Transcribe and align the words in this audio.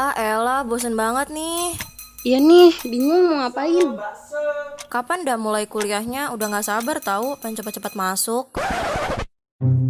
Ah 0.00 0.16
Ella, 0.16 0.64
bosen 0.64 0.96
banget 0.96 1.28
nih. 1.28 1.76
Iya 2.24 2.40
nih, 2.40 2.72
bingung 2.88 3.28
mau 3.28 3.44
ngapain. 3.44 4.00
Kapan 4.88 5.28
dah 5.28 5.36
mulai 5.36 5.68
kuliahnya? 5.68 6.32
Udah 6.32 6.48
gak 6.48 6.64
sabar 6.64 7.04
tahu, 7.04 7.36
pengen 7.36 7.60
cepet-cepet 7.60 7.92
masuk. 7.92 8.48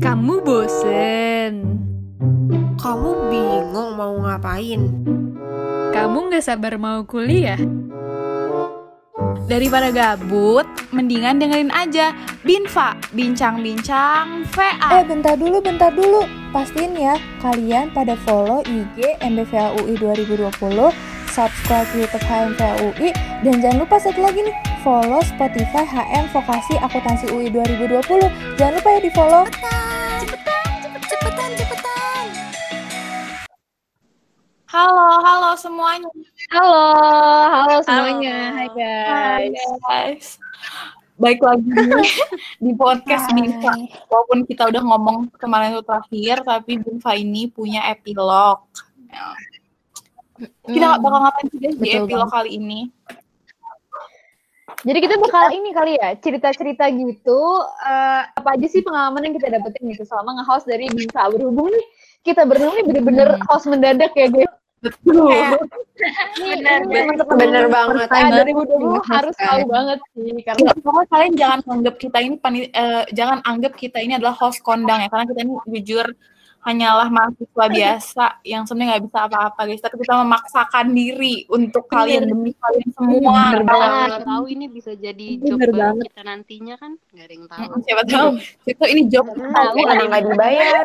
Kamu 0.03 0.43
bosen. 0.43 1.79
Kamu 2.75 3.31
bingung 3.31 3.95
mau 3.95 4.19
ngapain? 4.19 4.83
Kamu 5.95 6.19
gak 6.35 6.43
sabar 6.43 6.75
mau 6.75 7.07
kuliah? 7.07 7.63
Daripada 9.51 9.91
gabut, 9.91 10.63
mendingan 10.95 11.43
dengerin 11.43 11.75
aja 11.75 12.15
Binfa, 12.47 12.95
bincang-bincang 13.11 14.47
VA. 14.47 14.89
Eh 14.95 15.03
bentar 15.03 15.35
dulu, 15.35 15.59
bentar 15.59 15.91
dulu. 15.91 16.23
Pastiin 16.55 16.95
ya, 16.95 17.19
kalian 17.43 17.91
pada 17.91 18.15
follow 18.23 18.63
IG 18.63 19.19
MBVA 19.19 19.75
UI 19.83 19.99
2020, 19.99 20.55
subscribe 21.35 21.91
YouTube 21.99 22.23
HMVA 22.31 22.71
UI, 22.79 23.11
dan 23.43 23.59
jangan 23.59 23.83
lupa 23.83 23.99
satu 23.99 24.23
lagi 24.23 24.39
nih, 24.47 24.55
follow 24.87 25.19
Spotify 25.19 25.83
HM 25.83 26.31
Vokasi 26.31 26.79
Akuntansi 26.79 27.27
UI 27.35 27.51
2020. 27.51 28.55
Jangan 28.55 28.73
lupa 28.79 28.89
ya 28.95 29.01
di 29.03 29.11
follow. 29.11 29.45
Halo, 34.71 35.19
halo 35.27 35.51
semuanya. 35.59 36.07
Halo, 36.55 36.87
halo 37.51 37.77
semuanya. 37.83 38.55
Hai 38.55 38.69
guys. 38.71 39.51
guys. 39.83 40.27
Baik 41.19 41.43
lagi 41.43 41.67
di 42.63 42.71
podcast 42.79 43.35
Binfa. 43.35 43.75
Walaupun 44.07 44.47
kita 44.47 44.71
udah 44.71 44.79
ngomong 44.79 45.27
kemarin 45.43 45.75
itu 45.75 45.83
terakhir, 45.83 46.47
tapi 46.47 46.79
Binfa 46.79 47.19
ini 47.19 47.51
punya 47.51 47.91
epilog. 47.91 48.63
Kita 50.39 51.03
bakal 51.03 51.19
ngapain 51.19 51.47
sih 51.51 51.59
guys 51.59 51.75
di 51.75 51.91
epilog 51.91 52.31
kali 52.31 52.55
ini? 52.55 52.95
Jadi 54.87 54.99
kita 55.03 55.19
bakal 55.19 55.51
ini 55.51 55.75
kali 55.75 55.99
ya, 55.99 56.15
cerita-cerita 56.15 56.87
gitu, 56.95 57.43
eh, 57.91 58.23
apa 58.23 58.55
aja 58.55 58.71
sih 58.71 58.87
pengalaman 58.87 59.27
yang 59.27 59.35
kita 59.35 59.51
dapetin 59.51 59.91
gitu 59.91 60.07
selama 60.07 60.39
nge-host 60.39 60.71
dari 60.71 60.87
Binsa. 60.95 61.27
Berhubung 61.27 61.75
nih, 61.75 61.87
kita 62.23 62.47
berdua 62.47 62.71
nih 62.79 62.87
bener-bener 62.87 63.35
host 63.51 63.67
mendadak 63.67 64.15
ya 64.15 64.31
guys. 64.31 64.60
Betul. 64.81 65.29
Bener, 66.41 66.81
Bener 67.37 67.65
banget. 67.69 68.09
Nah, 68.09 68.43
2020 68.49 69.13
harus 69.13 69.35
tahu 69.37 69.61
banget 69.69 69.99
sih, 70.17 70.33
karena 70.41 70.61
Ya, 70.65 70.73
pokoknya 70.81 71.09
kalian 71.13 71.35
jangan 71.37 71.61
anggap 71.69 71.95
kita 72.01 72.19
ini 72.25 72.37
eh, 72.73 73.05
jangan 73.13 73.39
anggap 73.45 73.77
kita 73.77 74.01
ini 74.01 74.17
adalah 74.17 74.33
host 74.33 74.65
kondang 74.65 75.05
ya 75.05 75.09
karena 75.13 75.29
kita 75.29 75.41
ini 75.45 75.53
jujur 75.77 76.07
hanyalah 76.61 77.09
mahasiswa 77.09 77.65
biasa 77.73 78.25
yang 78.45 78.69
sebenarnya 78.69 79.01
nggak 79.01 79.05
bisa 79.09 79.19
apa-apa 79.25 79.61
guys 79.65 79.81
tapi 79.81 79.97
kita 79.97 80.13
memaksakan 80.21 80.93
diri 80.93 81.49
untuk 81.49 81.89
kalian 81.89 82.29
demi 82.29 82.53
kalian 82.53 82.89
semua 82.93 83.33
Bener 83.49 83.63
Kalau 83.65 83.81
banget. 83.81 84.09
nggak 84.13 84.25
tahu 84.29 84.45
ini 84.45 84.67
bisa 84.69 84.93
jadi 84.93 85.27
job 85.41 85.57
Bener 85.57 85.71
baru 85.73 85.81
banget. 85.81 86.05
kita 86.13 86.23
nantinya 86.23 86.75
kan 86.77 86.93
nggak 87.11 87.25
ada 87.25 87.33
yang 87.33 87.47
tahu. 87.49 87.71
Siapa 87.81 88.03
tahu 88.05 88.29
itu 88.69 88.85
ini 88.87 89.03
job 89.09 89.27
Tahu, 89.31 89.79
Ada 89.83 90.05
nggak 90.05 90.23
dibayar? 90.29 90.85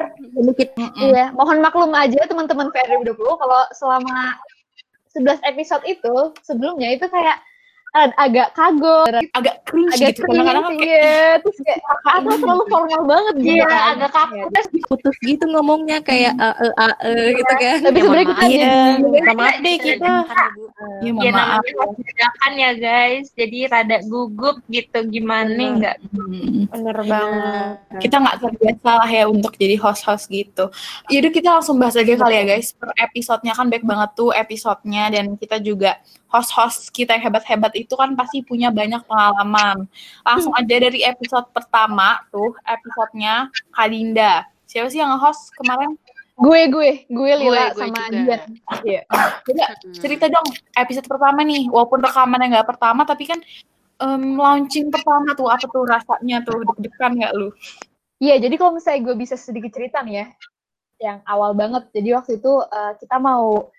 Iya, 0.95 1.25
mohon 1.35 1.59
maklum 1.59 1.91
aja 1.91 2.23
teman-teman 2.23 2.71
PR 2.71 2.87
2020 3.03 3.35
kalau 3.35 3.61
selama 3.75 4.39
11 5.11 5.43
episode 5.43 5.83
itu 5.83 6.15
sebelumnya 6.39 6.91
itu 6.91 7.07
kayak 7.07 7.39
agak 7.95 8.47
kagok, 8.51 9.07
agak 9.31 9.55
cringe 9.63 9.95
agak 9.95 10.11
gitu 10.11 10.19
kadang-kadang 10.27 10.75
kayak 10.75 10.83
iya. 10.83 11.39
terus 11.39 11.57
kayak 11.63 11.79
atau 12.03 12.35
terlalu 12.35 12.63
formal 12.67 13.01
banget 13.07 13.35
gitu 13.39 13.55
Iya, 13.55 13.65
kan. 13.67 13.83
agak 13.95 14.09
kaku. 14.11 14.39
Putus 14.85 15.15
gitu 15.23 15.43
ngomongnya 15.49 15.97
kayak 16.03 16.33
eh 16.35 16.55
eh 16.59 16.73
eh, 16.75 16.95
eh, 17.07 17.25
gitu 17.39 17.53
kan. 17.55 17.77
Tapi 17.87 17.97
sebenarnya 18.03 18.27
kita 18.35 18.45
Iya, 18.45 18.75
minta 18.99 19.31
maaf 19.33 19.57
deh 19.61 19.75
kita. 19.79 20.13
ya, 21.01 21.09
mohon 21.11 21.23
Ya 21.25 21.31
maaf 21.31 21.63
namanya 21.63 22.01
dadakan 22.05 22.51
ya 22.57 22.71
guys, 22.75 23.25
jadi 23.33 23.59
rada 23.71 23.97
gugup 24.05 24.57
gitu 24.67 24.99
gimana 25.07 25.55
enggak? 25.55 25.97
Bener 26.71 26.97
banget. 27.05 27.75
kita 28.03 28.15
nggak 28.19 28.37
terbiasa 28.43 28.91
lah 29.01 29.09
ya 29.09 29.23
untuk 29.29 29.53
jadi 29.55 29.75
host-host 29.79 30.27
gitu. 30.27 30.67
Yaudah 31.07 31.31
kita 31.31 31.49
langsung 31.61 31.79
bahas 31.79 31.95
aja 31.95 32.11
kali 32.11 32.35
ya 32.35 32.43
guys. 32.43 32.75
Per 32.75 32.91
episodenya 32.97 33.53
kan 33.55 33.71
baik 33.71 33.85
banget 33.87 34.09
tuh 34.17 34.29
episodenya 34.35 35.03
dan 35.13 35.39
kita 35.39 35.57
juga 35.61 35.97
host-host 36.29 36.89
kita 36.91 37.15
yang 37.15 37.31
hebat-hebat 37.31 37.71
itu 37.77 37.84
kan 37.93 38.17
pasti 38.17 38.41
punya 38.41 38.73
banyak 38.73 39.05
pengalaman. 39.05 39.85
Langsung 40.25 40.57
aja 40.57 40.75
dari 40.81 41.05
episode 41.05 41.45
pertama 41.53 42.25
tuh 42.33 42.57
episodenya 42.65 43.53
Kadinda. 43.69 44.49
Siapa 44.65 44.89
sih 44.89 44.97
yang 44.97 45.13
nge-host 45.13 45.53
kemarin? 45.61 45.93
gue 46.35 46.61
gue 46.67 46.89
gue 47.07 47.31
Lila 47.39 47.71
gue 47.71 47.87
sama. 47.87 48.11
Dian. 48.11 48.41
Iya. 48.83 49.01
Coba 49.47 49.65
cerita 49.95 50.25
dong 50.27 50.47
episode 50.75 51.07
pertama 51.07 51.47
nih. 51.47 51.71
Walaupun 51.71 52.03
rekamannya 52.03 52.59
nggak 52.59 52.67
pertama 52.75 53.07
tapi 53.07 53.23
kan 53.23 53.39
em, 54.03 54.35
launching 54.35 54.91
pertama 54.91 55.31
tuh 55.37 55.47
apa 55.47 55.63
tuh 55.63 55.87
rasanya 55.87 56.43
tuh 56.43 56.59
deg-degan 56.67 57.15
nggak 57.15 57.33
lu? 57.39 57.55
Iya, 58.19 58.39
jadi 58.39 58.55
kalau 58.55 58.79
misalnya 58.79 59.11
gue 59.11 59.15
bisa 59.19 59.35
sedikit 59.35 59.75
cerita 59.75 59.99
nih 59.99 60.23
ya, 60.23 60.27
yang 61.03 61.17
awal 61.27 61.51
banget. 61.51 61.91
Jadi 61.91 62.09
waktu 62.15 62.31
itu 62.39 62.53
eh, 62.63 62.93
kita 62.99 63.19
mau 63.19 63.71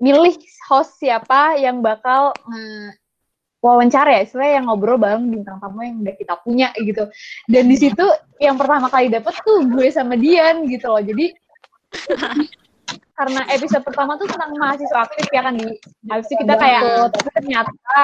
milih 0.00 0.34
host 0.68 1.00
siapa 1.00 1.56
yang 1.60 1.80
bakal 1.80 2.32
wawancara 3.64 4.20
ya, 4.20 4.28
istilahnya 4.28 4.60
yang 4.60 4.66
ngobrol 4.68 5.00
bareng 5.00 5.32
bintang 5.32 5.56
tamu 5.56 5.80
yang 5.80 6.04
udah 6.04 6.14
kita 6.20 6.34
punya 6.44 6.68
gitu. 6.76 7.08
Dan 7.48 7.64
di 7.72 7.76
situ 7.80 8.04
yang 8.36 8.60
pertama 8.60 8.92
kali 8.92 9.08
dapet 9.08 9.32
tuh 9.40 9.64
gue 9.64 9.88
sama 9.88 10.20
Dian 10.20 10.68
gitu 10.68 10.92
loh. 10.92 11.00
Jadi 11.00 11.32
karena 13.16 13.46
episode 13.48 13.86
pertama 13.86 14.18
tuh 14.20 14.26
tentang 14.26 14.52
mahasiswa 14.58 15.06
aktif 15.06 15.30
ya 15.30 15.46
kan 15.46 15.54
di 15.54 15.70
habis 16.10 16.26
itu 16.26 16.42
kita 16.42 16.58
kayak 16.58 16.82
tapi 17.14 17.30
ternyata 17.30 18.02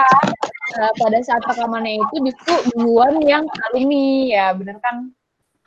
eh, 0.78 0.92
pada 0.94 1.18
saat 1.26 1.42
rekamannya 1.42 1.98
itu 1.98 2.30
justru 2.30 2.54
duluan 2.78 3.18
yang 3.18 3.42
alumni 3.66 4.30
ya 4.30 4.46
bener 4.54 4.78
kan 4.78 5.10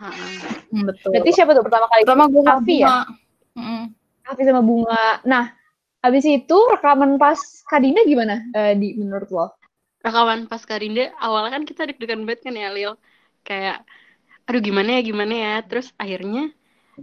Hmm, 0.04 0.84
betul. 0.90 1.16
Berarti 1.16 1.32
siapa 1.32 1.56
tuh 1.56 1.64
pertama 1.64 1.86
kali? 1.88 2.02
pertama 2.04 2.26
gue 2.28 2.44
Afi 2.44 2.76
ya? 2.84 3.08
Mm-mm. 3.56 3.84
Afi 4.28 4.42
sama 4.44 4.62
Bunga. 4.66 5.24
Nah, 5.24 5.54
habis 6.04 6.26
itu 6.28 6.58
rekaman 6.68 7.16
pas 7.16 7.40
Kadina 7.70 8.04
gimana 8.04 8.44
eh, 8.52 8.74
di 8.76 9.00
menurut 9.00 9.30
lo? 9.32 9.48
Rekaman 10.04 10.52
pas 10.52 10.60
Karinda 10.68 11.16
awalnya 11.16 11.56
kan 11.56 11.64
kita 11.64 11.88
deg-degan 11.88 12.28
banget 12.28 12.44
kan 12.44 12.56
ya 12.60 12.70
Lil. 12.76 12.94
Kayak 13.48 13.88
aduh 14.44 14.60
gimana 14.60 15.00
ya 15.00 15.02
gimana 15.02 15.34
ya. 15.34 15.56
Terus 15.64 15.96
akhirnya 15.96 16.52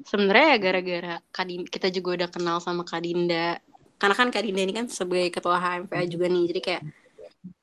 sebenarnya 0.05 0.47
ya 0.55 0.59
gara-gara 0.61 1.15
Kadin 1.33 1.65
kita 1.65 1.89
juga 1.89 2.21
udah 2.21 2.29
kenal 2.29 2.57
sama 2.61 2.85
Kadinda. 2.85 3.57
Karena 3.97 4.15
kan 4.15 4.29
Kadinda 4.29 4.61
ini 4.61 4.77
kan 4.77 4.87
sebagai 4.93 5.33
ketua 5.33 5.57
HMPA 5.57 6.05
juga 6.05 6.29
nih. 6.29 6.45
Jadi 6.53 6.61
kayak 6.61 6.83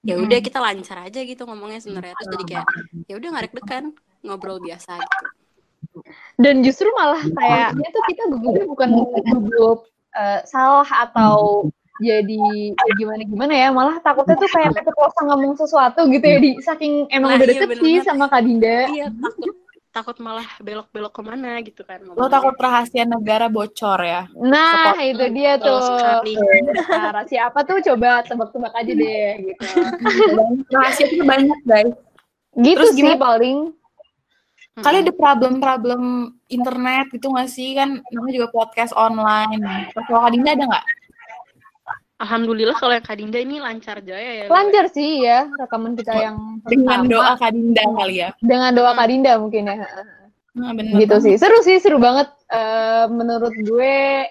ya 0.01 0.15
udah 0.17 0.39
kita 0.41 0.57
lancar 0.57 1.05
aja 1.05 1.19
gitu 1.21 1.45
ngomongnya 1.45 1.85
sebenarnya. 1.85 2.17
Terus 2.17 2.29
jadi 2.33 2.45
kayak 2.49 2.65
ya 3.05 3.13
udah 3.21 3.27
nggak 3.29 3.45
deg-degan 3.53 3.85
ngobrol 4.25 4.57
biasa 4.57 4.97
gitu. 4.97 5.27
Dan 6.41 6.65
justru 6.65 6.89
malah 6.97 7.21
kayaknya 7.21 7.89
tuh 7.93 8.03
kita 8.09 8.23
gugupnya 8.33 8.65
bukan 8.65 8.89
gugup 9.37 9.85
eh, 10.17 10.41
salah 10.49 10.89
atau 10.89 11.69
jadi 11.97 12.41
gimana 12.97 13.21
gimana 13.25 13.53
ya 13.53 13.67
malah 13.73 13.97
takutnya 14.01 14.37
tuh 14.37 14.49
kayak 14.53 14.71
keceplosan 14.77 15.25
ngomong 15.33 15.53
sesuatu 15.57 16.05
gitu 16.09 16.25
ya 16.25 16.37
di 16.37 16.51
saking 16.61 17.09
emang 17.09 17.33
Nah, 17.33 17.37
udah 17.41 17.47
iya, 17.49 17.53
deket 17.57 17.69
sih 17.81 17.95
sama 18.05 18.25
Kak 18.29 18.41
Dinda 18.45 18.87
Iya 18.93 19.07
takut 19.11 19.55
takut 19.97 20.17
malah 20.21 20.45
belok-belok 20.61 21.09
ke 21.09 21.21
mana 21.25 21.57
gitu 21.65 21.81
kan. 21.81 21.97
Lo 22.05 22.13
ngomongnya. 22.13 22.29
takut 22.29 22.55
rahasia 22.61 23.01
negara 23.01 23.49
bocor 23.49 23.97
ya? 24.05 24.29
nah 24.37 24.93
itu 25.01 25.25
dia 25.33 25.57
tuh. 25.57 25.81
Nah, 26.85 27.25
siapa 27.25 27.65
tuh 27.65 27.81
coba 27.81 28.21
tebak-tebak 28.21 28.77
aja 28.77 28.93
deh 28.93 29.31
gitu 29.41 29.65
Rahasia 30.77 31.09
itu 31.09 31.25
banyak 31.25 31.59
guys. 31.65 31.97
gitu 32.61 32.77
Terus 32.77 32.93
sih 32.93 33.01
gimana? 33.01 33.17
paling 33.17 33.57
Kalian 34.77 35.09
ada 35.09 35.13
problem-problem 35.17 36.01
internet 36.53 37.09
gitu 37.09 37.33
nggak 37.33 37.49
sih? 37.49 37.73
Kan 37.73 37.97
namanya 38.13 38.33
juga 38.37 38.49
podcast 38.53 38.93
online. 38.93 39.89
Kalau 39.97 40.21
Kak 40.21 40.29
Dinda 40.29 40.53
ada 40.53 40.65
nggak? 40.69 40.85
Alhamdulillah 42.17 42.73
kalau 42.73 42.91
yang 42.91 43.05
Kadinda 43.05 43.37
ini 43.37 43.57
lancar 43.57 44.01
jaya 44.01 44.31
ya. 44.33 44.43
Lil. 44.43 44.49
lancar 44.49 44.85
sih 44.89 45.21
ya 45.21 45.45
rekaman 45.53 45.93
kita 45.93 46.13
yang 46.13 46.35
Dengan 46.63 47.05
pertama. 47.05 47.13
doa 47.13 47.31
Kak 47.35 47.51
Dinda 47.51 47.83
kali 47.93 48.15
ya. 48.17 48.29
dengan 48.39 48.71
doa 48.73 48.91
Kak 48.91 49.07
Dinda 49.07 49.31
mungkin 49.37 49.63
ya 49.65 49.75
Nah, 50.57 50.73
bener 50.73 50.97
gitu 50.97 51.13
banget. 51.13 51.23
sih 51.23 51.35
seru 51.37 51.59
sih 51.61 51.77
seru 51.77 51.97
banget 51.97 52.25
Eh, 52.47 53.05
menurut 53.07 53.51
gue 53.53 54.23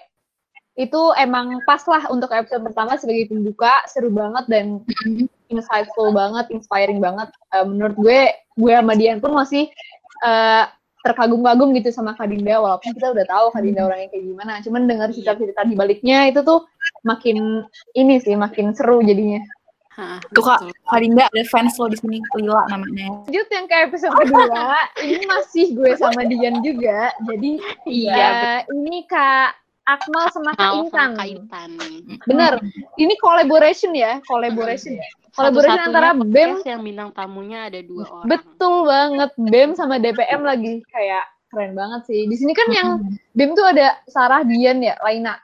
itu 0.75 1.01
emang 1.15 1.61
pas 1.63 1.79
lah 1.85 2.05
untuk 2.07 2.27
episode 2.29 2.61
pertama 2.61 2.93
sebagai 2.93 3.29
pembuka 3.29 3.69
seru 3.87 4.09
banget 4.09 4.45
dan 4.47 4.65
Mm-mm. 4.83 5.29
insightful 5.47 6.09
banget 6.11 6.49
inspiring 6.49 6.97
banget 6.97 7.29
Eh, 7.49 7.63
menurut 7.63 7.95
gue 7.95 8.19
gue 8.53 8.73
sama 8.73 8.93
Dian 8.93 9.17
pun 9.17 9.31
masih 9.31 9.69
eh, 10.19 10.63
terkagum-kagum 10.99 11.71
gitu 11.73 11.87
sama 11.87 12.11
Kak 12.11 12.27
Dinda 12.27 12.57
walaupun 12.57 12.91
kita 12.91 13.13
udah 13.13 13.23
tahu 13.23 13.45
Kak 13.49 13.61
Dinda 13.61 13.85
orangnya 13.85 14.09
kayak 14.09 14.25
gimana 14.27 14.53
cuman 14.59 14.81
dengar 14.83 15.07
cerita-cerita 15.09 15.61
di 15.63 15.73
baliknya 15.73 16.27
itu 16.27 16.41
tuh 16.41 16.67
makin 17.07 17.63
ini 17.95 18.19
sih 18.19 18.35
makin 18.35 18.75
seru 18.75 18.99
jadinya 18.99 19.39
Hah, 19.97 20.21
Tuh 20.29 20.45
Kak, 20.45 20.61
Dinda 21.01 21.25
ada 21.25 21.43
fans 21.49 21.73
lo 21.81 21.89
di 21.89 21.97
sini 21.97 22.21
Lila 22.37 22.69
namanya. 22.69 23.25
lanjut 23.25 23.47
yang 23.49 23.65
ke 23.65 23.75
episode 23.89 24.13
kedua 24.13 24.85
ini 25.01 25.25
masih 25.25 25.73
gue 25.73 25.97
sama 25.97 26.21
Dian 26.27 26.61
juga 26.61 27.09
jadi 27.25 27.51
Iya, 27.89 28.13
ya 28.13 28.31
ini 28.69 29.09
kak 29.09 29.57
Akmal 29.87 30.27
sama 30.35 30.51
Kak 30.53 30.83
Intan. 30.83 31.15
sama 31.15 31.17
Kak 31.17 31.27
Intan. 31.31 31.69
Bener. 32.27 32.59
Ini 32.99 33.15
collaboration 33.23 33.95
ya, 33.95 34.19
collaboration. 34.27 34.99
Collaboration 35.31 35.79
Satu-satunya 35.79 35.83
antara 35.87 36.09
BEM 36.11 36.51
yang 36.67 36.81
bintang 36.83 37.09
tamunya 37.15 37.71
ada 37.71 37.79
dua 37.87 38.03
orang. 38.03 38.27
Betul 38.27 38.75
banget, 38.83 39.31
BEM 39.39 39.69
sama 39.79 39.95
DPM 39.95 40.43
lagi 40.43 40.83
kayak 40.91 41.23
keren 41.55 41.71
banget 41.71 42.03
sih. 42.03 42.27
Di 42.27 42.35
sini 42.35 42.51
kan 42.51 42.67
yang 42.67 42.89
BEM 43.31 43.55
tuh 43.55 43.63
ada 43.63 43.95
Sarah, 44.11 44.43
Dian 44.43 44.83
ya, 44.83 44.99
Laina. 44.99 45.39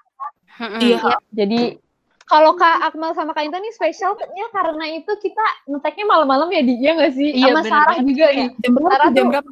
Mm-mm. 0.61 0.81
Iya. 0.81 0.99
Jadi 1.33 1.61
kalau 2.23 2.55
Kak 2.55 2.93
Akmal 2.93 3.11
sama 3.13 3.35
Kak 3.35 3.43
Intan 3.45 3.61
nih 3.61 3.73
spesialnya 3.75 4.45
karena 4.55 4.85
itu 4.95 5.11
kita 5.19 5.45
ngeteknya 5.67 6.05
malam-malam 6.07 6.47
ya 6.49 6.61
di, 6.63 6.73
iya 6.79 6.91
nggak 6.95 7.13
sih? 7.13 7.29
Iya, 7.35 7.51
sama 7.51 7.59
bener 7.61 7.71
Sarah 7.71 7.97
juga 7.99 8.25
nih. 8.31 8.49
Jam 8.63 8.71
berapa? 8.73 8.89
Sarah? 8.91 9.09
Jam 9.11 9.25
berapa? 9.27 9.49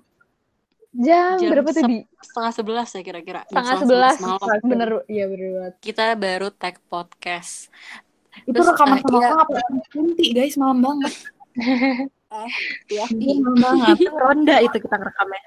Jam, 0.92 1.36
Jam 1.40 1.50
berapa 1.56 1.70
tuh 1.72 1.84
sep- 1.84 1.92
di? 1.92 1.98
Setengah 2.20 2.52
sebelas 2.52 2.90
ya 2.92 3.02
kira-kira. 3.04 3.42
Setengah 3.48 3.76
sebelas. 3.80 4.16
malam. 4.20 4.60
Bener, 4.68 4.90
iya 5.08 5.26
bener 5.28 5.48
banget. 5.56 5.74
Kita 5.80 6.06
baru 6.20 6.48
tag 6.52 6.76
podcast. 6.92 7.72
Itu 8.48 8.56
Terus, 8.56 8.68
rekaman 8.72 8.98
eh, 8.98 9.02
sama 9.04 9.12
iya. 9.12 9.28
orang 9.28 9.40
apa? 9.44 9.60
Nanti 9.96 10.26
guys, 10.32 10.56
malam 10.60 10.80
banget. 10.80 11.14
Ya. 12.88 13.04
Iya, 13.12 13.44
malam 13.44 13.60
banget. 13.60 14.08
Ronda 14.24 14.56
itu 14.64 14.78
kita 14.80 14.96
rekamnya. 14.96 15.44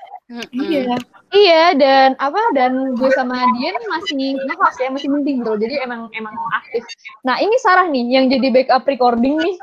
Iya. 0.50 0.96
Iya 1.34 1.64
dan 1.74 2.08
apa 2.22 2.38
dan 2.54 2.94
gue 2.94 3.10
sama 3.18 3.34
Dian 3.58 3.74
masih 3.90 4.38
ngehost 4.38 4.78
ya 4.78 4.88
masih 4.90 5.10
mending 5.10 5.42
bro 5.42 5.58
jadi 5.58 5.82
emang 5.82 6.06
emang 6.14 6.34
aktif. 6.54 6.82
Nah 7.26 7.38
ini 7.42 7.54
Sarah 7.58 7.90
nih 7.90 8.06
yang 8.06 8.26
jadi 8.30 8.54
backup 8.54 8.86
recording 8.86 9.38
nih. 9.38 9.54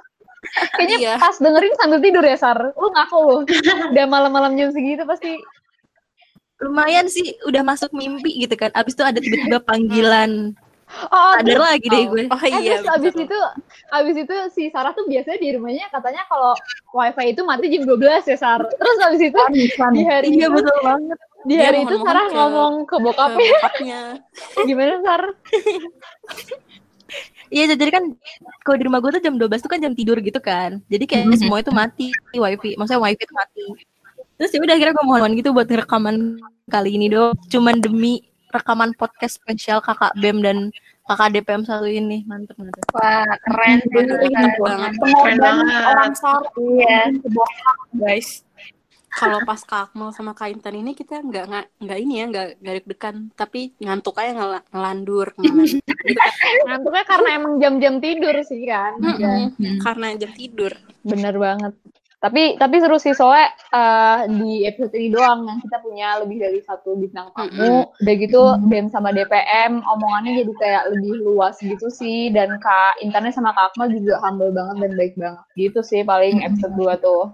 Kayaknya 0.76 0.98
Iya. 1.00 1.14
pas 1.22 1.38
dengerin 1.38 1.76
sambil 1.80 2.00
tidur 2.04 2.24
ya 2.26 2.36
Sar. 2.36 2.60
Lu 2.76 2.88
ngaku 2.92 3.18
lu. 3.24 3.36
Udah 3.94 4.06
malam-malam 4.10 4.58
jam 4.60 4.74
segitu 4.74 5.04
pasti. 5.08 5.38
Lumayan 6.62 7.10
sih 7.10 7.42
udah 7.50 7.66
masuk 7.66 7.90
mimpi 7.90 8.46
gitu 8.46 8.54
kan. 8.54 8.70
Abis 8.78 8.94
itu 8.94 9.02
ada 9.02 9.18
tiba-tiba 9.18 9.58
panggilan. 9.66 10.54
Oh, 11.08 11.34
Sadar 11.34 11.60
lagi 11.62 11.88
deh 11.88 12.04
Oh, 12.04 12.12
gue. 12.12 12.24
oh 12.28 12.36
Eh, 12.38 12.52
iya. 12.58 12.76
terus 12.76 12.88
abis 12.92 13.16
itu 13.18 13.38
abis 13.90 14.16
itu 14.18 14.36
si 14.52 14.64
Sarah 14.68 14.92
tuh 14.92 15.06
biasanya 15.06 15.38
di 15.38 15.50
rumahnya 15.54 15.88
katanya 15.88 16.24
kalau 16.26 16.52
wifi 16.92 17.32
itu 17.32 17.42
mati 17.42 17.66
jam 17.68 17.84
12 17.86 17.98
ya 18.24 18.36
Sar. 18.36 18.62
Terus 18.62 18.98
abis 19.02 19.22
itu 19.24 19.42
di 19.90 20.04
hari 20.04 20.28
Iya 20.30 20.46
itu 20.46 20.54
betul 20.54 20.78
banget. 20.82 21.18
di 21.42 21.56
hari 21.56 21.78
itu 21.80 21.96
mohon-mohon 21.96 22.06
Sarah 22.06 22.26
ke- 22.26 22.36
ngomong 22.36 22.74
ke 22.82 22.90
Ke 22.90 22.96
bokapnya 23.02 23.50
bokapnya. 23.54 24.02
gimana 24.68 24.94
Sar? 25.02 25.22
Iya 27.50 27.76
jadi 27.76 27.92
kan 27.92 28.04
kalau 28.62 28.78
di 28.80 28.86
rumah 28.88 29.00
gue 29.00 29.12
tuh 29.12 29.20
jam 29.22 29.36
12 29.36 29.60
tuh 29.60 29.68
kan 29.68 29.80
jam 29.80 29.92
tidur 29.92 30.16
gitu 30.18 30.40
kan. 30.40 30.80
Jadi 30.88 31.04
kayak 31.04 31.28
Mhm. 31.28 31.36
semua 31.38 31.60
itu 31.60 31.68
mati 31.70 32.08
wifi. 32.34 32.80
Maksudnya 32.80 33.02
wifi 33.02 33.20
itu 33.22 33.36
mati. 33.36 33.64
Terus 34.40 34.50
ya 34.50 34.60
udah 34.60 34.74
akhirnya 34.74 34.96
gue 34.96 35.06
mohon 35.06 35.32
gitu 35.36 35.50
buat 35.52 35.68
rekaman 35.68 36.40
kali 36.66 36.96
ini 36.96 37.08
dong. 37.08 37.36
Cuman 37.46 37.76
demi 37.78 38.24
rekaman 38.52 38.92
podcast 38.94 39.40
spesial 39.40 39.80
kakak 39.80 40.12
BEM 40.16 40.40
dan 40.40 40.58
kakak 41.04 41.32
DPM 41.34 41.64
satu 41.64 41.86
ini. 41.86 42.24
Mantep 42.24 42.56
mantep. 42.56 42.84
Wah, 42.92 43.24
keren 43.42 43.80
Bener 43.88 44.20
banget. 44.22 44.54
banget. 44.58 44.92
Keren 45.00 45.38
banget. 45.38 45.66
orang 45.88 46.14
Iya. 46.58 47.00
guys. 47.94 48.44
Kalau 49.12 49.44
pas 49.44 49.60
Kak 49.60 49.92
Akmal 49.92 50.16
sama 50.16 50.32
Kak 50.32 50.48
Intan 50.50 50.72
ini 50.72 50.96
kita 50.96 51.20
nggak 51.20 51.44
nggak 51.44 51.66
nggak 51.80 52.00
ini 52.00 52.14
ya 52.16 52.26
nggak 52.32 52.48
nggak 52.64 52.76
deg-degan 52.80 53.16
tapi 53.36 53.76
ngantuk 53.78 54.16
aja 54.16 54.32
ngel- 54.32 54.64
ngelandur. 54.72 55.28
Ngantuknya 56.66 57.04
karena 57.04 57.30
emang 57.36 57.54
jam-jam 57.60 57.96
tidur 58.00 58.36
sih 58.42 58.64
kan. 58.64 58.96
Mm-mm. 59.04 59.52
Hmm. 59.52 59.78
karena 59.84 60.16
jam 60.16 60.32
tidur. 60.32 60.72
Bener 61.04 61.36
banget. 61.36 61.74
Tapi 62.22 62.54
tapi 62.62 62.78
seru 62.78 63.02
sih 63.02 63.18
soalnya 63.18 63.50
eh, 63.74 64.20
di 64.30 64.62
episode 64.70 64.94
ini 64.94 65.10
doang 65.10 65.50
yang 65.50 65.58
kita 65.58 65.82
punya 65.82 66.22
lebih 66.22 66.38
dari 66.38 66.62
satu 66.62 66.94
bintang 66.94 67.34
tamu. 67.34 67.90
Udah 67.98 68.16
gitu 68.22 68.42
BEM 68.70 68.94
sama 68.94 69.10
DPM 69.10 69.82
omongannya 69.82 70.46
jadi 70.46 70.54
kayak 70.62 70.84
lebih 70.94 71.26
luas 71.26 71.58
gitu 71.58 71.90
sih 71.90 72.30
dan 72.30 72.62
Kak 72.62 73.02
Intannya 73.02 73.34
sama 73.34 73.58
Kak 73.58 73.74
Akmal 73.74 73.90
juga 73.90 74.22
humble 74.22 74.54
banget 74.54 74.86
dan 74.86 74.92
baik 74.94 75.14
banget. 75.18 75.46
Gitu 75.58 75.80
sih 75.82 76.06
paling 76.06 76.46
episode 76.46 76.78
2 76.78 77.02
tuh. 77.02 77.34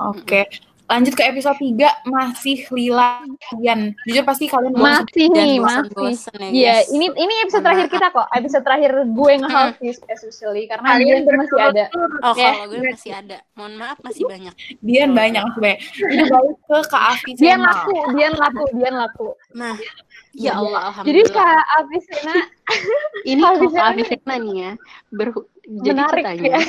Oke. 0.00 0.48
Lanjut 0.92 1.16
ke 1.16 1.24
episode 1.24 1.56
3 1.56 1.72
masih 2.04 2.68
Lila 2.68 3.24
Dian. 3.56 3.96
Jujur 4.04 4.24
pasti 4.28 4.44
kalian. 4.44 4.76
Masih 4.76 5.24
Dan 5.26 5.40
nih, 5.40 5.56
masih. 5.56 5.88
ya 6.36 6.48
Iya, 6.52 6.74
guys. 6.76 6.92
ini 6.92 7.06
ini 7.08 7.34
episode 7.40 7.64
terakhir 7.64 7.86
kita 7.88 8.12
kok. 8.12 8.28
Episode 8.28 8.60
terakhir 8.60 8.92
gue 9.02 9.32
nge-host 9.40 9.74
sih 9.80 9.88
especially 10.04 10.68
karena 10.68 10.86
Kalian 10.92 11.08
Dian 11.08 11.22
tuh 11.24 11.34
masih 11.40 11.58
ada. 11.58 11.84
Oh 12.20 12.34
Ya. 12.36 12.50
kalau 12.52 12.66
gue 12.68 12.80
masih 12.84 13.10
ada. 13.10 13.36
Mohon 13.56 13.72
maaf 13.80 13.98
masih 14.04 14.24
banyak. 14.28 14.54
Dian 14.78 15.10
banyak 15.12 15.42
masih 15.42 15.60
banyak. 15.60 15.78
Ini 15.96 16.22
balik 16.28 16.56
ke 16.60 16.76
Kak 16.86 17.02
Afi 17.16 17.30
Dian 17.34 17.60
laku, 17.60 17.96
Dian 18.12 18.34
laku, 18.36 18.64
Dian 18.76 18.94
laku. 18.94 19.28
Nah, 19.56 19.74
ya 20.36 20.60
Allah 20.60 20.92
Jadi 21.00 21.24
alhamdulillah. 21.24 21.56
Kak 21.56 21.64
Afisena 21.80 22.36
ini 23.24 23.40
Kak 23.72 23.86
Afisena 23.96 24.34
nih 24.36 24.54
ya, 24.60 24.70
ber- 25.08 25.48
jadi 25.62 25.94
menarik 25.94 26.24
ceritanya, 26.26 26.52
ya. 26.58 26.60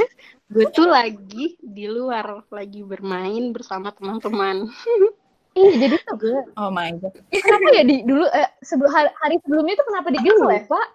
Gue 0.53 0.65
tuh 0.69 0.87
lagi 0.87 1.57
di 1.57 1.85
luar, 1.89 2.45
lagi 2.53 2.85
bermain 2.85 3.49
bersama 3.51 3.89
teman-teman. 3.91 4.69
Iya, 5.53 5.85
jadi 5.85 5.95
tuh 6.01 6.17
gue 6.17 6.39
Oh 6.57 6.73
my 6.73 6.97
god. 6.97 7.13
kenapa 7.29 7.77
ya 7.77 7.85
di 7.85 8.01
dulu 8.01 8.25
eh, 8.25 8.49
sebelum 8.65 8.89
hari, 8.89 9.13
hari 9.21 9.37
sebelumnya 9.45 9.77
itu 9.77 9.85
kenapa 9.85 10.07
di 10.09 10.17
cancel 10.25 10.49
ya, 10.49 10.61
Pak? 10.65 10.87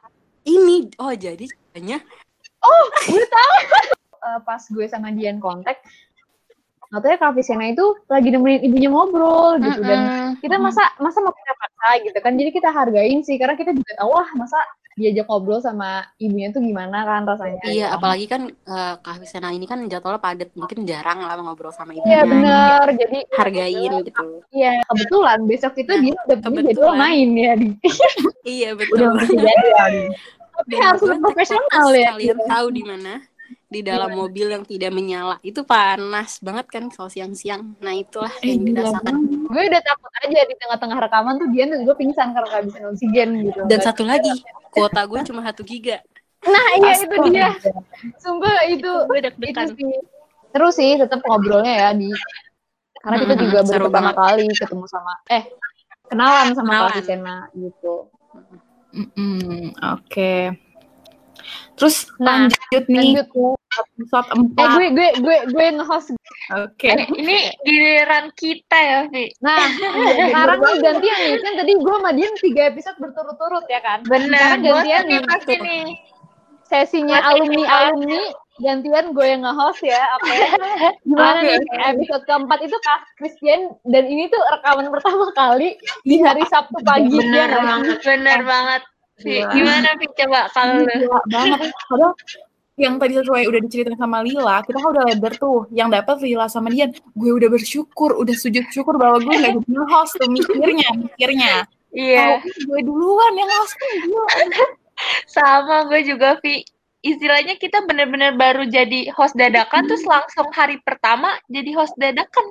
Ini, 0.51 0.77
oh 0.99 1.15
jadi 1.15 1.45
ceritanya 1.47 2.03
Eh, 4.19 4.41
pas 4.43 4.59
gue 4.59 4.87
sama 4.91 5.15
Dian 5.15 5.39
kontak, 5.39 5.79
katanya 6.91 7.17
Kak 7.21 7.31
Afisena 7.37 7.71
itu 7.71 7.87
lagi 8.11 8.29
nemenin 8.33 8.65
ibunya 8.65 8.89
ngobrol 8.91 9.61
gitu 9.61 9.81
dan 9.85 10.01
Mm-mm. 10.09 10.43
kita 10.43 10.57
masa 10.57 10.83
masa 10.99 11.21
mau 11.21 11.33
kita 11.37 11.53
paksa 11.55 11.89
gitu 12.03 12.19
kan 12.25 12.33
jadi 12.35 12.51
kita 12.51 12.69
hargain 12.73 13.21
sih 13.21 13.37
karena 13.37 13.55
kita 13.61 13.77
juga 13.77 13.93
tahu 14.01 14.13
lah 14.17 14.29
masa 14.35 14.59
diajak 14.99 15.31
ngobrol 15.31 15.63
sama 15.63 15.89
ibunya 16.19 16.51
tuh 16.51 16.59
gimana 16.59 17.07
kan 17.07 17.23
rasanya 17.23 17.63
Iya, 17.63 17.95
apalagi 17.95 18.27
kan 18.27 18.51
eh, 18.51 18.95
Kak 18.99 19.15
Afisena 19.15 19.55
ini 19.55 19.65
kan 19.65 19.87
jadwalnya 19.87 20.19
padat, 20.19 20.51
mungkin 20.53 20.83
jarang 20.83 21.23
lah 21.23 21.39
ngobrol 21.39 21.71
sama 21.71 21.95
Iya 21.95 22.03
ibunya. 22.03 22.27
bener 22.27 22.87
jadi 22.99 23.19
Hargain 23.33 23.93
gitu. 24.03 24.27
Iya 24.51 24.83
kebetulan 24.85 25.39
besok 25.47 25.73
itu 25.79 25.89
Nah, 25.89 26.03
dia 26.03 26.15
udah 26.19 26.39
punya 26.43 26.63
jadwal 26.69 26.95
main 26.95 27.29
ya 27.33 27.53
di 27.55 27.69
Iya 28.45 28.69
Udah 28.75 29.15
betul. 29.15 29.39
jadwal. 29.39 29.95
tapi 30.59 30.75
Dan 30.75 30.83
harus 30.83 31.01
profesional 31.23 31.87
ya 31.95 32.11
Kalian 32.13 32.39
tahu 32.45 32.67
di 32.69 32.83
mana? 32.83 33.13
Di 33.69 33.85
dalam 33.85 34.17
mobil 34.17 34.49
yang 34.49 34.65
tidak 34.65 34.91
menyala. 34.97 35.37
Itu 35.45 35.61
panas 35.63 36.41
banget 36.41 36.67
kan 36.73 36.89
kalau 36.89 37.13
siang-siang. 37.13 37.77
Nah, 37.85 37.93
itulah 37.93 38.33
Eh, 38.41 38.57
yang 38.57 38.65
dirasakan. 38.65 39.15
gue 39.49 39.63
udah 39.69 39.83
takut 39.85 40.13
aja 40.25 40.41
di 40.45 40.55
tengah-tengah 40.57 40.99
rekaman 41.05 41.35
tuh 41.37 41.49
dia 41.53 41.65
tuh 41.69 41.77
gue 41.85 41.97
pingsan 41.97 42.33
karena 42.33 42.49
kehabisan 42.49 42.83
oksigen 42.93 43.29
gitu 43.45 43.61
Dan 43.69 43.81
satu 43.85 44.03
lagi, 44.09 44.33
kuota 44.73 45.01
gue 45.05 45.21
cuma 45.29 45.41
satu 45.45 45.63
giga. 45.65 46.01
nah 46.39 46.67
iya 46.79 46.93
itu 47.03 47.17
dia 47.35 47.49
sumpah 48.23 48.63
itu 48.71 48.89
Gue 49.11 49.19
itu 49.19 49.25
deg-degan. 49.27 49.69
terus 50.55 50.75
sih 50.79 50.95
tetap 50.97 51.21
ngobrolnya 51.27 51.75
ya 51.77 51.89
di 51.93 52.09
karena 53.03 53.17
kita 53.21 53.35
Mm-mm, 53.35 53.45
juga 53.51 53.61
baru 53.69 53.85
pertama 53.91 54.11
kali 54.15 54.45
ketemu 54.55 54.85
sama 54.87 55.13
eh 55.29 55.45
kenalan 56.09 56.49
sama 56.57 56.71
Kenalan. 56.73 56.89
Kak 56.89 56.97
Visena 57.03 57.37
gitu 57.53 57.95
Mm-mm, 58.95 59.77
Oke. 59.99 60.57
Terus 61.77 61.97
Nah, 62.19 62.47
lanjut 62.49 62.85
nih 62.89 63.19
lanjut 63.19 63.29
episode 63.79 64.29
eh 64.29 64.67
4. 64.67 64.75
gue 64.75 64.87
gue 64.91 65.09
gue 65.21 65.39
gue 65.51 65.67
nge-host 65.77 66.09
Oke. 66.49 66.89
Eh, 66.89 67.05
ini 67.13 67.39
giliran 67.61 68.33
kita 68.33 68.79
ya, 68.79 68.99
Vi. 69.07 69.29
nah 69.39 69.69
sekarang 70.33 70.59
nih 70.59 70.77
gantian 70.81 71.19
nih 71.19 71.35
kan 71.39 71.53
tadi 71.57 71.73
gue 71.75 71.95
sama 71.95 72.11
Dian 72.11 72.35
tiga 72.39 72.63
episode 72.67 72.97
berturut-turut 72.99 73.65
ya 73.67 73.81
kan 73.81 73.99
Benar, 74.03 74.57
sekarang 74.57 74.61
gantian 74.63 75.03
nih 75.05 75.21
pasti 75.23 75.55
nih. 75.57 75.83
sesinya 76.65 77.19
alumni 77.23 77.65
alumni 77.65 78.21
gantian 78.59 79.13
gue 79.13 79.27
yang 79.27 79.41
nge-host 79.41 79.81
ya 79.83 80.03
oke 80.15 80.35
gimana 81.09 81.39
Oke, 81.39 81.49
nih 81.49 81.59
episode 81.87 82.25
keempat 82.25 82.59
itu 82.61 82.77
Kak 82.79 83.01
Christian 83.15 83.61
dan 83.85 84.05
ini 84.05 84.27
tuh 84.27 84.41
rekaman 84.51 84.89
pertama 84.89 85.29
kali 85.33 85.77
di 86.03 86.17
hari 86.19 86.43
Sabtu 86.45 86.77
pagi 86.83 87.09
ya 87.09 87.21
Benar 87.21 87.49
sih? 87.51 87.61
banget, 87.63 87.97
benar 88.03 88.41
banget. 88.43 88.83
Vi, 89.19 89.35
Gila. 89.37 89.51
gimana 89.51 89.89
Vi 89.95 90.07
coba 90.13 90.41
kalau? 90.49 90.79
Gila 90.81 91.21
banget. 91.29 91.71
Padahal 91.85 92.13
yang 92.79 92.95
tadi 92.97 93.19
sesuai 93.19 93.51
udah 93.51 93.61
diceritain 93.67 93.99
sama 93.99 94.23
Lila, 94.23 94.63
kita 94.63 94.79
kan 94.79 94.91
udah 94.95 95.05
lebar 95.11 95.35
tuh. 95.35 95.67
Yang 95.75 95.89
dapat 95.99 96.17
Lila 96.23 96.47
sama 96.47 96.71
Dian, 96.71 96.95
gue 96.95 97.31
udah 97.35 97.51
bersyukur, 97.51 98.15
udah 98.15 98.35
sujud 98.39 98.65
syukur 98.71 98.95
bahwa 98.97 99.19
gue 99.19 99.35
gak 99.35 99.59
jadi 99.59 99.83
host 99.91 100.15
tuh 100.17 100.31
mikirnya, 100.31 100.89
mikirnya. 100.95 101.55
Iya, 101.91 102.39
Kalau 102.39 102.39
gue 102.71 102.81
duluan 102.87 103.33
yang 103.35 103.51
host 103.51 103.75
sama 105.27 105.91
gue 105.91 106.01
juga 106.07 106.39
Vi. 106.41 106.63
Istilahnya 106.99 107.55
kita 107.55 107.87
benar-benar 107.87 108.35
baru 108.35 108.67
jadi 108.67 109.15
host 109.15 109.39
dadakan 109.39 109.87
terus 109.87 110.03
langsung 110.03 110.51
hari 110.51 110.83
pertama 110.83 111.39
jadi 111.47 111.71
host 111.79 111.95
dadakan. 111.95 112.47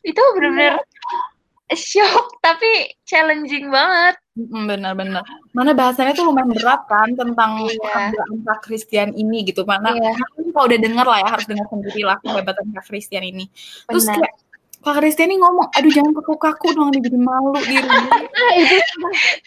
Itu 0.00 0.20
benar-benar 0.36 0.80
shock 1.76 2.40
tapi 2.40 2.96
challenging 3.04 3.68
banget. 3.68 4.16
Mm, 4.32 4.64
Benar-benar. 4.64 5.24
Mana 5.52 5.76
bahasannya 5.76 6.16
tuh 6.16 6.24
lumayan 6.24 6.56
berat 6.56 6.88
kan 6.88 7.12
tentang 7.12 7.68
Iya. 7.68 7.76
keadaan 7.84 8.40
Kak 8.48 8.58
Christian 8.64 9.12
ini 9.12 9.44
gitu. 9.44 9.68
Mana 9.68 9.92
Iya. 9.92 10.16
mungkin 10.32 10.56
kalau 10.56 10.66
udah 10.72 10.80
denger 10.80 11.04
lah 11.04 11.18
ya 11.20 11.28
harus 11.36 11.44
dengar 11.44 11.66
sendiri 11.68 12.00
lah 12.00 12.16
kehebatan 12.24 12.64
Kak 12.72 12.84
Christian 12.88 13.22
ini. 13.28 13.44
Terus 13.84 14.08
kayak 14.08 14.32
Kak 14.82 14.98
nih 14.98 15.38
ngomong, 15.38 15.70
aduh 15.78 15.92
jangan 15.94 16.10
kaku-kaku 16.10 16.74
dong, 16.74 16.90
jadi 16.90 17.14
malu 17.14 17.54
di 17.62 17.78
rumah. 17.78 18.02
Nah, 18.10 18.52
itu 18.62 18.76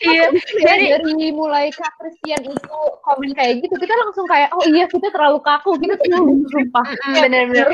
Iya, 0.06 0.32
ya, 0.64 0.72
dari 0.96 1.32
mulai 1.36 1.68
Kak 1.76 2.00
Christian 2.00 2.40
itu 2.48 2.80
komen 3.04 3.36
kayak 3.36 3.60
gitu, 3.60 3.76
kita 3.76 3.94
langsung 4.00 4.24
kayak, 4.32 4.48
oh 4.56 4.64
iya 4.64 4.88
kita 4.88 5.12
terlalu 5.12 5.44
kaku, 5.44 5.76
kita 5.76 6.00
terlalu 6.00 6.48
sumpah. 6.48 6.88
Mm, 6.88 7.16
bener-bener. 7.28 7.68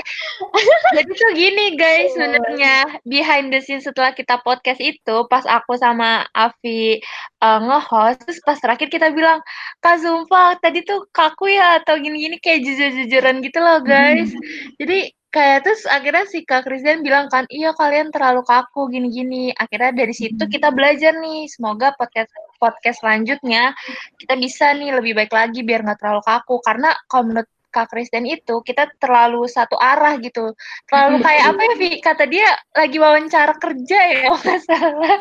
Jadi 0.97 1.11
tuh 1.13 1.31
gini 1.37 1.65
guys, 1.77 2.09
sebenarnya 2.17 2.75
behind 3.05 3.53
the 3.53 3.61
scene 3.61 3.83
setelah 3.83 4.09
kita 4.17 4.41
podcast 4.41 4.81
itu, 4.81 5.15
pas 5.29 5.45
aku 5.45 5.77
sama 5.77 6.25
Avi 6.33 6.97
uh, 7.45 7.59
nge-host, 7.61 8.25
terus 8.25 8.41
pas 8.41 8.57
terakhir 8.57 8.89
kita 8.89 9.13
bilang, 9.13 9.37
Kak 9.85 10.01
Zumpa, 10.01 10.57
tadi 10.65 10.81
tuh 10.81 11.05
kaku 11.13 11.53
ya, 11.53 11.83
atau 11.83 12.01
gini-gini 12.01 12.41
kayak 12.41 12.65
jujur-jujuran 12.65 13.45
gitu 13.45 13.59
loh 13.61 13.85
guys. 13.85 14.33
Jadi 14.81 15.13
kayak 15.31 15.63
terus 15.63 15.87
akhirnya 15.87 16.27
si 16.27 16.43
Kak 16.43 16.67
Christian 16.67 17.01
bilang 17.01 17.31
kan, 17.31 17.47
iya 17.47 17.71
kalian 17.71 18.11
terlalu 18.11 18.43
kaku 18.43 18.91
gini-gini. 18.91 19.55
Akhirnya 19.55 19.95
dari 19.95 20.11
situ 20.11 20.43
kita 20.43 20.75
belajar 20.75 21.15
nih, 21.17 21.47
semoga 21.47 21.95
podcast 21.95 22.31
podcast 22.59 22.99
selanjutnya 22.99 23.71
kita 24.19 24.35
bisa 24.35 24.75
nih 24.75 24.91
lebih 24.99 25.15
baik 25.15 25.31
lagi 25.31 25.63
biar 25.63 25.87
nggak 25.87 25.99
terlalu 26.03 26.21
kaku. 26.27 26.59
Karena 26.59 26.91
kalau 27.07 27.31
menurut 27.31 27.49
Kak 27.71 27.87
Christian 27.89 28.27
itu 28.27 28.59
kita 28.61 28.91
terlalu 28.99 29.47
satu 29.47 29.79
arah 29.79 30.19
gitu. 30.19 30.51
Terlalu 30.91 31.17
kayak 31.25 31.43
apa 31.55 31.61
ya, 31.63 31.73
Vi? 31.79 31.89
Kata 32.03 32.23
dia 32.27 32.47
lagi 32.75 32.97
wawancara 32.99 33.55
kerja 33.57 33.99
ya, 34.11 34.19
kalau 34.27 34.39
nggak 34.43 34.59
salah. 34.67 35.15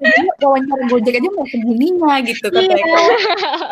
Dia 0.00 0.22
wawancara 0.40 0.82
Gojek 0.88 1.14
aja 1.18 1.30
mau 1.34 1.46
segininya 1.50 2.14
gitu 2.22 2.46
Iya, 2.54 2.70
katanya. 2.70 2.86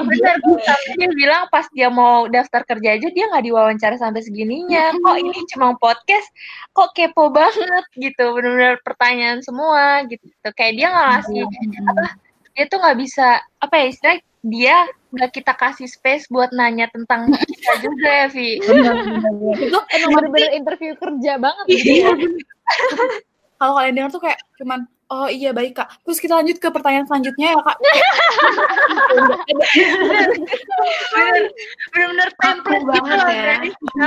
benar. 0.03 0.37
Sampai 0.67 0.93
dia 0.99 1.09
bilang 1.15 1.43
pas 1.49 1.67
dia 1.71 1.89
mau 1.89 2.27
daftar 2.27 2.63
kerja 2.67 2.99
aja 2.99 3.09
dia 3.09 3.25
nggak 3.31 3.45
diwawancara 3.47 3.97
sampai 3.97 4.23
segininya. 4.27 4.91
Kok 4.99 5.17
ini 5.23 5.33
cuma 5.55 5.79
podcast, 5.79 6.27
kok 6.75 6.91
kepo 6.93 7.31
banget 7.31 7.85
gitu. 7.95 8.35
Benar-benar 8.35 8.83
pertanyaan 8.83 9.39
semua 9.45 10.03
gitu. 10.11 10.27
Kayak 10.59 10.75
dia 10.75 10.87
nggak 10.91 11.07
ngasih 11.15 11.41
apa? 11.87 12.07
Dia 12.53 12.65
tuh 12.69 12.79
nggak 12.83 12.99
bisa 13.01 13.27
apa 13.63 13.75
ya 13.81 13.87
istilah 13.89 14.17
dia 14.43 14.77
nggak 15.13 15.31
kita 15.37 15.53
kasih 15.53 15.85
space 15.85 16.25
buat 16.33 16.49
nanya 16.57 16.89
tentang 16.89 17.29
kita 17.29 17.73
juga 17.85 18.09
ya, 18.09 18.27
Vi. 18.33 18.59
Itu 19.69 19.79
Emang 19.93 20.11
bener-bener 20.17 20.53
interview 20.57 20.97
kerja 20.97 21.37
banget. 21.37 21.65
Iya. 21.69 22.11
Kalau 23.61 23.73
kalian 23.79 23.95
dengar 23.95 24.11
tuh 24.11 24.23
kayak 24.25 24.41
cuman 24.57 24.89
oh 25.13 25.29
iya 25.29 25.53
baik 25.53 25.77
kak. 25.77 25.89
Terus 26.09 26.19
kita 26.19 26.41
lanjut 26.41 26.57
ke 26.57 26.69
pertanyaan 26.73 27.05
selanjutnya 27.05 27.53
ya 27.53 27.61
kak. 27.61 27.77
bener 31.93 32.29
template 32.41 32.81
gitu 32.81 32.89
banget 32.89 33.21
ya. 33.29 33.57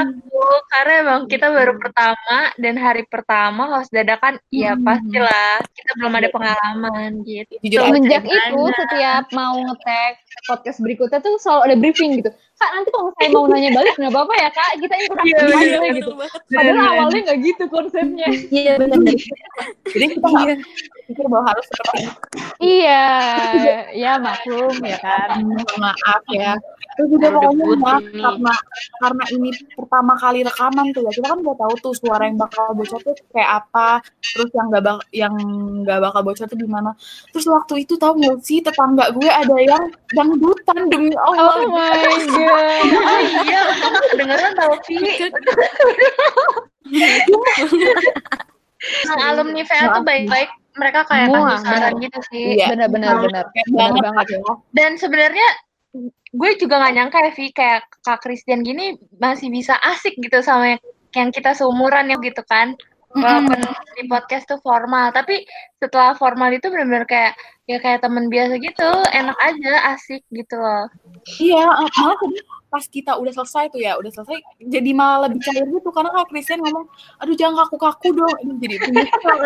aku 0.02 0.44
karena 0.74 0.94
emang 1.06 1.22
kita 1.30 1.48
baru 1.54 1.74
pertama 1.78 2.38
dan 2.58 2.76
hari 2.82 3.04
pertama 3.06 3.78
harus 3.78 3.90
dadakan 3.94 4.42
ya 4.50 4.74
pastilah 4.76 5.62
kita 5.78 5.92
belum 6.02 6.14
ada 6.18 6.30
pengalaman 6.34 7.12
gitu. 7.24 7.54
Semenjak 7.62 8.26
itu 8.26 8.62
setiap 8.74 9.30
mau 9.32 9.56
ngetek 9.62 10.14
podcast 10.50 10.82
berikutnya 10.82 11.22
tuh 11.22 11.38
selalu 11.38 11.62
ada 11.72 11.76
briefing 11.78 12.12
gitu. 12.22 12.32
Kak 12.56 12.72
nanti 12.72 12.90
kalau 12.96 13.12
saya 13.20 13.30
mau 13.36 13.52
nanya 13.52 13.68
balik 13.76 13.94
nggak 14.00 14.14
apa-apa 14.16 14.34
ya 14.40 14.48
kak, 14.48 14.70
kita 14.80 14.96
interaktif 14.96 15.28
Iya, 15.28 15.44
bener, 15.44 15.60
aja 15.60 15.76
bener 15.76 15.92
gitu. 16.00 16.12
Bener, 16.16 16.30
Padahal 16.56 16.72
bener. 16.72 16.88
awalnya 16.96 17.20
nggak 17.28 17.40
gitu 17.44 17.64
konsepnya. 17.68 18.28
Iya 18.48 18.74
benar. 18.80 19.00
Jadi 19.92 20.06
kita 20.16 20.28
nggak 20.32 20.58
pikir 21.06 21.26
bahwa 21.30 21.46
harus 21.52 21.66
seperti 21.68 21.98
itu. 22.08 22.12
iya, 22.64 23.04
ya 23.92 24.12
maklum 24.24 24.76
ya 24.88 24.98
kan. 25.04 25.44
Maaf 25.76 26.24
ya. 26.32 26.56
Terus 26.96 27.08
juga 27.12 27.28
pokoknya 27.36 27.60
debut 27.60 27.80
maaf 27.84 28.04
ini. 28.08 28.24
karena 28.24 28.54
karena 29.04 29.24
ini 29.36 29.50
pertama 29.76 30.14
kali 30.16 30.40
rekaman 30.48 30.86
tuh 30.96 31.02
ya. 31.04 31.12
Kita 31.12 31.28
kan 31.36 31.40
nggak 31.44 31.58
tahu 31.60 31.74
tuh 31.84 31.94
suara 32.00 32.24
yang 32.24 32.40
bakal 32.40 32.72
bocor 32.72 33.00
tuh 33.04 33.16
kayak 33.36 33.52
apa. 33.68 34.00
Terus 34.24 34.50
yang 34.56 34.72
nggak 34.72 34.84
bak 34.88 34.98
yang 35.12 35.34
nggak 35.84 36.00
bakal 36.00 36.22
bocor 36.24 36.48
tuh 36.48 36.56
gimana. 36.56 36.96
Terus 37.36 37.46
waktu 37.52 37.84
itu 37.84 38.00
tahu 38.00 38.16
nggak 38.16 38.40
sih 38.40 38.64
tetangga 38.64 39.12
gue 39.12 39.28
ada 39.28 39.56
yang 39.60 39.92
dangdutan 40.16 40.88
demi 40.88 41.12
Allah. 41.20 41.60
Oh 41.60 41.68
my 41.68 42.00
god. 42.00 42.45
Oh 42.50 43.20
iya 43.44 43.60
untung 43.72 43.94
kedengeran 44.14 44.52
tau 44.54 44.74
Vi 44.86 44.96
Yang 48.86 49.22
alumni 49.26 49.62
VL 49.66 49.88
tuh 49.98 50.04
baik-baik 50.06 50.50
mereka 50.76 51.00
kayak 51.08 51.32
kasih 51.32 51.60
saran 51.64 51.94
gitu 52.04 52.20
sih 52.30 52.44
Iya. 52.60 52.68
Benar-benar 52.76 53.24
benar. 53.24 53.44
Benar 53.72 53.90
banget 53.96 54.04
banget. 54.04 54.28
ya. 54.30 54.54
dan 54.76 54.92
sebenarnya 55.00 55.48
gue 56.36 56.52
juga 56.60 56.84
nggak 56.84 56.94
nyangka 57.00 57.18
ya 57.24 57.32
Vi 57.32 57.46
kayak 57.56 57.82
Kak 58.04 58.20
Christian 58.22 58.62
gini 58.62 59.00
masih 59.18 59.48
bisa 59.48 59.80
asik 59.82 60.20
gitu 60.20 60.44
sama 60.44 60.76
yang 61.16 61.32
kita 61.32 61.56
seumuran 61.56 62.12
ya 62.12 62.20
gitu 62.20 62.44
kan 62.44 62.76
walaupun 63.16 63.60
di 63.96 64.04
podcast 64.12 64.46
tuh 64.46 64.60
formal. 64.60 65.10
Tapi 65.16 65.48
setelah 65.80 66.14
formal 66.20 66.52
itu 66.52 66.68
benar-benar 66.68 67.08
kayak 67.08 67.34
ya 67.66 67.80
kayak 67.80 68.04
temen 68.04 68.28
biasa 68.28 68.60
gitu. 68.60 68.92
Enak 69.16 69.38
aja 69.40 69.74
asik 69.96 70.22
gitu 70.30 70.56
loh. 70.60 70.92
Iya, 71.40 71.64
eh, 71.64 71.90
malah 71.96 72.18
tadi 72.22 72.40
pas 72.76 72.86
kita 72.92 73.16
udah 73.16 73.32
selesai 73.32 73.72
tuh 73.72 73.80
ya, 73.80 73.96
udah 73.96 74.12
selesai, 74.12 74.36
jadi 74.68 74.92
malah 74.92 75.32
lebih 75.32 75.40
cair 75.48 75.64
gitu. 75.64 75.90
Karena 75.96 76.12
Kak 76.12 76.28
Christian 76.28 76.60
ngomong, 76.60 76.86
aduh 77.24 77.36
jangan 77.40 77.64
kaku-kaku 77.64 78.12
dong, 78.12 78.36
ini 78.44 78.54
jadi 78.60 78.76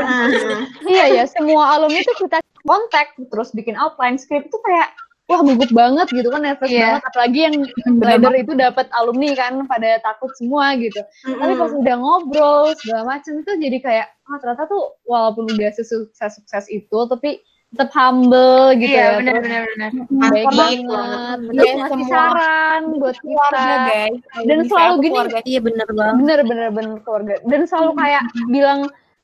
Iya 0.97 1.05
ya, 1.13 1.23
semua 1.29 1.77
alumni 1.77 2.01
tuh 2.01 2.25
kita 2.25 2.41
kontak 2.65 3.13
terus 3.29 3.53
bikin 3.53 3.77
outline 3.77 4.17
script 4.17 4.49
tuh 4.49 4.57
kayak 4.65 4.89
wah 5.29 5.45
gugup 5.45 5.69
banget 5.69 6.09
gitu 6.09 6.27
kan 6.33 6.41
nervous 6.41 6.65
Iya. 6.67 6.97
banget 6.97 7.03
apalagi 7.05 7.39
yang 7.45 7.55
leader 8.01 8.33
itu 8.33 8.53
dapat 8.57 8.89
alumni 8.97 9.29
kan 9.37 9.53
pada 9.69 10.01
takut 10.01 10.33
semua 10.33 10.73
gitu. 10.75 10.97
Tapi 11.21 11.53
pas 11.53 11.69
udah 11.69 11.95
ngobrol 12.01 12.73
segala 12.81 13.15
macam 13.15 13.37
itu 13.37 13.51
jadi 13.61 13.77
kayak 13.77 14.07
ah 14.25 14.37
ternyata 14.41 14.65
tuh 14.65 14.97
walaupun 15.05 15.45
udah 15.45 15.69
sukses 15.77 16.09
sukses 16.33 16.65
itu 16.67 16.97
tapi 17.05 17.37
tetap 17.69 17.93
humble 17.93 18.73
gitu 18.81 18.97
iya 18.97 19.21
ya. 19.21 19.21
benar 19.21 19.37
benar 19.45 19.61
benar 19.69 19.89
baik 20.33 20.45
banget. 20.49 20.79
banget. 20.89 21.37
Iya, 21.53 21.71
ngasih 21.77 22.05
saran 22.09 22.81
buat 22.97 23.15
keluarga 23.21 23.61
kita. 23.61 23.77
guys. 23.85 24.17
Dan 24.49 24.59
selalu 24.65 24.93
gini, 24.97 25.13
keluarga. 25.13 25.37
Iya 25.45 25.59
benar 25.61 25.87
banget. 25.93 26.15
bener 26.17 26.39
bener 26.49 26.67
bener 26.73 26.95
keluarga 27.05 27.33
dan 27.45 27.61
selalu 27.69 27.91
kayak 27.93 28.23
bilang 28.49 28.79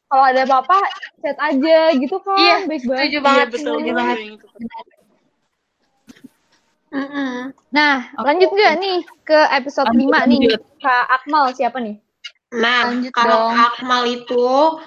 kalau 0.06 0.26
ada 0.30 0.46
apa-apa 0.46 0.78
chat 1.26 1.38
aja 1.42 1.80
gitu 1.98 2.22
kan 2.22 2.38
Iya, 2.38 2.56
baik 2.70 2.84
banget 2.86 3.02
setuju 3.02 3.20
banget 3.26 3.48
betul 3.50 3.74
setuju 3.82 3.92
banget 6.96 7.50
nah 7.76 7.96
Oke. 8.16 8.26
lanjut 8.32 8.50
gak 8.56 8.74
nih 8.80 8.98
ke 9.28 9.40
episode 9.52 9.88
Lanjut, 9.92 10.16
5 10.16 10.32
nih 10.32 10.40
lanjut. 10.48 10.62
kak 10.80 11.06
Akmal 11.12 11.46
siapa 11.52 11.78
nih 11.84 11.96
Nah, 12.56 12.88
Lanjut 12.88 13.12
kalau 13.12 13.52
dong. 13.52 13.58
Akmal 13.58 14.04
itu 14.08 14.46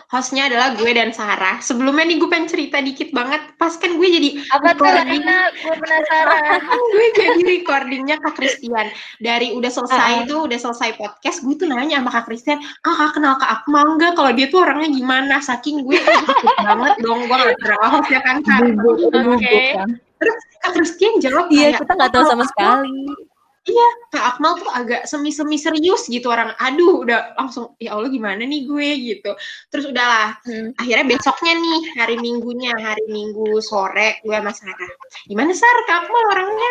hostnya 0.09 0.49
adalah 0.49 0.73
gue 0.79 0.89
dan 0.95 1.13
Sarah. 1.13 1.61
Sebelumnya 1.61 2.09
nih 2.09 2.17
gue 2.17 2.29
pengen 2.31 2.49
cerita 2.49 2.81
dikit 2.81 3.13
banget. 3.13 3.45
Pas 3.61 3.77
kan 3.77 3.93
gue 3.99 4.09
jadi 4.09 4.29
apa 4.55 4.73
tuh 4.73 4.89
recording, 4.89 5.21
Lina 5.21 5.39
gue 5.53 5.75
penasaran 5.77 6.61
gue 6.97 7.07
jadi 7.13 7.41
recordingnya 7.45 8.17
Kak 8.25 8.35
Christian. 8.41 8.87
Dari 9.21 9.53
udah 9.53 9.69
selesai 9.69 10.25
itu, 10.25 10.37
udah 10.49 10.59
selesai 10.59 10.97
podcast, 10.97 11.45
gue 11.45 11.55
tuh 11.61 11.67
nanya 11.69 12.01
sama 12.01 12.11
Kak 12.15 12.25
Christian, 12.31 12.59
ah 12.89 12.95
Kak 12.95 13.21
kenal 13.21 13.37
Kak 13.37 13.51
Akmal 13.61 14.01
nggak? 14.01 14.17
Kalau 14.17 14.31
dia 14.33 14.47
tuh 14.49 14.65
orangnya 14.65 14.89
gimana? 14.89 15.37
Saking 15.45 15.85
gue 15.85 16.01
takut 16.01 16.55
banget 16.65 16.95
dong, 17.05 17.29
gue 17.29 17.37
gak 17.37 17.59
pernah 17.61 17.89
host 17.91 18.09
ya 18.09 18.21
kan 18.25 18.37
Kak. 18.41 18.63
Oke 20.19 20.31
Kak 20.59 20.73
Christian 20.75 21.23
jawab 21.23 21.47
Iya 21.49 21.73
kayak, 21.73 21.87
kita 21.87 21.93
nggak 21.95 22.13
tahu 22.13 22.25
sama 22.27 22.45
sekali. 22.51 23.07
Kak 24.09 24.25
Akmal 24.25 24.57
tuh 24.57 24.71
agak 24.73 25.05
semi-semi 25.05 25.61
serius 25.61 26.09
gitu 26.09 26.33
orang. 26.33 26.57
Aduh, 26.57 27.05
udah 27.05 27.37
langsung 27.37 27.77
ya 27.77 27.93
Allah 27.93 28.09
gimana 28.09 28.41
nih 28.41 28.65
gue 28.65 28.89
gitu. 29.13 29.37
Terus 29.69 29.93
udahlah. 29.93 30.41
Hmm. 30.49 30.73
Akhirnya 30.81 31.05
besoknya 31.05 31.53
nih 31.53 31.81
hari 32.01 32.17
Minggunya, 32.17 32.73
hari 32.81 33.05
Minggu 33.13 33.61
sore 33.61 34.25
gue 34.25 34.33
sama 34.33 34.57
Sarah. 34.57 34.93
Gimana 35.29 35.53
Sar? 35.53 35.77
Kak 35.85 36.09
Akmal 36.09 36.23
orangnya? 36.33 36.71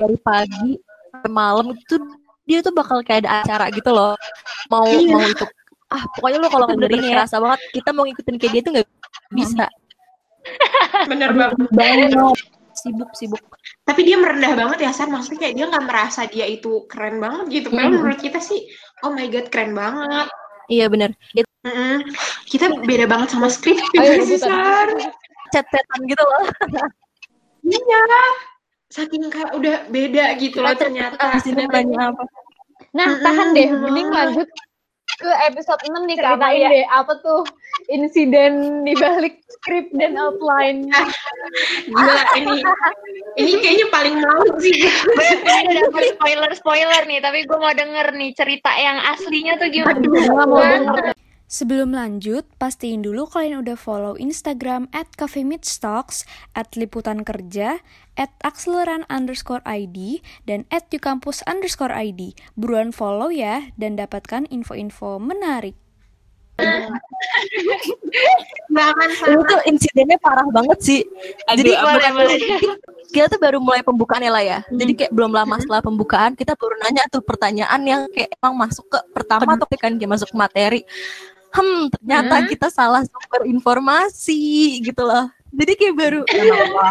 Dari 0.00 0.16
pagi 0.24 0.70
sampai 1.12 1.30
malam 1.32 1.76
itu 1.76 1.96
dia 2.48 2.64
tuh 2.64 2.72
bakal 2.72 3.04
kayak 3.04 3.28
ada 3.28 3.44
acara 3.44 3.68
gitu 3.68 3.92
loh. 3.92 4.16
Mau 4.72 4.88
Iya. 4.88 5.12
mau 5.12 5.20
itu 5.28 5.44
ah 5.88 6.04
pokoknya 6.16 6.38
lo 6.44 6.48
kalau 6.52 6.66
dengerin 6.68 7.00
ya 7.00 7.10
kerasa 7.16 7.40
banget 7.40 7.60
kita 7.72 7.96
mau 7.96 8.04
ngikutin 8.04 8.36
kayak 8.36 8.52
dia 8.52 8.62
tuh 8.62 8.72
nggak 8.76 8.88
bisa 9.32 9.64
Bener 11.06 11.30
banget. 11.32 11.56
Banget. 11.70 12.10
sibuk 12.72 13.10
sibuk 13.12 13.42
Tapi 13.82 14.00
dia 14.02 14.14
merendah 14.14 14.54
banget 14.54 14.86
ya 14.86 14.90
Sar. 14.90 15.06
Maksudnya 15.06 15.38
kayak 15.40 15.54
dia 15.54 15.66
nggak 15.66 15.84
merasa 15.84 16.20
dia 16.24 16.46
itu 16.46 16.86
keren 16.86 17.18
banget 17.18 17.44
gitu. 17.52 17.66
Padahal 17.68 17.90
Hmm. 17.90 17.98
menurut 18.00 18.20
kita 18.20 18.38
sih, 18.38 18.70
oh 19.02 19.10
my 19.10 19.26
god 19.26 19.46
keren 19.48 19.72
banget. 19.72 20.26
iya 20.68 20.84
bener 20.86 21.10
dia 21.32 21.42
Mm-mm. 21.60 22.04
Kita 22.44 22.68
beda 22.78 23.04
banget 23.04 23.28
sama 23.28 23.48
skrip 23.48 23.80
Ayo, 23.94 24.20
juga 24.20 24.24
sih. 24.26 24.38
Sar. 24.38 24.88
chat-chatan 25.48 26.00
gitu 26.04 26.22
loh 26.22 26.44
Iya. 27.64 28.02
Saking 28.88 29.28
kayak 29.28 29.52
udah 29.52 29.76
beda 29.88 30.36
gitu 30.36 30.60
loh 30.60 30.72
ternyata. 30.72 31.34
di 31.34 31.40
sini 31.42 31.64
nanya 31.66 32.12
apa 32.12 32.24
nah 32.88 33.16
tahan 33.18 33.52
deh 33.52 33.68
mending 33.70 34.08
lanjut 34.08 34.48
ke 35.14 35.28
episode 35.44 35.76
6 35.82 35.92
nih 36.04 36.16
Cerita 36.16 36.36
ceritain 36.36 36.56
ya. 36.58 36.68
deh 36.70 36.84
apa 36.86 37.12
tuh 37.18 37.40
insiden 37.88 38.84
di 38.84 38.92
balik 38.96 39.40
skrip 39.48 39.88
dan 39.96 40.14
outline 40.20 40.92
Gila 41.88 42.22
ini. 42.36 42.60
Ini 43.40 43.52
kayaknya 43.64 43.86
paling 43.88 44.16
malu 44.20 44.52
sih. 44.60 44.76
Gue 44.84 46.04
spoiler 46.14 46.52
spoiler 46.52 47.02
nih 47.08 47.24
tapi 47.24 47.48
gue 47.48 47.58
mau 47.58 47.72
denger 47.72 48.12
nih 48.14 48.30
cerita 48.36 48.70
yang 48.76 49.00
aslinya 49.08 49.56
tuh 49.56 49.68
gimana 49.72 49.98
Gua 50.04 50.44
mau 50.44 50.60
denger. 50.60 51.16
Sebelum 51.48 51.96
lanjut, 51.96 52.44
pastiin 52.60 53.00
dulu 53.00 53.24
kalian 53.24 53.64
udah 53.64 53.72
follow 53.72 54.20
Instagram 54.20 54.84
at 54.92 55.08
Cafe 55.16 55.40
Talks, 55.80 56.28
at 56.52 56.76
Liputan 56.76 57.24
Kerja, 57.24 57.80
at 58.20 58.28
Akseleran 58.44 59.08
underscore 59.08 59.64
ID, 59.64 60.20
dan 60.44 60.68
at 60.68 60.92
Yukampus 60.92 61.40
underscore 61.48 61.96
ID. 61.96 62.36
Buruan 62.52 62.92
follow 62.92 63.32
ya, 63.32 63.72
dan 63.80 63.96
dapatkan 63.96 64.44
info-info 64.52 65.16
menarik. 65.16 65.87
Nggak 68.68 68.86
akan 68.88 69.08
Ini 69.08 69.16
salah. 69.16 69.44
tuh 69.44 69.60
insidennya 69.64 70.18
parah 70.18 70.46
banget 70.48 70.78
sih. 70.80 71.00
Jadi 71.48 71.70
Aduh, 71.72 71.94
bukan- 71.94 72.14
boleh, 72.14 72.36
kita 73.08 73.26
tuh 73.26 73.40
baru 73.40 73.58
mulai 73.58 73.80
pembukaan 73.80 74.20
ya 74.20 74.30
lah 74.30 74.42
ya. 74.42 74.58
Jadi 74.68 74.92
kayak 74.94 75.12
belum 75.12 75.30
lama 75.30 75.56
setelah 75.56 75.80
pembukaan 75.80 76.32
kita 76.32 76.52
baru 76.54 76.74
nanya 76.78 77.06
tuh 77.08 77.20
pertanyaan 77.20 77.80
yang 77.82 78.02
kayak 78.08 78.34
emang 78.34 78.54
masuk 78.58 78.84
ke 78.86 78.98
pertama 79.12 79.54
atau 79.54 79.66
kan 79.70 79.92
dia 79.92 80.06
masuk 80.06 80.28
materi. 80.32 80.84
Hmm, 81.48 81.88
ternyata 81.90 82.44
kita 82.44 82.68
salah 82.68 83.00
sumber 83.02 83.48
informasi 83.48 84.36
gitu 84.82 85.00
loh. 85.00 85.32
Jadi 85.48 85.72
kayak 85.74 85.94
baru 85.96 86.20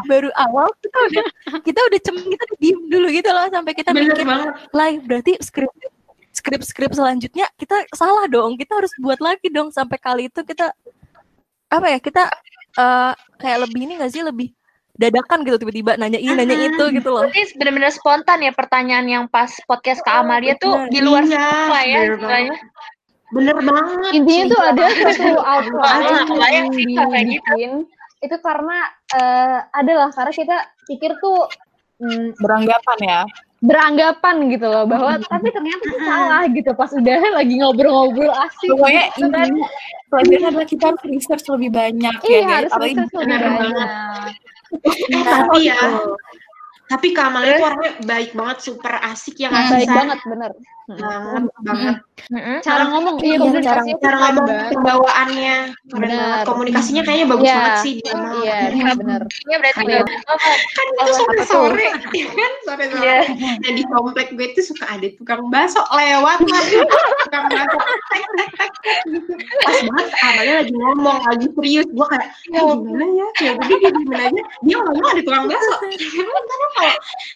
baru 0.04 0.30
awal 0.34 0.66
kita 0.82 0.98
udah 0.98 1.26
kita 1.62 1.78
udah 1.80 2.00
cem 2.02 2.16
kita 2.18 2.42
udah 2.42 2.58
diem 2.58 2.80
dulu 2.90 3.08
gitu 3.14 3.30
loh 3.30 3.46
sampai 3.48 3.74
kita 3.78 3.94
Bener 3.94 4.10
mikir 4.10 4.26
banget. 4.26 4.50
live 4.74 5.02
berarti 5.06 5.32
skrip 5.40 5.70
skrip 6.38 6.62
skrip 6.62 6.92
selanjutnya 6.94 7.50
kita 7.56 7.90
salah 7.92 8.30
dong 8.30 8.54
kita 8.56 8.78
harus 8.78 8.94
buat 8.98 9.18
lagi 9.18 9.50
dong 9.50 9.74
sampai 9.74 9.98
kali 9.98 10.24
itu 10.30 10.42
kita 10.42 10.70
apa 11.68 11.88
ya 11.90 12.00
kita 12.00 12.24
eh, 12.76 13.12
kayak 13.38 13.60
lebih 13.66 13.80
ini 13.84 13.94
gak 13.98 14.14
sih 14.14 14.22
lebih 14.22 14.54
dadakan 14.94 15.42
gitu 15.42 15.62
tiba-tiba 15.62 15.94
nanya 15.94 16.18
ini 16.18 16.34
nanya 16.34 16.58
itu 16.70 16.84
gitu 16.92 17.10
loh 17.10 17.26
Berarti 17.26 17.54
benar-benar 17.54 17.92
spontan 17.92 18.40
ya 18.42 18.50
pertanyaan 18.52 19.06
yang 19.06 19.26
pas 19.26 19.50
podcast 19.66 20.02
Kak 20.02 20.26
Amalia 20.26 20.58
tuh 20.58 20.74
bener. 20.74 20.90
di 20.90 21.00
luar 21.02 21.24
Iya, 21.24 21.38
lah 21.70 21.84
ya 21.84 21.98
bener 22.00 22.14
istilahnya. 22.18 22.58
Bener 23.28 23.58
banget. 23.60 24.12
Intinya 24.16 24.44
tuh 24.48 24.56
sumpah. 24.56 24.72
ada 24.72 24.86
satu 25.12 25.36
outline 25.38 25.84
Ah, 26.08 26.24
kebayang 26.24 26.68
yang 26.72 27.10
kayak 27.12 27.26
gitu. 27.28 27.52
dibikin 27.52 27.72
itu 28.18 28.36
karena 28.42 28.78
eh, 29.12 29.58
adalah 29.72 30.10
karena 30.10 30.34
kita 30.34 30.58
pikir 30.88 31.12
tuh 31.20 31.40
mm, 32.00 32.40
Beranggapan 32.40 32.98
ya. 33.04 33.22
Beranggapan 33.58 34.54
gitu 34.54 34.70
loh 34.70 34.86
bahwa 34.86 35.18
tapi 35.18 35.50
ternyata 35.50 35.82
tuh 35.82 36.02
salah 36.06 36.46
gitu 36.46 36.70
pas 36.74 36.94
udah 36.94 37.18
lagi 37.42 37.56
ngobrol-ngobrol 37.58 38.30
asik 38.46 38.70
Pokoknya 38.70 39.04
gitu 39.18 39.28
kan. 39.28 39.50
pelajaran 40.08 40.46
adalah 40.54 40.68
kita 40.68 40.84
harus 40.94 41.04
research 41.04 41.46
lebih 41.50 41.72
banyak 41.74 42.16
ya 42.22 42.30
iya 42.30 42.40
guys. 42.40 42.54
harus 42.54 42.72
Apalagi 42.72 42.94
research 42.94 43.14
lebih 43.18 43.28
banyak. 43.34 43.58
Banget. 43.58 43.90
Eh, 45.10 45.24
tapi 45.24 45.58
ya, 45.64 45.80
tapi 46.86 47.08
Kamal 47.12 47.44
itu 47.44 47.62
orangnya 47.62 47.92
baik 48.04 48.32
banget, 48.32 48.58
super 48.62 48.94
asik 49.02 49.36
ya 49.38 49.48
nggak 49.48 49.64
Hmm, 49.64 49.74
baik 49.74 49.90
banget 49.90 50.20
bener 50.24 50.52
banget 50.88 51.44
banget. 51.62 51.96
Mm-mm. 52.28 52.58
cara 52.66 52.84
ngomong 52.90 53.16
iya 53.22 53.38
Iya, 53.38 53.60
Cara 53.62 53.82
keren 53.86 54.18
ngomong 54.18 54.48
pembawaannya, 54.74 55.58
banget. 55.86 56.44
Komunikasinya 56.44 57.04
kayaknya 57.04 57.28
bagus 57.30 57.46
Iya. 57.46 57.56
banget 57.56 57.76
sih 57.84 57.94
dia 58.00 58.14
mah. 58.16 58.32
iya 58.42 58.58
bener 58.96 59.22
Ini 59.28 59.56
berarti 59.60 59.84
Iya. 59.86 60.00
oh, 60.02 60.38
kan 60.74 60.86
itu 60.88 61.12
sore 61.14 61.44
sore 61.46 61.88
ya 62.20 62.26
kan 62.32 62.52
sore 62.64 62.84
sore 62.88 63.04
Iya. 63.04 63.18
nah 63.62 63.72
di 63.72 63.84
komplek 63.86 64.28
gue 64.34 64.48
tuh 64.56 64.64
suka 64.66 64.86
ada 64.88 65.08
tukang 65.14 65.52
bakso 65.52 65.84
lewat 65.88 66.38
tukang 67.28 67.46
bakso 67.48 67.78
pas 69.64 69.78
banget 69.84 70.08
awalnya 70.18 70.54
lagi 70.64 70.74
ngomong 70.74 71.18
lagi 71.28 71.48
serius 71.54 71.88
gue 71.88 72.06
kayak 72.08 72.28
"Ah, 72.56 72.74
gimana 72.74 73.06
ya 73.12 73.28
ya 73.44 73.52
jadi 73.60 73.74
dia 73.78 73.92
gimana 73.94 74.24
aja 74.32 74.42
dia 74.64 74.76
ngomong 74.80 75.06
ada 75.12 75.22
tukang 75.22 75.46
bakso 75.46 75.74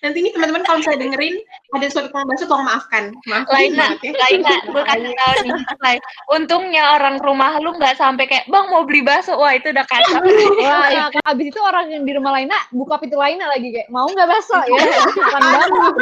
nanti 0.02 0.18
ini 0.20 0.30
teman-teman 0.32 0.64
kalau 0.64 0.80
saya 0.82 0.98
dengerin 0.98 1.36
ada 1.72 1.88
suatu 1.88 2.12
tukang 2.12 2.28
bakso 2.28 2.46
tolong 2.52 2.68
maafkan. 2.68 3.16
Maafkan 3.24 3.56
Laina, 3.56 3.86
ya 4.04 4.12
Laina, 4.12 4.54
gue 4.68 4.84
kasih 4.84 5.12
nih, 5.16 5.56
Lai. 5.80 5.98
Untungnya 6.28 7.00
orang 7.00 7.24
rumah 7.24 7.56
lu 7.64 7.72
nggak 7.80 7.96
sampai 7.96 8.28
kayak, 8.28 8.46
bang 8.52 8.68
mau 8.68 8.84
beli 8.84 9.00
bakso, 9.00 9.40
wah 9.40 9.56
itu 9.56 9.72
udah 9.72 9.86
kacau. 9.88 10.20
Wah, 10.62 10.88
ya, 10.92 11.08
abis 11.32 11.50
itu 11.50 11.60
orang 11.64 11.90
yang 11.90 12.04
di 12.04 12.12
rumah 12.14 12.36
Laina 12.36 12.56
buka 12.76 13.00
pintu 13.00 13.18
Laina 13.18 13.48
lagi 13.48 13.72
kayak 13.72 13.88
mau 13.88 14.06
nggak 14.06 14.30
besok 14.30 14.64
ya? 14.68 14.84
Bukan 15.16 15.42
banget. 15.42 15.94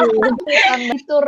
Fitur 0.98 1.26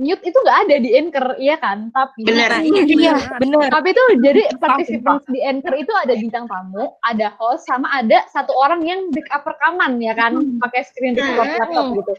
mute 0.00 0.22
itu 0.24 0.38
nggak 0.40 0.58
ada 0.66 0.76
di 0.80 0.90
Anchor, 0.96 1.26
iya 1.38 1.56
kan? 1.60 1.92
Tapi 1.92 2.24
bener 2.24 2.50
iya 2.64 3.14
bener 3.38 3.68
tapi 3.68 3.92
itu 3.92 4.02
jadi 4.24 4.42
participants 4.58 5.26
di 5.28 5.40
Anchor 5.44 5.74
itu 5.76 5.92
ada 5.92 6.14
bintang 6.16 6.48
tamu, 6.48 6.94
ada 7.04 7.36
host, 7.36 7.68
sama 7.68 7.86
ada 7.92 8.24
satu 8.32 8.54
orang 8.56 8.82
yang 8.86 9.12
backup 9.12 9.44
rekaman 9.44 10.00
ya 10.00 10.16
kan, 10.16 10.34
pakai 10.58 10.82
screen 10.88 11.14
record 11.14 11.48
laptop 11.58 11.86
gitu. 12.00 12.14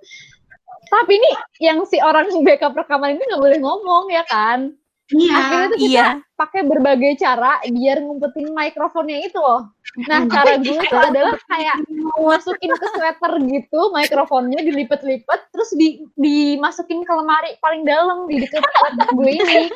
Tapi 0.89 1.13
nih 1.17 1.35
yang 1.63 1.83
si 1.87 1.97
orang 2.01 2.27
backup 2.45 2.73
rekaman 2.75 3.15
ini 3.15 3.23
nggak 3.25 3.43
boleh 3.43 3.59
ngomong 3.61 4.05
ya 4.11 4.23
kan? 4.27 4.73
iya 5.13 5.37
Akhirnya 5.37 5.67
tuh 5.69 5.77
kita 5.77 5.89
iya 5.93 6.07
pakai 6.33 6.61
berbagai 6.65 7.13
cara 7.21 7.61
biar 7.69 8.01
ngumpetin 8.01 8.49
mikrofonnya 8.51 9.21
itu 9.21 9.37
loh. 9.37 9.69
Nah, 10.09 10.25
cara 10.27 10.57
gue 10.59 10.75
itu 10.75 10.97
adalah 10.97 11.37
kayak 11.47 11.77
masukin 12.19 12.73
ke 12.75 12.87
sweater 12.91 13.31
gitu 13.47 13.79
mikrofonnya 13.93 14.59
dilipet-lipet 14.65 15.39
terus 15.53 15.69
di 15.77 16.03
dimasukin 16.17 17.05
ke 17.05 17.13
lemari 17.13 17.55
paling 17.61 17.85
dalam 17.85 18.25
di 18.27 18.43
sweater 18.49 19.07
gue 19.13 19.31
ini. 19.31 19.69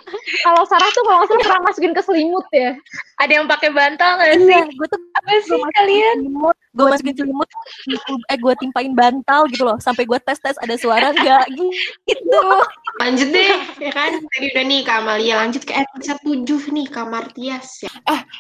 Kalau 0.44 0.66
Sarah 0.66 0.90
tuh 0.92 1.04
kalau 1.06 1.24
nggak 1.30 1.40
pernah 1.46 1.62
masukin 1.62 1.94
ke 1.94 2.02
selimut 2.02 2.48
ya. 2.50 2.74
Ada 3.22 3.32
yang 3.40 3.46
pakai 3.48 3.70
bantal 3.70 4.18
nggak 4.18 4.34
sih? 4.50 4.50
iya 4.50 4.66
gue 4.66 4.88
tuh 4.90 5.02
Apa 5.14 5.32
sih 5.46 5.62
kalian? 5.78 6.18
Gue 6.70 6.86
masukin 6.86 7.16
selimut 7.18 7.50
eh 8.30 8.38
gue 8.38 8.54
timpain 8.62 8.94
bantal 8.94 9.50
gitu 9.50 9.66
loh 9.66 9.78
sampai 9.82 10.06
gue 10.06 10.20
tes 10.22 10.38
tes 10.38 10.54
ada 10.62 10.76
suara 10.78 11.10
nggak 11.10 11.46
gitu 12.10 12.42
lanjut 13.02 13.30
deh 13.34 13.58
ya 13.82 13.92
kan 13.92 14.22
tadi 14.22 14.46
udah 14.54 14.66
nih 14.70 14.80
Kak 14.86 14.98
Amalia 15.02 15.42
lanjut 15.42 15.66
ke 15.66 15.74
episode 15.74 16.22
7 16.22 16.70
nih 16.70 16.88
Kamar 16.94 17.26
Tias 17.34 17.82
ya 17.82 17.90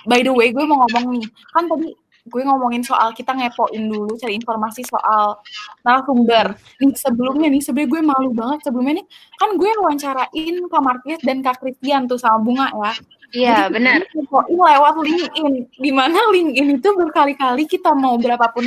By 0.07 0.23
the 0.23 0.31
way, 0.31 0.53
gue 0.55 0.63
mau 0.63 0.85
ngomong 0.85 1.17
nih. 1.17 1.25
Kan 1.53 1.67
tadi 1.67 1.91
gue 2.29 2.41
ngomongin 2.45 2.85
soal 2.85 3.09
kita 3.15 3.33
ngepoin 3.33 3.89
dulu 3.89 4.13
cari 4.19 4.37
informasi 4.37 4.85
soal 4.85 5.41
narasumber. 5.83 6.53
Nih 6.79 6.93
sebelumnya 6.95 7.47
nih, 7.49 7.61
sebenarnya 7.63 7.89
gue 7.89 8.01
malu 8.05 8.29
banget 8.33 8.59
sebelumnya 8.69 9.01
nih. 9.01 9.07
Kan 9.37 9.49
gue 9.57 9.69
wawancarain 9.81 10.55
Kak 10.69 10.81
Martias 10.83 11.21
dan 11.25 11.41
Kak 11.43 11.59
Christian 11.59 12.05
tuh 12.07 12.19
sama 12.21 12.39
Bunga 12.41 12.67
ya. 12.71 12.93
Iya, 13.29 13.69
benar. 13.69 14.01
kita 14.09 14.25
ngepoin 14.25 14.57
lewat 14.57 14.93
LinkedIn. 15.05 15.53
Di 15.69 15.91
mana 15.93 16.17
LinkedIn 16.33 16.81
itu 16.81 16.89
berkali-kali 16.97 17.63
kita 17.69 17.93
mau 17.93 18.17
berapapun 18.17 18.65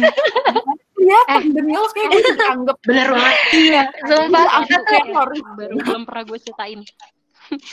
ya 1.03 1.21
demi 1.43 1.75
Allah 1.75 1.91
kayak 1.93 2.09
gue 2.15 2.23
dianggap 2.39 2.77
bener 2.87 3.09
banget 3.11 3.37
iya. 3.59 3.83
Sumpah, 4.07 4.45
Iya, 4.47 4.61
kita 4.71 4.79
aku 4.79 4.87
tuh 4.87 5.15
harus 5.19 5.41
baru 5.59 5.75
belum 5.83 6.03
pernah 6.07 6.25
gue 6.31 6.39
ceritain 6.39 6.81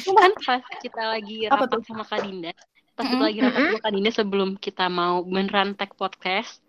kan 0.09 0.31
pas 0.43 0.61
kita 0.81 1.01
lagi 1.13 1.35
Apa 1.45 1.69
rapat 1.69 1.77
tuh? 1.77 1.81
sama 1.85 2.03
Kak 2.03 2.19
Dinda 2.25 2.51
pas 2.97 3.05
kita 3.05 3.15
Mm-mm. 3.15 3.27
lagi 3.29 3.39
rapat 3.45 3.59
sama 3.61 3.79
Kak 3.85 3.91
Dinda 3.93 4.11
sebelum 4.11 4.49
kita 4.57 4.85
mau 4.89 5.21
beneran 5.23 5.77
tag 5.77 5.93
podcast 5.93 6.59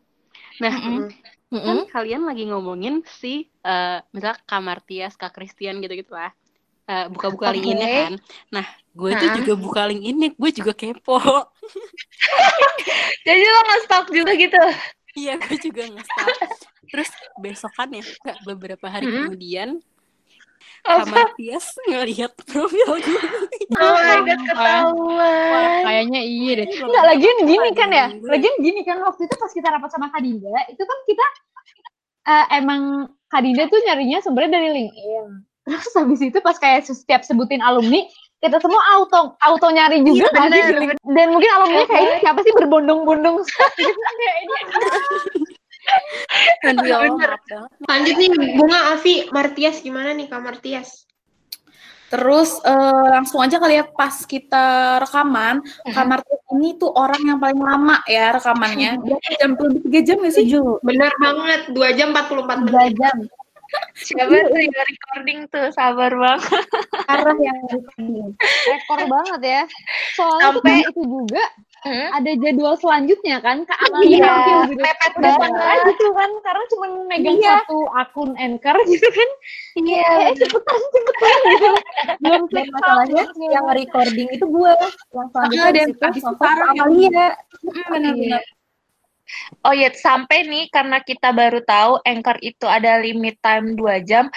nah 0.61 0.75
Mm-mm. 0.77 1.09
kan 1.51 1.79
kalian 1.91 2.29
lagi 2.29 2.45
ngomongin 2.47 3.03
si 3.09 3.49
eh 3.65 3.99
misalnya 4.13 4.39
Kak 4.45 4.61
Martias, 4.63 5.17
Kak 5.17 5.33
Christian 5.35 5.81
gitu-gitu 5.81 6.13
lah 6.13 6.31
Eh, 6.90 7.07
buka-buka 7.07 7.55
link 7.55 7.70
ini 7.70 7.87
kan 7.87 8.12
nah 8.50 8.66
gue 8.90 9.11
tuh 9.14 9.31
Heeh. 9.31 9.37
juga 9.38 9.53
buka 9.55 9.87
link 9.87 10.03
ini 10.03 10.26
gue 10.35 10.50
juga 10.50 10.74
kepo 10.74 11.22
Jadi 13.26 13.44
lo 13.46 13.61
nge-stalk 13.62 14.07
juga 14.11 14.35
gitu. 14.35 14.59
iya 15.14 15.38
gue 15.38 15.55
juga 15.62 15.87
nge-stalk 15.87 16.35
terus 16.90 17.11
besokannya 17.38 18.03
nggak 18.03 18.38
beberapa 18.42 18.90
hari 18.90 19.07
Mm-mm. 19.07 19.31
kemudian 19.31 19.79
Kak 20.83 21.07
Apa? 21.07 21.12
Martias 21.12 21.79
ngelihat 21.87 22.35
profil 22.42 22.98
gue 22.98 23.22
Oh 23.79 23.94
my 23.94 24.18
god, 24.26 24.40
ketahuan. 24.50 25.62
Kayaknya 25.87 26.20
iya 26.26 26.53
deh. 26.59 26.66
Enggak, 26.74 27.05
lagian 27.07 27.37
gini 27.46 27.70
kan 27.76 27.90
ya. 27.92 28.07
Lagian 28.18 28.57
gini 28.59 28.81
kan 28.83 28.98
waktu 29.05 29.31
itu 29.31 29.35
pas 29.38 29.53
kita 29.53 29.68
rapat 29.70 29.90
sama 29.92 30.11
Kak 30.11 30.24
Dinda, 30.24 30.57
itu 30.72 30.83
kan 30.83 30.98
kita 31.07 31.26
eh, 32.35 32.44
emang 32.59 33.12
Kak 33.31 33.40
Dinda 33.44 33.70
tuh 33.70 33.79
nyarinya 33.87 34.18
sebenarnya 34.24 34.53
dari 34.59 34.68
LinkedIn. 34.74 35.50
Terus 35.68 35.92
habis 35.92 36.20
itu 36.25 36.38
pas 36.40 36.57
kayak 36.57 36.88
setiap 36.88 37.23
sebutin 37.23 37.61
alumni, 37.61 38.05
kita 38.40 38.57
semua 38.57 38.81
auto 38.96 39.37
auto 39.44 39.68
nyari 39.68 40.01
juga 40.01 40.33
kan 40.33 40.49
di 40.49 40.57
bener, 40.57 40.81
LinkedIn. 40.81 41.12
Dan 41.12 41.27
mungkin 41.37 41.51
alumni 41.61 41.85
kayak 41.85 42.03
ini 42.03 42.16
siapa 42.25 42.40
sih 42.40 42.53
berbondong-bondong 42.57 43.37
ya 46.87 46.96
lanjut 47.88 48.14
nih 48.16 48.31
Bunga 48.57 48.96
Avi 48.96 49.27
Martias 49.35 49.83
gimana 49.85 50.16
nih 50.16 50.31
Kak 50.31 50.40
Martias 50.40 51.05
Terus 52.11 52.59
eh, 52.66 53.07
langsung 53.14 53.38
aja 53.38 53.62
kali 53.62 53.79
ya 53.79 53.87
pas 53.87 54.27
kita 54.27 54.99
rekaman, 54.99 55.62
Kak 55.94 56.07
Martias 56.11 56.42
ini 56.59 56.75
tuh 56.75 56.90
orang 56.90 57.23
yang 57.23 57.38
paling 57.38 57.62
lama 57.62 58.03
ya 58.11 58.35
rekamannya. 58.35 58.99
Berapa 59.07 59.31
jam? 59.38 59.55
Lebih 59.55 59.81
tiga 59.87 60.01
jam 60.03 60.16
gak 60.18 60.35
sih? 60.35 60.44
bener 60.83 61.14
banget 61.23 61.70
2 61.70 61.79
jam 61.94 62.11
44 62.11 62.66
menit 62.66 62.73
Dua 62.75 62.87
jam. 62.99 63.16
Siapa 63.95 64.33
tuh 64.33 64.59
yang 64.59 64.75
recording 64.75 65.39
tuh? 65.47 65.67
Sabar 65.71 66.13
banget. 66.13 66.65
Parah 67.05 67.37
yang 67.37 67.59
recording. 67.65 68.35
Rekor 68.67 69.01
banget 69.05 69.41
ya. 69.43 69.63
Soalnya 70.13 70.51
Sampai- 70.53 70.83
itu 70.83 71.03
juga 71.03 71.45
Mm. 71.81 72.09
ada 72.13 72.31
jadwal 72.37 72.77
selanjutnya 72.77 73.41
kan 73.41 73.65
Kak 73.65 73.81
Amalia 73.89 74.05
Iya, 74.13 74.21
tampil 74.21 74.59
gitu. 74.69 74.83
mepet 74.85 75.13
Udah 75.17 75.33
banget. 75.33 75.41
tanggal 75.41 75.77
gitu 75.89 76.07
kan 76.13 76.31
karena 76.43 76.65
cuma 76.69 76.87
megang 77.09 77.39
Iya. 77.41 77.55
satu 77.57 77.79
akun 77.91 78.31
anchor 78.37 78.77
gitu 78.93 79.09
kan. 79.09 79.29
Iya. 79.81 80.09
Eh 80.29 80.35
cepetan 80.37 80.81
cepetan 80.93 81.33
gitu. 81.41 81.71
Belum 82.21 82.43
Dan 82.53 82.67
masalahnya 82.69 83.25
yang 83.49 83.65
recording 83.67 84.29
itu 84.29 84.45
gue 84.45 84.73
yang 85.11 85.29
selanjutnya 85.33 85.65
Ah, 85.65 85.73
dan 85.73 85.89
itu. 85.89 86.05
Amalia. 86.69 87.27
benar-benar 87.89 88.43
Oh 89.62 89.75
ya, 89.75 89.90
sampai 89.93 90.47
nih 90.47 90.69
karena 90.71 91.01
kita 91.03 91.31
baru 91.35 91.61
tahu 91.64 92.01
Anchor 92.07 92.38
itu 92.40 92.64
ada 92.64 92.99
limit 92.99 93.37
time 93.43 93.75
2 93.75 94.01
jam. 94.03 94.29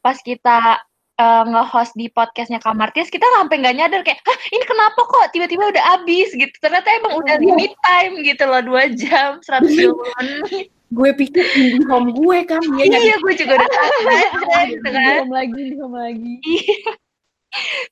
Pas 0.00 0.18
kita 0.18 0.80
eh, 1.18 1.44
nge-host 1.46 1.92
di 1.94 2.10
podcastnya 2.10 2.58
Kamartias, 2.58 3.12
kita 3.12 3.22
sampai 3.38 3.62
nggak 3.62 3.76
nyadar 3.78 4.00
kayak, 4.02 4.18
hah 4.24 4.38
ini 4.50 4.64
kenapa 4.64 5.00
kok 5.06 5.30
tiba-tiba 5.30 5.70
udah 5.70 5.84
habis 5.94 6.32
gitu. 6.32 6.54
Ternyata 6.58 6.88
emang 6.98 7.14
udah 7.20 7.36
limit 7.38 7.72
time 7.80 8.14
gitu 8.26 8.42
loh, 8.48 8.62
2 8.64 8.90
jam, 8.98 9.38
120 9.44 9.92
menit. 10.18 10.68
gue 10.92 11.08
pikir 11.16 11.40
indie 11.56 11.88
home 11.88 12.12
gue 12.12 12.38
kan 12.44 12.60
dia 12.60 12.84
nyari 12.84 13.06
Iya, 13.08 13.16
gue 13.24 13.32
juga 13.40 13.52
udah 13.56 13.70
tahu 13.80 14.00
aja 14.12 14.60
gitu 14.68 14.84
di 14.84 14.92
kan. 14.92 15.14
home 15.24 15.32
lagi, 15.32 15.60
di 15.64 15.76
home 15.80 15.96
lagi. 15.96 16.32
Iya. 16.44 16.92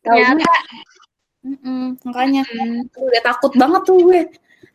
Ternyata, 0.04 0.52
Mm-mm, 1.40 1.96
makanya 2.04 2.44
hmm, 2.44 2.92
udah 2.92 3.22
takut 3.24 3.52
banget 3.56 3.80
tuh 3.88 3.96
gue 4.04 4.20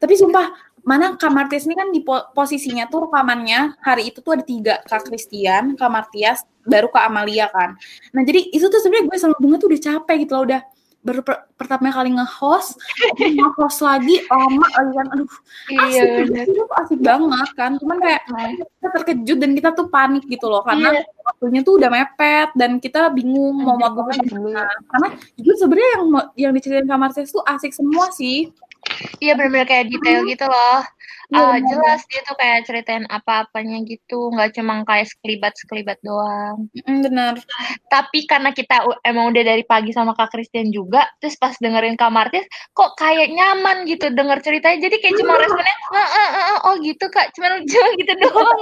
tapi 0.02 0.14
sumpah 0.18 0.50
mana 0.86 1.18
Kak 1.18 1.34
Martias 1.34 1.66
ini 1.66 1.74
kan 1.74 1.90
di 1.90 2.06
po- 2.06 2.30
posisinya 2.32 2.86
tuh 2.86 3.10
rekamannya 3.10 3.82
hari 3.82 4.14
itu 4.14 4.22
tuh 4.22 4.38
ada 4.38 4.46
tiga 4.46 4.80
Kak 4.86 5.10
Christian, 5.10 5.74
Kak 5.74 5.90
Martias, 5.90 6.46
baru 6.62 6.94
Kak 6.94 7.10
Amalia 7.10 7.50
kan. 7.50 7.74
Nah 8.14 8.22
jadi 8.22 8.54
itu 8.54 8.70
tuh 8.70 8.78
sebenarnya 8.78 9.10
gue 9.10 9.18
sama 9.18 9.36
Bunga 9.42 9.58
tuh 9.58 9.74
udah 9.74 9.82
capek 9.82 10.16
gitu 10.24 10.34
loh 10.38 10.46
udah 10.46 10.62
baru 11.06 11.22
per- 11.22 11.46
pertama 11.54 11.94
kali 11.94 12.18
nge-host, 12.18 12.82
nge-host 13.14 13.86
lagi 13.86 14.26
lama 14.26 14.66
lagi 14.66 14.92
kan, 14.98 15.08
aduh 15.14 15.30
iya 15.70 16.02
asik, 16.02 16.50
itu 16.50 16.64
asik 16.66 17.00
banget 17.06 17.50
kan, 17.54 17.72
cuman 17.78 17.98
kayak 18.02 18.22
kita 18.26 18.90
terkejut 18.90 19.38
dan 19.38 19.52
kita 19.54 19.70
tuh 19.78 19.86
panik 19.86 20.26
gitu 20.26 20.50
loh 20.50 20.66
karena 20.66 21.06
waktunya 21.22 21.62
tuh 21.62 21.78
udah 21.78 21.90
mepet 21.94 22.50
dan 22.58 22.82
kita 22.82 23.14
bingung 23.14 23.54
mau 23.54 23.78
gue 23.78 24.18
dulu. 24.18 24.50
gimana. 24.50 24.66
Karena 24.66 25.08
jujur 25.38 25.56
sebenarnya 25.62 25.90
yang 25.94 26.04
mau- 26.10 26.30
yang 26.34 26.52
diceritain 26.58 26.90
Kak 26.90 26.98
Martias 26.98 27.30
tuh 27.30 27.46
asik 27.46 27.70
semua 27.78 28.10
sih. 28.10 28.50
Iya 29.24 29.34
bener-bener 29.36 29.68
kayak 29.68 29.86
detail 29.92 30.22
gitu 30.28 30.46
loh. 30.46 30.82
Iya, 31.34 31.58
bener. 31.58 31.66
jelas 31.74 32.02
dia 32.06 32.22
tuh 32.22 32.38
kayak 32.38 32.60
ceritain 32.70 33.06
apa-apanya 33.10 33.82
gitu, 33.90 34.30
nggak 34.30 34.54
cuma 34.62 34.86
kayak 34.86 35.10
sekelibat-sekelibat 35.10 35.98
doang. 36.06 36.70
Mm, 36.86 37.00
benar. 37.02 37.34
Tapi 37.90 38.30
karena 38.30 38.54
kita 38.54 38.86
emang 39.02 39.34
udah 39.34 39.44
dari 39.44 39.66
pagi 39.66 39.90
sama 39.90 40.14
Kak 40.14 40.30
Christian 40.30 40.70
juga, 40.70 41.10
terus 41.18 41.34
pas 41.42 41.58
dengerin 41.58 41.98
Kak 41.98 42.14
Martis, 42.14 42.46
kok 42.78 42.94
kayak 43.02 43.34
nyaman 43.34 43.90
gitu 43.90 44.14
denger 44.14 44.38
ceritanya. 44.46 44.78
Jadi 44.86 44.96
kayak 45.02 45.16
cuma 45.18 45.34
responnya, 45.42 45.76
"Eh, 45.98 45.98
eh, 45.98 46.30
eh, 46.30 46.46
eh, 46.54 46.60
oh 46.70 46.76
gitu 46.78 47.06
Kak, 47.10 47.34
cuma 47.34 47.48
cuma 47.74 47.88
gitu 47.98 48.14
doang. 48.22 48.60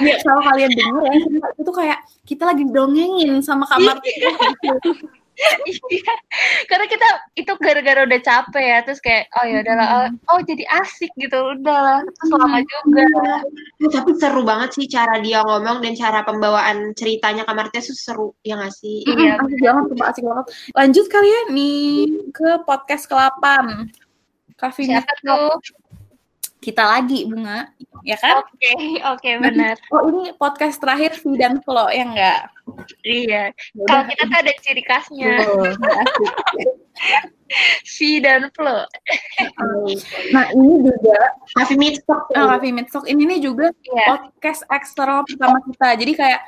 Iya, 0.00 0.16
kalau 0.24 0.42
kalian 0.48 0.72
denger 0.72 1.02
ya, 1.04 1.14
itu 1.60 1.70
kayak 1.76 1.98
kita 2.24 2.42
lagi 2.48 2.64
dongengin 2.72 3.44
sama 3.44 3.68
kamar 3.68 4.00
Iya. 5.88 6.14
Karena 6.66 6.86
kita 6.90 7.08
itu 7.38 7.52
gara-gara 7.62 8.00
udah 8.04 8.20
capek 8.20 8.64
ya, 8.64 8.78
terus 8.84 9.00
kayak 9.00 9.30
oh 9.38 9.44
ya 9.46 9.62
udahlah, 9.62 9.88
oh, 9.88 10.06
oh 10.34 10.40
jadi 10.44 10.64
asik 10.82 11.10
gitu, 11.16 11.38
udahlah. 11.56 12.02
Terus 12.04 12.30
lama 12.34 12.58
juga. 12.60 13.04
Ya, 13.78 13.88
tapi 13.94 14.10
seru 14.18 14.42
banget 14.42 14.70
sih 14.74 14.86
cara 14.90 15.22
dia 15.22 15.40
ngomong 15.46 15.80
dan 15.80 15.94
cara 15.94 16.26
pembawaan 16.26 16.92
ceritanya 16.98 17.46
Kak 17.46 17.56
Martias 17.56 17.88
tuh 17.88 17.98
seru, 17.98 18.28
ya 18.42 18.58
nggak 18.58 18.74
sih? 18.74 19.06
Iya. 19.06 19.38
asik 19.38 19.60
banget, 19.62 19.84
sumpah 19.94 20.06
asik 20.10 20.24
banget. 20.26 20.46
Lanjut 20.74 21.06
kali 21.06 21.28
ya 21.30 21.42
nih 21.54 21.86
ke 22.34 22.48
podcast 22.66 23.04
ke-8. 23.06 23.44
Coffee 24.58 24.90
Siapa 24.90 25.06
Meet 25.06 25.18
tuh? 25.22 25.54
Kita 26.58 26.82
lagi, 26.82 27.22
Bunga. 27.22 27.70
Ya 28.02 28.18
kan? 28.18 28.42
Oke, 28.42 28.72
oke 29.02 29.30
benar. 29.38 29.78
Oh, 29.94 30.02
ini 30.10 30.34
podcast 30.34 30.82
terakhir 30.82 31.14
V 31.22 31.38
dan 31.38 31.62
Flo, 31.62 31.86
ya 31.90 32.02
enggak? 32.02 32.40
Iya. 33.06 33.54
Kalau 33.86 34.02
kita 34.10 34.22
tuh 34.26 34.38
ada 34.42 34.52
ciri 34.62 34.82
khasnya. 34.82 35.32
V 37.86 37.98
dan 38.26 38.50
Flo. 38.52 38.84
Nah, 40.34 40.44
ini 40.52 40.74
juga 40.82 41.18
Coffee 41.56 41.78
Meets 41.78 42.02
Talk. 42.04 42.26
Nah, 42.34 42.58
Coffee 42.58 42.74
Meet 42.74 42.88
Talk 42.90 43.06
ini 43.06 43.22
nih 43.24 43.40
juga 43.40 43.70
Iya. 43.86 44.04
podcast 44.18 44.66
eksternal 44.68 45.22
pertama 45.24 45.62
kita. 45.62 45.88
Jadi 45.94 46.12
kayak 46.18 46.40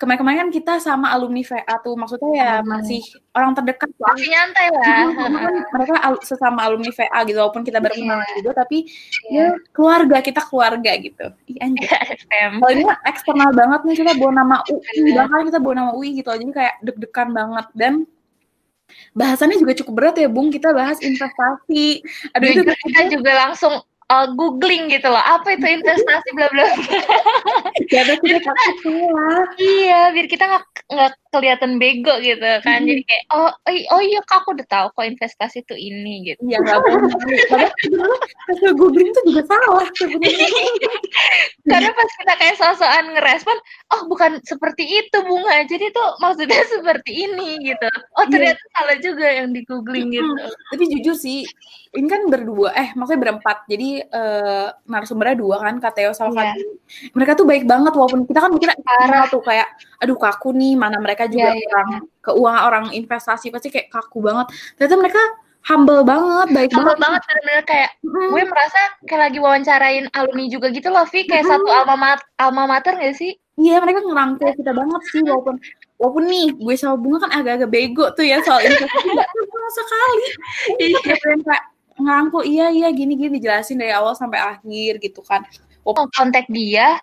kemarin-kemarin 0.00 0.48
kan 0.48 0.50
kita 0.50 0.74
sama 0.80 1.12
alumni 1.12 1.44
VA 1.44 1.76
tuh, 1.84 1.92
maksudnya 1.92 2.30
ya 2.32 2.52
masih 2.64 3.04
orang 3.36 3.52
terdekat 3.52 3.92
lah. 4.00 4.16
Masih 4.16 4.28
nyantai 4.32 4.66
lah. 4.72 4.84
Kan 5.12 5.54
mereka 5.76 5.92
al- 6.00 6.24
sesama 6.24 6.64
alumni 6.64 6.88
VA 6.88 7.18
gitu, 7.28 7.36
walaupun 7.36 7.60
kita 7.60 7.84
baru 7.84 7.92
Iya. 7.92 8.02
kenalan 8.08 8.28
juga, 8.40 8.50
tapi 8.64 8.78
ya 9.28 9.52
keluarga, 9.76 10.16
kita 10.24 10.40
keluarga 10.48 10.92
gitu. 10.96 11.26
Anjir. 11.60 11.84
FM. 12.24 12.52
Kalau 12.64 12.72
ini 12.72 12.82
mah 12.88 12.98
eksternal 13.04 13.50
banget 13.52 13.80
nih, 13.84 13.94
kita 14.00 14.12
bawa 14.16 14.32
nama 14.32 14.56
UI, 14.72 14.96
bahkan 15.12 15.40
kita 15.44 15.58
bawa 15.60 15.74
nama 15.76 15.90
UI 15.92 16.08
gitu, 16.16 16.32
jadi 16.32 16.52
kayak 16.56 16.74
deg-degan 16.80 17.28
banget. 17.36 17.66
Dan 17.76 17.92
bahasannya 19.12 19.60
juga 19.60 19.76
cukup 19.76 19.92
berat 19.94 20.16
ya, 20.16 20.32
Bung, 20.32 20.48
kita 20.48 20.72
bahas 20.72 20.96
investasi. 21.04 22.00
Aduh, 22.32 22.48
itu 22.48 22.64
Jujur 22.64 22.76
kita 22.88 23.00
juga 23.12 23.32
langsung 23.46 23.84
uh, 24.10 24.26
googling 24.34 24.90
gitu 24.90 25.06
loh, 25.06 25.22
apa 25.22 25.54
itu 25.54 25.64
investasi 25.64 26.28
bla 26.34 26.50
bla. 26.50 26.66
bla. 26.66 28.14
kita 28.18 28.52
semua. 28.82 29.46
Iya, 29.56 30.10
biar 30.10 30.26
kita 30.26 30.44
nggak 30.90 31.12
kelihatan 31.30 31.78
bego 31.78 32.14
gitu 32.18 32.42
kan. 32.66 32.82
Jadi 32.82 33.02
kayak 33.06 33.24
oh 33.30 33.50
oh, 33.50 33.74
oh 33.94 34.00
iya 34.02 34.20
kak 34.26 34.42
aku 34.42 34.58
udah 34.58 34.66
tahu 34.66 34.86
kok 34.94 35.06
investasi 35.06 35.62
itu 35.62 35.74
ini 35.78 36.34
gitu. 36.34 36.40
Iya, 36.42 36.58
nggak 36.58 36.78
sebenarnya 37.86 38.18
hasil 38.50 38.70
googling 38.74 39.08
itu 39.14 39.20
juga 39.30 39.42
salah 39.46 39.86
sebenarnya. 39.94 40.48
Karena 41.70 41.90
pas 41.94 42.10
kita 42.18 42.34
kayak 42.34 42.56
sosokan 42.58 43.06
ngerespon, 43.14 43.56
oh 43.94 44.02
bukan 44.10 44.42
seperti 44.42 44.84
itu 44.84 45.18
bunga, 45.22 45.62
jadi 45.70 45.94
tuh 45.94 46.08
maksudnya 46.18 46.62
seperti 46.74 47.12
ini 47.30 47.62
gitu. 47.62 47.88
Oh 48.18 48.26
Iya. 48.26 48.32
ternyata 48.34 48.64
salah 48.74 48.96
juga 48.98 49.26
yang 49.30 49.48
di 49.54 49.62
googling 49.66 50.10
gitu. 50.10 50.32
Tapi 50.74 50.84
jujur 50.98 51.14
sih, 51.14 51.46
ini 51.94 52.06
kan 52.10 52.26
berdua, 52.26 52.74
eh 52.74 52.90
maksudnya 52.98 53.30
berempat. 53.30 53.66
Jadi 53.70 54.02
eh 54.02 54.68
narasumbernya 54.86 55.36
dua 55.38 55.56
kan, 55.62 55.78
Kateo 55.78 56.10
sama. 56.10 56.52
Fatih. 56.54 56.66
Mereka 57.14 57.32
tuh 57.38 57.46
baik 57.46 57.64
banget 57.70 57.92
walaupun 57.94 58.26
kita 58.26 58.38
kan 58.42 58.50
mikirnya 58.50 58.78
Parah. 58.82 59.26
tuh 59.30 59.42
kayak 59.42 59.68
aduh 60.00 60.16
kaku 60.16 60.56
nih, 60.56 60.74
mana 60.80 60.96
mereka 60.96 61.28
juga 61.28 61.52
Iya, 61.52 61.60
iya, 61.60 61.68
orang 61.68 61.88
keuangan 62.24 62.62
orang 62.64 62.84
investasi 62.96 63.52
pasti 63.52 63.68
kayak 63.68 63.92
kaku 63.92 64.24
banget. 64.24 64.48
Ternyata 64.80 64.96
mereka 64.96 65.22
humble 65.60 66.02
banget, 66.08 66.46
baik 66.56 66.72
Humble 66.72 66.96
banget. 66.96 67.00
banget 67.04 67.22
bener-bener 67.28 67.64
kayak 67.68 67.90
Mm. 68.00 68.28
gue 68.32 68.42
merasa 68.48 68.80
kayak 69.04 69.20
lagi 69.28 69.38
wawancarain 69.44 70.04
alumni 70.16 70.44
juga 70.48 70.66
gitu 70.72 70.88
loh, 70.88 71.04
Vi 71.04 71.28
kayak 71.28 71.44
satu 71.44 71.68
alma 71.68 71.96
mat 72.00 72.20
alma 72.40 72.64
mater 72.64 72.96
gak 72.96 73.12
sih? 73.20 73.36
Iya, 73.60 73.76
mereka 73.84 74.00
ngerangkul 74.00 74.56
kita 74.56 74.72
banget 74.72 75.02
sih 75.12 75.20
walaupun 75.20 75.60
walaupun 76.00 76.24
nih 76.32 76.56
gue 76.56 76.74
sama 76.80 76.96
Bunga 76.96 77.28
kan 77.28 77.44
agak-agak 77.44 77.68
bego 77.68 78.08
tuh 78.16 78.24
ya 78.24 78.40
soal 78.40 78.64
investasi 78.64 79.08
nggak 79.12 79.28
sama 79.28 79.70
sekali. 79.76 80.26
Iya, 80.80 80.98
kayak 81.04 81.62
ngerangkul 82.00 82.42
iya 82.48 82.72
iya 82.72 82.88
gini 82.88 83.12
gini 83.20 83.36
dijelasin 83.36 83.76
dari 83.76 83.92
awal 83.92 84.16
sampai 84.16 84.40
akhir 84.40 84.96
gitu 85.04 85.20
kan. 85.20 85.44
Oh, 85.84 85.92
kontak 86.16 86.48
dia 86.48 86.96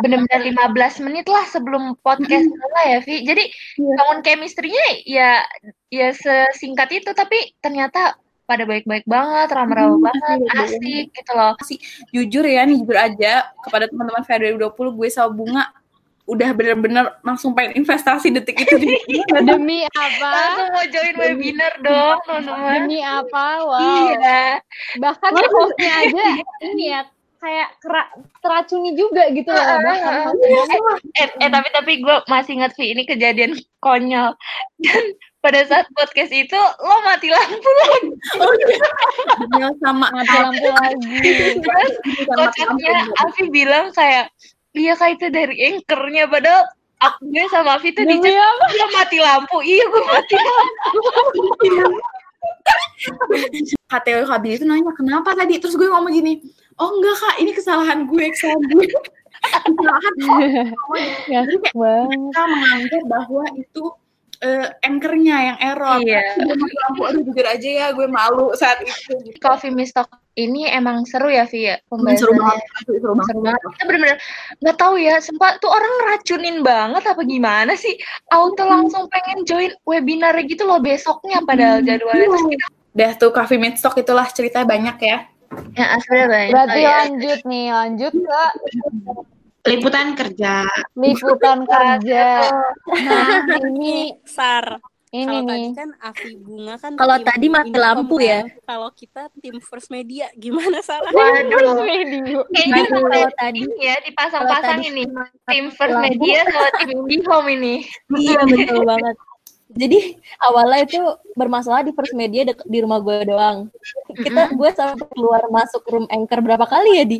bener-bener 0.00 0.40
15 0.50 1.04
menit 1.04 1.26
lah 1.26 1.44
sebelum 1.46 1.94
podcast 2.00 2.46
mulai 2.46 2.86
ya, 2.94 3.00
Vi. 3.02 3.16
Jadi 3.22 3.44
Iya. 3.78 3.94
bangun 3.94 4.18
chemistry-nya 4.22 4.86
ya 5.04 5.30
ya 5.88 6.08
sesingkat 6.10 6.90
itu 6.92 7.10
tapi 7.10 7.54
ternyata 7.58 8.14
pada 8.44 8.68
baik-baik 8.68 9.08
banget, 9.08 9.48
ramah-ramah 9.50 9.96
Hmm, 9.96 10.04
banget, 10.04 10.36
iya, 10.36 10.52
iya. 10.52 10.64
asik 10.68 11.06
gitu 11.16 11.32
loh. 11.32 11.52
jujur 12.12 12.44
ya 12.44 12.60
nih 12.64 12.76
jujur 12.76 12.98
aja 12.98 13.32
kepada 13.62 13.88
teman-teman 13.88 14.20
Februari 14.20 14.52
2020 14.60 14.98
gue 15.00 15.08
sama 15.08 15.30
Bunga 15.32 15.64
udah 16.24 16.56
bener-bener 16.56 17.04
langsung 17.20 17.52
pengen 17.52 17.76
investasi 17.76 18.32
detik 18.32 18.64
itu. 18.64 18.76
Demi 19.48 19.84
apa? 19.88 20.28
Langsung 20.28 20.68
mau 20.72 20.84
join 20.88 21.14
webinar 21.16 21.72
dong, 21.80 22.16
teman-teman. 22.24 22.72
Demi 22.84 23.00
apa? 23.00 23.44
Wow. 23.60 23.80
Iya. 24.12 24.44
Bahkan 25.00 25.30
hostnya 25.52 25.92
aja 26.00 26.24
ini 26.64 26.84
ya 26.92 27.00
kayak 27.44 27.68
kera- 27.84 28.12
teracuni 28.40 28.96
juga 28.96 29.28
gitu 29.36 29.52
loh. 29.52 29.60
Bahkan 29.60 30.12
hostnya. 30.32 30.64
Eh, 31.20 31.28
eh 31.44 31.50
tapi 31.52 31.68
tapi 31.76 31.92
gue 32.00 32.16
masih 32.24 32.56
ingat 32.56 32.72
Vi 32.72 32.96
ini 32.96 33.04
kejadian 33.04 33.52
konyol. 33.84 34.32
Dan 34.80 35.04
pada 35.44 35.60
saat 35.68 35.84
podcast 35.92 36.32
itu 36.32 36.56
lo 36.56 36.96
mati 37.04 37.28
lampu 37.28 37.70
lagi. 37.84 38.08
Daniel 39.44 39.72
sama 39.84 40.08
mati 40.08 40.36
lampu 40.40 40.68
lagi. 40.72 41.16
Terus 41.60 41.92
kocaknya 42.32 43.12
Afi 43.28 43.52
bilang 43.52 43.92
kayak 43.92 44.32
iya 44.72 44.96
kak 44.96 45.20
itu 45.20 45.28
dari 45.28 45.54
anchornya 45.68 46.24
padahal 46.32 46.64
aku 47.04 47.28
gue 47.28 47.44
sama 47.52 47.76
Afi 47.76 47.92
tuh 47.92 48.08
di 48.08 48.16
Demi 48.16 48.32
apa? 48.32 48.64
dia 48.72 48.86
mati 48.96 49.18
lampu. 49.20 49.60
Iya 49.60 49.84
gue 49.84 50.02
mati 50.08 50.34
lampu. 50.40 51.00
KTO 53.92 54.24
Kabil 54.24 54.56
itu 54.56 54.64
nanya 54.64 54.90
kenapa 54.96 55.36
tadi 55.36 55.60
terus 55.60 55.76
gue 55.76 55.86
ngomong 55.86 56.10
gini 56.10 56.40
oh 56.78 56.90
enggak 56.98 57.16
kak 57.18 57.36
ini 57.42 57.50
kesalahan 57.54 58.00
gue 58.08 58.24
kesalahan 58.34 58.64
gue 58.70 58.86
kesalahan 59.44 60.14
banget. 60.22 60.66
kita 61.74 62.42
menganggap 62.48 63.02
bahwa 63.06 63.44
itu 63.60 63.84
eh, 64.44 64.66
anchornya 64.84 65.36
yang 65.52 65.58
error. 65.60 65.98
Iya. 66.04 66.20
Lampu, 66.44 67.02
aduh 67.08 67.22
jujur 67.24 67.46
aja 67.48 67.68
ya, 67.68 67.86
gue 67.96 68.06
malu 68.08 68.52
saat 68.56 68.84
itu. 68.84 69.16
Gitu. 69.24 69.40
Coffee 69.40 69.72
Mistalk 69.72 70.08
ini 70.34 70.66
emang 70.68 71.06
seru 71.06 71.30
ya, 71.30 71.46
Vi 71.46 71.70
ya? 71.70 71.76
Seru 71.86 72.02
Pembahasannya. 72.02 72.40
banget, 72.40 72.62
asli 72.76 72.96
seru 73.00 73.12
banget. 73.14 73.26
Seru 73.30 73.40
banget. 73.40 73.60
Kita 73.64 73.84
bener-bener 73.86 74.18
nggak 74.60 74.76
tahu 74.76 74.94
ya, 75.00 75.14
sempat 75.22 75.52
tuh 75.62 75.70
orang 75.72 75.92
ngeracunin 76.02 76.56
banget 76.60 77.02
apa 77.06 77.22
gimana 77.24 77.72
sih? 77.78 77.94
Auto 78.34 78.64
langsung 78.66 79.06
pengen 79.08 79.46
join 79.48 79.72
webinar 79.88 80.34
gitu 80.44 80.66
loh 80.66 80.82
besoknya 80.82 81.40
padahal 81.46 81.80
jadwalnya. 81.80 82.28
Terus 82.28 82.44
kita 82.50 82.66
Dah 82.94 83.10
tuh 83.18 83.34
Coffee 83.34 83.58
Meet 83.58 83.82
Stock 83.82 83.98
itulah 83.98 84.22
ceritanya 84.30 84.70
banyak 84.70 84.96
ya. 85.02 85.26
Ya 85.72 85.86
banyak. 86.26 86.50
Berarti 86.50 86.72
Oh, 86.72 86.80
iya. 86.80 86.94
lanjut 87.00 87.40
nih, 87.44 87.66
lanjut 87.70 88.12
ke 88.14 88.42
Liputan 89.64 90.12
kerja. 90.12 90.54
liputan 90.94 91.58
kerja. 91.64 92.24
Nah, 92.84 93.28
Ini 93.64 94.12
Sar. 94.22 94.76
ini 95.08 95.24
Kalau 95.24 95.40
nih. 95.40 95.46
tadi 95.46 95.68
kan 95.72 95.90
Afi 96.02 96.30
Bunga 96.34 96.74
kan 96.74 96.92
Kalau 96.94 97.16
tadi 97.22 97.46
mati 97.46 97.70
lampu 97.72 98.16
kan. 98.18 98.26
ya. 98.26 98.40
Kalau 98.60 98.90
kita 98.90 99.22
tim 99.38 99.56
First 99.58 99.88
Media 99.88 100.26
gimana 100.34 100.82
Sarah? 100.82 101.06
Waduh. 101.16 101.80
Kayaknya 102.50 102.82
Kalau 102.84 103.06
kalau 103.06 103.30
tadi 103.32 103.62
ya 103.78 103.94
dipasang-pasang 104.02 104.80
ini 104.82 105.06
tim 105.46 105.64
First 105.70 105.94
lampu. 105.94 106.06
Media 106.12 106.38
sama 106.44 106.68
tim 106.76 106.88
IndiHome 107.00 107.48
ini. 107.48 107.74
Iya 108.12 108.40
betul 108.42 108.82
banget. 108.82 109.16
Jadi 109.74 109.98
awalnya 110.38 110.80
itu 110.82 111.00
bermasalah 111.34 111.82
di 111.82 111.90
First 111.90 112.14
Media 112.14 112.46
dek- 112.46 112.62
di 112.64 112.78
rumah 112.78 112.98
gue 112.98 113.26
doang. 113.26 113.68
Kita 114.14 114.50
gue 114.50 114.70
sampai 114.70 115.06
keluar 115.10 115.42
masuk 115.48 115.82
room 115.86 116.06
anchor 116.08 116.38
berapa 116.38 116.62
kali 116.64 116.90
ya 116.94 117.04
di 117.04 117.18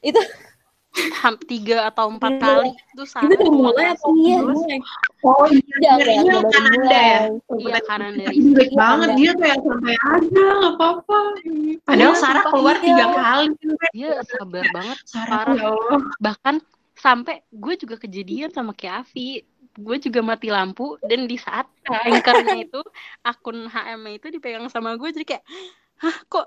itu 0.00 0.20
Ham 1.24 1.34
tiga 1.42 1.90
atau 1.90 2.06
empat 2.06 2.38
kali 2.38 2.70
itu 2.70 3.02
Sarah. 3.02 3.26
Itu 3.26 3.34
udah 3.34 3.50
mulai 3.50 3.86
atau 3.90 4.14
Iya. 4.14 4.38
Oh 5.24 5.48
iya, 5.48 5.90
Udah, 5.96 6.06
ini 6.06 6.22
udah, 6.22 6.36
baru 6.38 6.50
kan 6.52 6.62
anda 6.62 6.76
mulai. 6.78 6.92
ya. 6.94 7.18
Iya 7.56 7.78
kanan 7.82 8.12
dari 8.14 8.36
Jelek 8.38 8.68
Iya, 8.68 8.76
banget 8.78 9.08
dia 9.16 9.32
kayak 9.34 9.58
sampai 9.64 9.94
ada 9.98 10.44
nggak 10.54 10.72
apa-apa. 10.76 11.18
Padahal 11.82 12.12
Iya, 12.14 12.20
Sarah 12.20 12.44
keluar 12.46 12.76
iya. 12.76 12.84
tiga 12.84 13.04
kali. 13.10 13.46
Dia 13.90 14.10
sabar 14.22 14.64
banget. 14.70 14.98
Sarah 15.02 15.30
Parah. 15.34 15.54
ya 15.56 15.66
Allah. 15.72 16.00
Bahkan 16.20 16.54
sampai 16.94 17.34
gue 17.50 17.74
juga 17.74 17.96
kejadian 17.98 18.48
sama 18.48 18.70
Afi. 18.76 19.42
Gue 19.74 19.96
juga 19.98 20.20
mati 20.22 20.48
lampu 20.50 20.96
dan 21.02 21.26
di 21.26 21.34
saat 21.34 21.66
anchornya 21.86 22.56
itu 22.66 22.80
akun 23.26 23.66
HM 23.66 24.02
itu 24.14 24.26
dipegang 24.30 24.66
sama 24.70 24.94
gue 24.94 25.08
jadi 25.10 25.26
kayak 25.36 25.44
hah 26.02 26.16
kok 26.30 26.46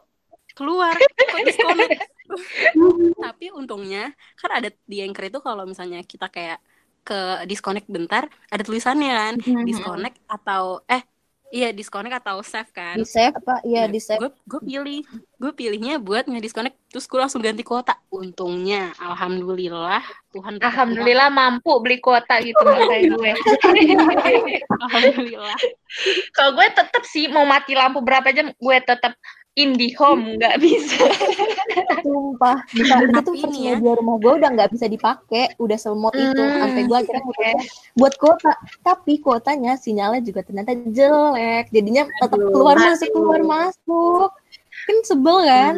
keluar? 0.55 0.95
Kok 0.95 1.43
disconnect 1.45 2.01
tapi 3.23 3.45
untungnya 3.55 4.11
kan 4.35 4.51
ada 4.59 4.69
di 4.83 4.99
anchor 4.99 5.31
itu 5.31 5.39
kalau 5.39 5.63
misalnya 5.63 6.03
kita 6.03 6.27
kayak 6.27 6.59
ke 7.07 7.47
disconnect 7.47 7.87
bentar 7.87 8.27
ada 8.51 8.63
tulisannya 8.67 9.11
kan 9.15 9.33
disconnect 9.63 10.19
atau 10.27 10.83
eh 10.91 11.07
iya 11.47 11.71
disconnect 11.71 12.19
atau 12.19 12.43
save 12.43 12.71
kan 12.75 12.99
di 12.99 13.07
save 13.07 13.35
apa? 13.39 13.63
Iya 13.63 13.87
di 13.87 13.99
save. 14.03 14.19
gue 14.19 14.31
gue 14.43 14.61
pilih 14.67 14.99
gue 15.37 15.51
pilihnya 15.55 15.95
buat 16.01 16.27
nge-disconnect 16.27 16.75
terus 16.91 17.07
gue 17.07 17.19
langsung 17.19 17.39
ganti 17.39 17.63
kuota 17.63 17.95
untungnya 18.11 18.91
alhamdulillah 18.99 20.03
Tuhan 20.35 20.59
tetap 20.59 20.69
Alhamdulillah 20.75 21.29
mampu 21.31 21.71
beli 21.79 21.97
kuota 22.03 22.43
gitu 22.43 22.59
kayak 22.61 23.09
gue. 23.15 23.31
alhamdulillah 24.83 25.57
Kalau 26.35 26.51
gue 26.53 26.67
tetep 26.67 27.03
sih 27.07 27.31
mau 27.31 27.47
mati 27.47 27.73
lampu 27.73 28.03
berapa 28.03 28.27
jam 28.35 28.51
gue 28.51 28.77
tetep 28.83 29.15
IndiHome 29.57 30.37
nggak 30.37 30.55
bisa. 30.61 31.01
Sumpah, 31.99 32.61
bisa 32.69 32.93
itu 33.01 33.31
ini 33.33 33.73
ya. 33.73 33.81
rumah 33.81 34.15
gue 34.17 34.33
udah 34.37 34.49
nggak 34.53 34.69
bisa 34.71 34.85
dipakai, 34.85 35.57
udah 35.57 35.75
selmot 35.75 36.13
itu, 36.13 36.37
Hmm, 36.37 36.61
sampai 36.61 36.81
gue 36.85 36.97
akhirnya 36.97 37.23
mutusin 37.25 37.57
buat 37.93 38.13
kuota. 38.15 38.53
Tapi 38.79 39.13
kuotanya 39.17 39.73
sinyalnya 39.75 40.21
juga 40.21 40.45
ternyata 40.45 40.77
jelek, 40.87 41.73
jadinya 41.73 42.05
tetap 42.05 42.39
keluar 42.39 42.77
masuk 42.77 43.09
keluar 43.09 43.41
masuk, 43.41 44.29
kan 44.85 44.97
sebel 45.01 45.37
kan? 45.41 45.75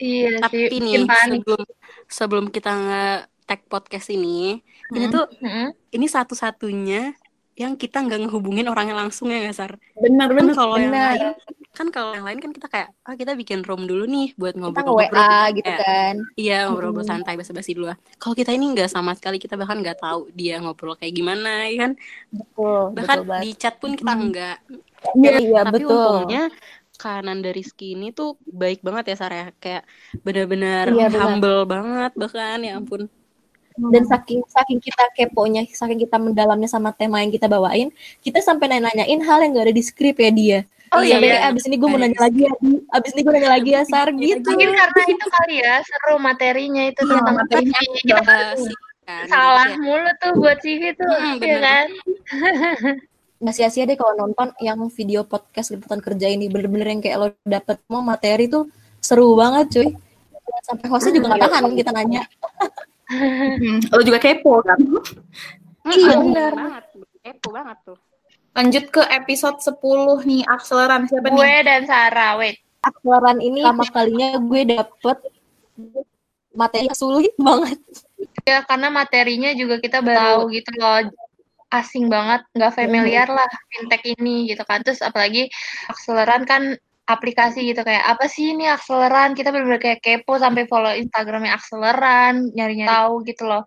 Iya 0.00 0.40
tapi 0.40 0.58
sih. 0.72 0.80
nih 0.80 1.04
panik. 1.04 1.44
sebelum 1.44 1.62
sebelum 2.08 2.44
kita 2.48 2.72
nge-tag 2.72 3.60
podcast 3.68 4.08
ini 4.08 4.64
ini 4.90 5.06
Hmm. 5.06 5.12
tuh 5.12 5.24
Mm-mm. 5.38 5.68
ini 5.92 6.06
satu-satunya 6.08 7.12
yang 7.54 7.76
kita 7.76 8.00
nggak 8.00 8.24
ngehubungin 8.24 8.64
orangnya 8.66 8.96
langsung 8.96 9.28
ya 9.28 9.44
nggak 9.44 9.52
Sar? 9.52 9.76
Benar 9.94 10.32
kan 10.32 10.36
benar. 10.40 10.54
kalau 10.56 10.80
yang 10.80 10.88
lain 10.90 11.36
kan 11.80 11.88
kalau 11.94 12.10
yang 12.16 12.26
lain 12.28 12.40
kan 12.44 12.52
kita 12.56 12.66
kayak 12.74 12.88
oh 13.06 13.14
kita 13.20 13.32
bikin 13.40 13.60
room 13.68 13.82
dulu 13.90 14.02
nih 14.14 14.24
buat 14.40 14.54
Kita 14.54 14.60
ngobrol-ngobrol 14.60 15.24
nge-WA 15.24 15.52
gitu 15.56 15.70
Kayak, 15.70 15.80
kan. 15.80 16.14
iya 16.40 16.52
ngobrol-ngobrol 16.66 17.08
santai 17.12 17.34
basa-basi 17.40 17.70
dulu 17.76 17.86
kalau 18.20 18.34
kita 18.40 18.50
ini 18.56 18.64
nggak 18.74 18.88
sama 18.94 19.12
sekali 19.18 19.36
kita 19.44 19.54
bahkan 19.60 19.78
nggak 19.82 19.98
tahu 20.04 20.20
dia 20.38 20.52
ngobrol 20.62 20.94
kayak 21.00 21.14
gimana 21.18 21.48
ya 21.70 21.74
kan? 21.82 21.92
Betul, 22.38 22.80
bahkan 22.96 23.18
betul 23.18 23.22
banget. 23.30 23.42
di 23.42 23.48
chat 23.60 23.74
pun 23.82 23.90
kita 24.00 24.12
nggak 24.26 24.54
Iya, 25.16 25.30
iya, 25.42 25.60
tapi 25.64 25.80
betul. 25.80 25.88
untungnya 25.94 26.38
kanan 27.00 27.38
dari 27.44 27.64
Rizky 27.64 27.84
ini 27.96 28.06
tuh 28.18 28.28
baik 28.60 28.78
banget 28.86 29.04
ya 29.10 29.16
Sarah 29.20 29.38
kayak 29.62 29.82
benar-benar 30.26 30.86
Iya, 30.88 31.04
humble 31.18 31.58
banget 31.72 32.10
bahkan 32.20 32.58
ya 32.66 32.70
ampun 32.78 33.02
Dan 33.78 34.02
saking 34.04 34.40
saking 34.46 34.78
kita 34.82 35.04
keponya, 35.14 35.62
saking 35.70 36.00
kita 36.00 36.18
mendalamnya 36.18 36.66
sama 36.66 36.90
tema 36.90 37.22
yang 37.22 37.30
kita 37.30 37.46
bawain, 37.46 37.88
kita 38.20 38.42
sampai 38.42 38.66
nanya-nanyain 38.66 39.20
hal 39.22 39.38
yang 39.40 39.50
gak 39.54 39.66
ada 39.70 39.74
di 39.74 39.84
skrip 39.84 40.16
ya 40.18 40.30
dia. 40.30 40.58
Oh 40.90 40.98
Iya, 40.98 41.22
Sampai 41.22 41.28
iya. 41.30 41.34
kayak, 41.38 41.50
abis 41.54 41.64
ini 41.70 41.76
gue 41.78 41.88
mau 41.88 42.00
nanya 42.02 42.18
lagi 42.18 42.40
ya, 42.42 42.52
abis 42.90 43.10
ini 43.14 43.20
gue 43.22 43.32
nanya 43.38 43.50
lagi 43.54 43.70
ya, 43.70 43.82
Sar, 43.86 44.08
gitu. 44.10 44.48
Mungkin 44.50 44.70
karena 44.74 45.02
itu 45.06 45.26
kali 45.30 45.54
ya 45.62 45.74
seru 45.86 46.14
materinya 46.18 46.82
itu 46.90 47.00
Iya, 47.06 47.12
tentang 47.14 47.36
materinya. 47.38 47.78
Kita 47.94 48.22
kan. 48.26 48.56
salah 49.30 49.68
kayak, 49.70 49.82
mulu 49.82 50.10
tuh 50.18 50.32
buat 50.34 50.58
CV 50.58 50.82
tuh, 50.98 51.06
Hmm, 51.06 51.38
ya 51.38 51.58
kan? 51.62 51.86
Nggak 53.40 53.54
sia-sia 53.56 53.88
deh 53.88 53.96
kalau 53.96 54.12
nonton 54.18 54.52
yang 54.60 54.76
video 54.90 55.24
podcast 55.24 55.72
liputan 55.72 56.02
kerja 56.02 56.26
ini. 56.28 56.50
Bener-bener 56.50 56.92
yang 56.92 57.00
kayak 57.00 57.16
lo 57.16 57.26
dapet 57.40 57.80
mau 57.88 58.04
materi 58.04 58.50
tuh 58.50 58.68
seru 59.00 59.32
banget 59.32 59.66
cuy. 59.72 59.88
Sampai 60.60 60.86
hostnya 60.90 61.16
juga 61.16 61.38
gak 61.38 61.48
tahan 61.48 61.72
kita 61.72 61.90
nanya. 61.94 62.22
Hmm, 63.10 63.82
Lo 63.90 64.00
juga 64.06 64.22
kepo 64.22 64.62
kan? 64.62 64.78
Iya, 65.90 66.14
"Hmm, 66.14 66.30
bener. 66.30 66.52
banget 66.54 66.84
kepo 67.20 67.48
banget 67.50 67.78
tuh 67.82 67.98
Lanjut 68.50 68.84
ke 68.90 69.02
episode 69.14 69.58
10 69.62 70.22
nih, 70.26 70.42
akseleran 70.42 71.06
siapa 71.06 71.30
Gue 71.30 71.46
nih? 71.46 71.62
dan 71.62 71.82
Sarah, 71.86 72.34
wait. 72.34 72.58
Akseleran 72.82 73.38
ini 73.38 73.62
pertama 73.62 73.86
kalinya 73.90 74.28
gue 74.42 74.62
dapet 74.66 75.18
materi 76.50 76.90
sulit 76.90 77.30
banget. 77.38 77.78
Ya 78.42 78.66
karena 78.66 78.90
materinya 78.90 79.50
juga 79.54 79.78
kita 79.78 80.02
tahu 80.02 80.50
gitu 80.50 80.70
loh 80.82 81.06
asing 81.70 82.10
banget, 82.10 82.42
nggak 82.50 82.74
familiar 82.74 83.30
lah 83.30 83.46
fintech 83.70 84.02
ini 84.18 84.50
gitu 84.50 84.66
kan. 84.66 84.82
Terus 84.82 84.98
apalagi 84.98 85.46
akseleran 85.86 86.42
kan 86.42 86.74
aplikasi 87.10 87.66
gitu 87.66 87.82
kayak 87.82 88.06
apa 88.06 88.30
sih 88.30 88.54
ini 88.54 88.70
akseleran? 88.70 89.34
Kita 89.34 89.50
bener-bener 89.50 89.82
kayak 89.82 90.00
kepo 90.00 90.38
sampai 90.38 90.64
follow 90.70 90.94
Instagramnya 90.94 91.58
akseleran, 91.58 92.54
nyari-nyari 92.54 92.90
tahu 92.90 93.14
gitu 93.26 93.44
loh. 93.50 93.66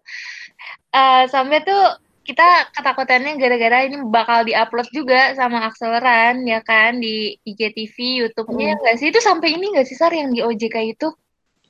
Eh 0.94 1.28
sampai 1.28 1.62
tuh 1.68 1.84
kita 2.24 2.72
ketakutannya 2.72 3.36
gara-gara 3.36 3.84
ini 3.84 4.00
bakal 4.08 4.48
diupload 4.48 4.88
juga 4.96 5.36
sama 5.36 5.68
akseleran 5.68 6.48
ya 6.48 6.64
kan 6.64 7.04
di 7.04 7.36
IGTV, 7.44 8.24
YouTube-nya 8.24 8.80
nggak 8.80 8.96
sih? 8.96 9.12
Itu 9.12 9.20
sampai 9.20 9.60
ini 9.60 9.76
nggak 9.76 9.88
sih 9.92 10.00
Sar 10.00 10.16
yang 10.16 10.32
di 10.32 10.40
OJK 10.40 10.76
itu? 10.96 11.12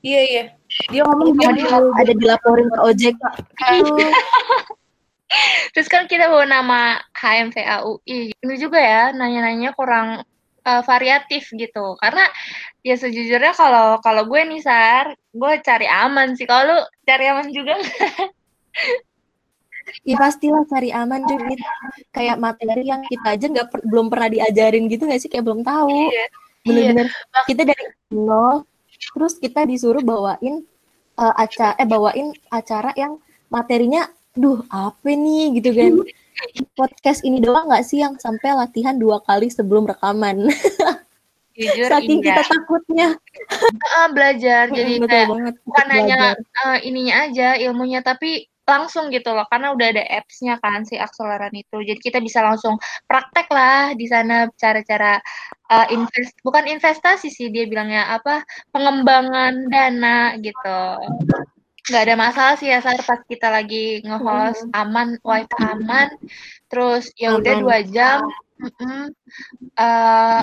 Iya 0.04 0.20
iya. 0.30 0.44
Dia 0.92 1.02
ngomong 1.08 1.34
dia 1.40 1.50
Ada, 1.50 1.90
ada 1.98 2.12
dilaporin 2.14 2.68
ke 2.70 2.80
OJK. 2.86 3.22
Terus 5.74 5.88
kan 5.90 6.06
kita 6.06 6.30
bawa 6.30 6.46
nama 6.46 7.02
HMVAUI. 7.10 8.38
Ini 8.38 8.54
juga 8.54 8.78
ya, 8.78 9.10
nanya-nanya 9.10 9.74
kurang 9.74 10.22
eh, 10.64 10.82
variatif 10.82 11.52
gitu. 11.52 11.96
Karena 12.00 12.24
ya 12.80 12.96
sejujurnya 12.96 13.52
kalau 13.54 14.00
kalau 14.00 14.24
gue 14.24 14.40
nih 14.48 14.60
Sar, 14.64 15.12
gue 15.14 15.52
cari 15.60 15.86
aman 15.88 16.34
sih. 16.34 16.48
Kalau 16.48 16.62
lu 16.72 16.78
cari 17.04 17.24
aman 17.30 17.48
juga? 17.52 17.74
Ya 20.00 20.16
pastilah 20.16 20.64
cari 20.64 20.88
aman. 20.96 21.28
Ini 21.28 21.60
Kayak 22.08 22.40
materi 22.40 22.88
yang 22.88 23.04
kita 23.04 23.36
aja 23.36 23.46
nggak 23.52 23.68
per- 23.68 23.84
belum 23.84 24.08
pernah 24.08 24.28
diajarin 24.32 24.88
gitu 24.88 25.04
nggak 25.04 25.20
sih? 25.20 25.28
Kayak 25.28 25.44
belum 25.44 25.60
tahu. 25.60 26.08
Iya. 26.08 26.24
Bener-bener 26.64 27.06
kita 27.44 27.62
dari 27.68 27.84
nol, 28.08 28.64
terus 29.12 29.36
kita 29.36 29.68
disuruh 29.68 30.00
bawain 30.00 30.64
eh, 31.20 31.34
acara, 31.36 31.76
eh 31.76 31.84
bawain 31.84 32.32
acara 32.48 32.96
yang 32.96 33.20
materinya, 33.52 34.08
duh 34.32 34.64
apa 34.72 35.12
nih 35.12 35.60
gitu 35.60 35.70
kan? 35.76 35.92
Podcast 36.74 37.22
ini 37.22 37.38
doang 37.38 37.70
nggak 37.70 37.86
sih 37.86 38.02
yang 38.02 38.18
sampai 38.18 38.54
latihan 38.54 38.98
dua 38.98 39.22
kali 39.22 39.46
sebelum 39.48 39.86
rekaman? 39.86 40.50
Jujur 41.54 41.86
Saking 41.86 42.18
iya. 42.18 42.34
kita 42.34 42.42
takutnya. 42.50 43.08
Ah, 43.94 44.10
belajar. 44.10 44.66
Jadi 44.74 44.98
Betul 44.98 45.10
kayak 45.10 45.28
banget. 45.30 45.54
bukan 45.62 45.86
hanya 45.94 46.16
Belajar. 46.34 46.66
eh, 46.66 46.78
ininya 46.90 47.14
aja 47.30 47.48
ilmunya, 47.62 48.00
tapi 48.02 48.50
langsung 48.66 49.14
gitu 49.14 49.30
loh. 49.30 49.46
Karena 49.46 49.70
udah 49.70 49.86
ada 49.94 50.02
apps-nya 50.02 50.58
kan 50.58 50.82
si 50.82 50.98
akseleran 50.98 51.54
itu. 51.54 51.78
Jadi 51.78 52.00
kita 52.02 52.18
bisa 52.18 52.42
langsung 52.42 52.74
praktek 53.06 53.46
lah 53.54 53.94
di 53.94 54.06
sana 54.10 54.50
cara-cara 54.58 55.22
eh, 55.70 55.86
invest, 55.94 56.34
bukan 56.42 56.66
investasi 56.66 57.30
sih 57.30 57.54
dia 57.54 57.70
bilangnya 57.70 58.10
apa 58.10 58.42
pengembangan 58.74 59.70
dana 59.70 60.34
gitu. 60.42 60.78
Nggak 61.84 62.02
ada 62.08 62.16
masalah 62.16 62.54
sih 62.56 62.72
ya 62.72 62.80
Sar 62.80 62.96
pas 63.04 63.20
kita 63.28 63.52
lagi 63.52 64.00
nge-host 64.00 64.72
aman 64.72 65.20
wifi 65.20 65.56
aman. 65.60 66.08
Terus 66.72 67.12
ya 67.14 67.36
udah 67.36 67.54
dua 67.60 67.78
jam 67.84 68.24
Mm-mm. 68.60 69.12
Eh, 69.76 70.40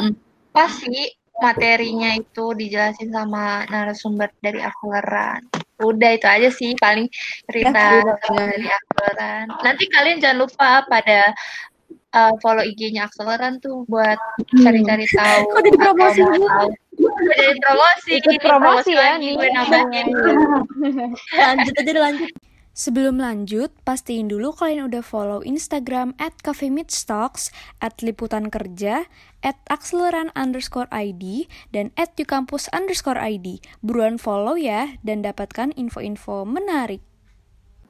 pas 0.52 0.72
sih 0.72 1.10
materinya 1.42 2.14
itu 2.14 2.54
dijelasin 2.54 3.10
sama 3.10 3.66
narasumber 3.66 4.30
dari 4.44 4.62
Akleran 4.62 5.42
udah 5.82 6.14
itu 6.14 6.28
aja 6.30 6.50
sih 6.54 6.78
paling 6.78 7.10
cerita 7.50 8.06
dari 8.30 8.70
Akleran 8.70 9.50
nanti 9.66 9.90
kalian 9.90 10.22
jangan 10.22 10.46
lupa 10.46 10.86
pada 10.86 11.34
eh, 12.14 12.34
follow 12.44 12.62
IG-nya 12.62 13.10
Akseleran 13.10 13.58
tuh 13.58 13.90
buat 13.90 14.20
cari-cari 14.62 15.10
tahu 15.10 15.42
Kok 15.50 15.58
udah 15.58 15.72
dipromosi 15.74 16.20
atau 16.22 16.30
mau 16.30 16.38
dulu? 16.38 16.46
tahu. 16.46 16.70
Udah 17.12 17.36
jadi 17.36 17.60
promosi 17.60 18.12
Ikut 18.18 18.36
promosi 18.40 18.92
ya 18.96 19.20
nih. 19.20 19.36
gue 19.36 19.50
nambahin 19.52 20.08
Lanjut 21.44 21.74
aja 21.76 21.92
lanjut. 22.00 22.32
Sebelum 22.72 23.20
lanjut, 23.20 23.68
pastiin 23.84 24.32
dulu 24.32 24.56
kalian 24.56 24.88
udah 24.88 25.04
follow 25.04 25.44
Instagram 25.44 26.16
at 26.16 26.32
Cafe 26.40 26.72
Talks, 27.04 27.52
at 27.84 28.00
Liputan 28.00 28.48
Kerja, 28.48 29.12
at 29.44 29.60
Akseleran 29.68 30.32
underscore 30.40 30.88
ID, 30.88 31.52
dan 31.76 31.92
at 32.00 32.16
Yukampus 32.16 32.72
underscore 32.72 33.20
ID. 33.20 33.60
Buruan 33.84 34.16
follow 34.16 34.56
ya, 34.56 34.96
dan 35.04 35.20
dapatkan 35.20 35.76
info-info 35.76 36.48
menarik. 36.48 37.04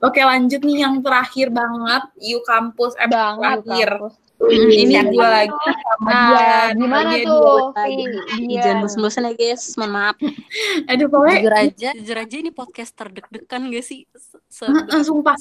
Oke 0.01 0.17
lanjut 0.25 0.65
nih 0.65 0.81
yang 0.81 1.05
terakhir 1.05 1.53
banget 1.53 2.03
You 2.17 2.41
Kampus 2.41 2.97
eh 2.97 3.05
Banget 3.05 3.61
terakhir 3.61 4.01
kampus. 4.01 4.17
Ini 4.49 4.89
Siapa 4.89 5.11
gue 5.11 5.27
lagi 5.27 5.53
sama 5.53 6.09
Nah, 6.09 6.29
dia 6.33 6.55
gimana 6.73 7.09
Dia 7.13 7.25
tuh? 7.25 7.59
dia. 7.77 8.61
Jangan 8.61 8.77
bosan-bosan 8.81 9.23
ya 9.29 9.33
guys, 9.35 9.63
mohon 9.77 9.91
maaf. 9.91 10.15
aduh 10.89 11.07
pokoknya 11.07 11.37
Jujur 11.37 11.53
aja. 11.55 11.89
Jujur 11.93 12.17
aja 12.17 12.35
ini 12.37 12.51
podcast 12.51 12.91
terdeg-degan 12.95 13.61
gak 13.69 13.85
sih? 13.85 14.09
Se- 14.49 14.65
sumpah 15.03 15.37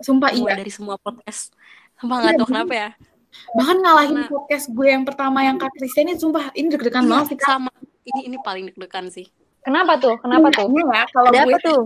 sumpah 0.00 0.30
iya 0.32 0.56
dari 0.56 0.72
semua 0.72 0.96
podcast. 0.96 1.54
Sumpah 1.96 2.16
nggak 2.18 2.34
tahu 2.36 2.48
kenapa 2.48 2.72
ya. 2.74 2.90
bahkan 3.54 3.78
ngalahin 3.78 4.10
Karena- 4.16 4.26
podcast 4.28 4.66
gue 4.68 4.86
yang 4.88 5.04
pertama 5.06 5.38
yang 5.40 5.54
Kak 5.54 5.70
Kristen 5.70 6.10
ini 6.10 6.18
sumpah 6.18 6.50
ini 6.50 6.66
deg-degan 6.66 7.06
Iya, 7.06 7.10
banget 7.14 7.26
sih 7.30 7.38
sama. 7.38 7.70
Ini 8.02 8.20
ini 8.26 8.36
paling 8.42 8.64
deg-degan 8.74 9.06
sih. 9.06 9.30
Kenapa 9.62 9.94
tuh? 9.96 10.18
Kenapa 10.18 10.50
tuh? 10.50 10.66
Ini 10.66 10.82
ya 10.82 11.04
kalau 11.08 11.30
Ada 11.30 11.46
gue 11.46 11.54
apa 11.54 11.58
tuh? 11.62 11.80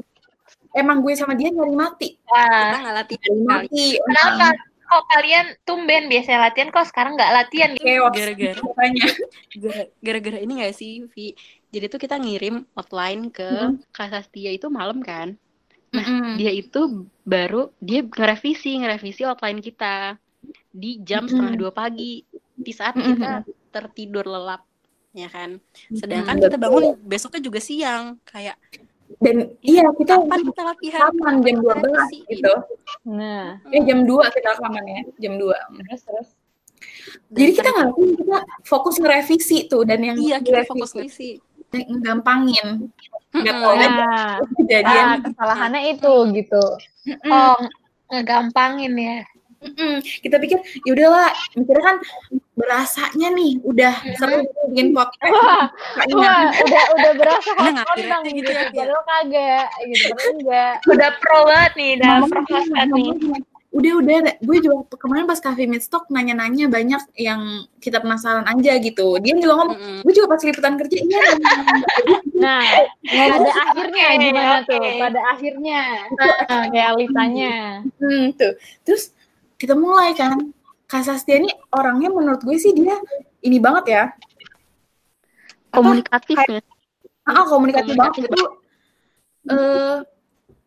emang 0.75 0.99
gue 1.01 1.13
sama 1.15 1.39
dia 1.39 1.49
nyari 1.49 1.71
mati 1.71 2.19
Nah, 2.25 2.43
Kita 2.43 2.79
nggak 2.83 2.95
latihan 2.97 3.31
nyari 3.31 3.45
mati 3.47 3.85
kenapa 4.01 4.47
kok 4.95 5.05
kalian 5.13 5.47
tumben 5.67 6.03
biasanya 6.13 6.41
latihan 6.47 6.71
kok 6.75 6.87
sekarang 6.91 7.13
nggak 7.19 7.35
latihan 7.39 7.71
gitu? 7.75 7.91
Gara-gara 8.15 9.83
gara-gara 10.07 10.39
ini 10.45 10.53
gak 10.63 10.75
sih, 10.81 10.93
Vi? 11.13 11.35
Jadi 11.75 11.85
tuh 11.93 12.01
kita 12.05 12.15
ngirim 12.23 12.63
outline 12.79 13.23
ke 13.35 13.75
Kak 13.91 14.09
Sastia 14.15 14.51
itu 14.55 14.67
malam 14.71 15.03
kan. 15.03 15.35
Nah, 15.95 16.07
Mm-mm. 16.07 16.39
dia 16.39 16.51
itu 16.55 16.79
baru 17.27 17.71
dia 17.79 18.01
ngerevisi, 18.07 18.71
ngerevisi 18.83 19.23
outline 19.27 19.61
kita 19.63 20.19
di 20.71 21.03
jam 21.03 21.27
setengah 21.31 21.55
dua 21.59 21.73
pagi 21.75 22.23
di 22.55 22.73
saat 22.75 22.95
kita 22.99 23.47
tertidur 23.75 24.27
lelap, 24.27 24.63
ya 25.15 25.27
kan. 25.31 25.59
Sedangkan 25.95 26.39
Mm, 26.39 26.43
kita 26.43 26.57
bangun 26.59 26.85
besoknya 27.03 27.43
juga 27.43 27.61
siang, 27.63 28.19
kayak 28.27 28.59
dan 29.21 29.37
iya 29.61 29.85
kita 29.95 30.21
kapan 30.21 30.41
kita 30.49 30.63
latihan? 30.65 31.01
rekaman 31.13 31.35
jam 31.45 31.57
12 31.61 31.81
Revisi, 31.81 32.19
gitu. 32.29 32.55
Nah, 33.09 33.47
eh 33.73 33.83
jam 33.85 33.99
2 34.05 34.35
kita 34.35 34.49
rekaman 34.59 34.85
ya? 34.85 35.01
Jam 35.21 35.35
2 35.39 35.55
terus 35.85 36.03
terus. 36.05 36.29
Jadi 37.33 37.51
kita 37.57 37.69
ter- 37.69 37.75
nggak 37.75 37.89
lakuin, 37.91 38.13
kita 38.19 38.39
fokus 38.65 38.97
ngerevisi 39.01 39.59
tuh 39.71 39.83
dan 39.89 40.01
yang 40.05 40.17
iya 40.21 40.37
kita 40.41 40.65
fokus 40.69 40.93
yang 41.73 42.01
gampangin. 42.05 42.93
Nggak 43.35 43.55
tahu 43.59 43.75
Nah, 43.75 44.39
kejadian. 44.63 45.07
Ah, 45.11 45.17
kesalahannya 45.25 45.81
itu 45.99 46.15
gitu. 46.39 46.65
Oh, 47.27 47.59
ngegampangin 48.13 48.95
ya. 48.95 49.19
Mm-mm. 49.65 49.95
kita 50.21 50.37
pikir 50.37 50.59
ya 50.85 50.91
udahlah 50.93 51.33
mikirnya 51.57 51.85
kan 51.85 51.97
berasanya 52.55 53.29
nih 53.33 53.53
udah 53.65 53.95
seru 54.15 54.45
bikin 54.71 54.93
podcast 54.93 55.33
Wah, 55.33 55.67
wah, 56.15 56.45
udah 56.53 56.85
udah 56.95 57.13
berasa 57.17 57.51
Nah, 57.59 57.83
dong 57.83 58.23
gitu 58.29 58.39
gitu. 58.39 58.51
ya. 58.53 58.69
Padahal 58.71 59.03
kagak 59.03 59.67
gitu. 59.89 60.09
Enggak. 60.31 60.75
Udah 60.87 61.11
pro 61.19 61.39
banget 61.45 61.73
nih, 61.75 61.91
udah 61.97 62.11
pro 62.29 62.41
nih. 62.45 62.87
ngomong, 62.87 63.43
udah 63.75 63.93
udah 63.99 64.17
gue 64.39 64.59
juga 64.63 64.77
kemarin 64.95 65.27
pas 65.27 65.43
cafe 65.43 65.67
Midstock 65.67 66.07
nanya-nanya 66.07 66.71
banyak 66.71 67.03
yang 67.19 67.43
kita 67.83 67.99
penasaran 67.99 68.47
aja 68.47 68.79
gitu 68.79 69.19
dia 69.19 69.35
juga 69.35 69.55
ngomong 69.59 69.75
Mm-mm. 69.75 69.99
gue 70.07 70.13
juga 70.15 70.31
pas 70.31 70.41
liputan 70.41 70.79
kerja 70.79 70.95
iya 70.95 71.21
Nah, 72.45 72.61
pada 73.03 73.51
akhirnya 73.67 74.07
gimana 74.21 74.57
tuh? 74.63 74.79
Pada 74.79 75.21
akhirnya 75.33 75.81
nah, 76.13 76.65
realitanya. 76.71 77.83
hmm, 77.99 78.37
tuh 78.37 78.53
terus 78.85 79.11
kita 79.59 79.75
mulai 79.79 80.13
kan. 80.17 80.53
Kak 80.85 81.03
Sastia 81.03 81.41
ini 81.41 81.51
orangnya 81.73 82.13
menurut 82.13 82.45
gue 82.45 82.57
sih 82.61 82.77
dia 82.77 82.99
ini 83.41 83.57
banget 83.59 83.85
ya. 83.89 84.05
Komunikatif 85.75 86.39
ya. 86.47 86.61
ah 87.25 87.45
komunikatif 87.49 87.97
banget. 87.97 88.15
Komunikatif 88.21 88.37
gitu 88.37 88.65
eh 89.45 89.99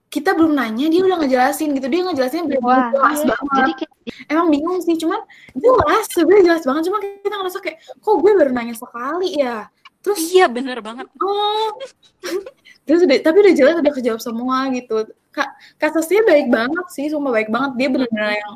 kita 0.07 0.31
belum 0.39 0.55
nanya 0.55 0.87
dia 0.87 1.03
udah 1.03 1.19
ngejelasin 1.19 1.75
gitu. 1.75 1.87
Dia 1.91 2.01
ngejelasin 2.07 2.47
Wah, 2.63 2.89
jelas 2.95 3.19
iya. 3.21 3.27
banget. 3.27 3.51
Jadi 3.59 3.71
kayak 3.83 3.93
emang 4.31 4.47
bingung 4.49 4.79
sih 4.79 4.95
cuman 4.95 5.19
jelas 5.51 6.05
sebenarnya 6.15 6.43
jelas 6.47 6.63
banget. 6.63 6.83
Cuma 6.87 6.97
kita 7.03 7.35
ngerasa 7.35 7.59
kayak 7.59 7.77
kok 7.99 8.15
gue 8.23 8.31
baru 8.31 8.51
nanya 8.55 8.75
sekali 8.77 9.29
ya? 9.35 9.67
Terus 9.99 10.19
iya 10.31 10.47
bener 10.47 10.79
banget. 10.79 11.11
oh. 11.19 11.75
Terus 12.87 13.03
udah 13.03 13.17
tapi 13.19 13.37
udah 13.43 13.53
jelas 13.53 13.75
udah 13.83 13.93
kejawab 13.93 14.21
semua 14.23 14.71
gitu. 14.71 15.11
Kak 15.35 15.91
Sastia 15.91 16.23
baik 16.23 16.47
banget 16.47 16.85
sih 16.95 17.11
sumpah 17.11 17.35
baik 17.35 17.51
banget. 17.51 17.71
Dia 17.75 17.87
benar-benar 17.91 18.31
yang 18.39 18.53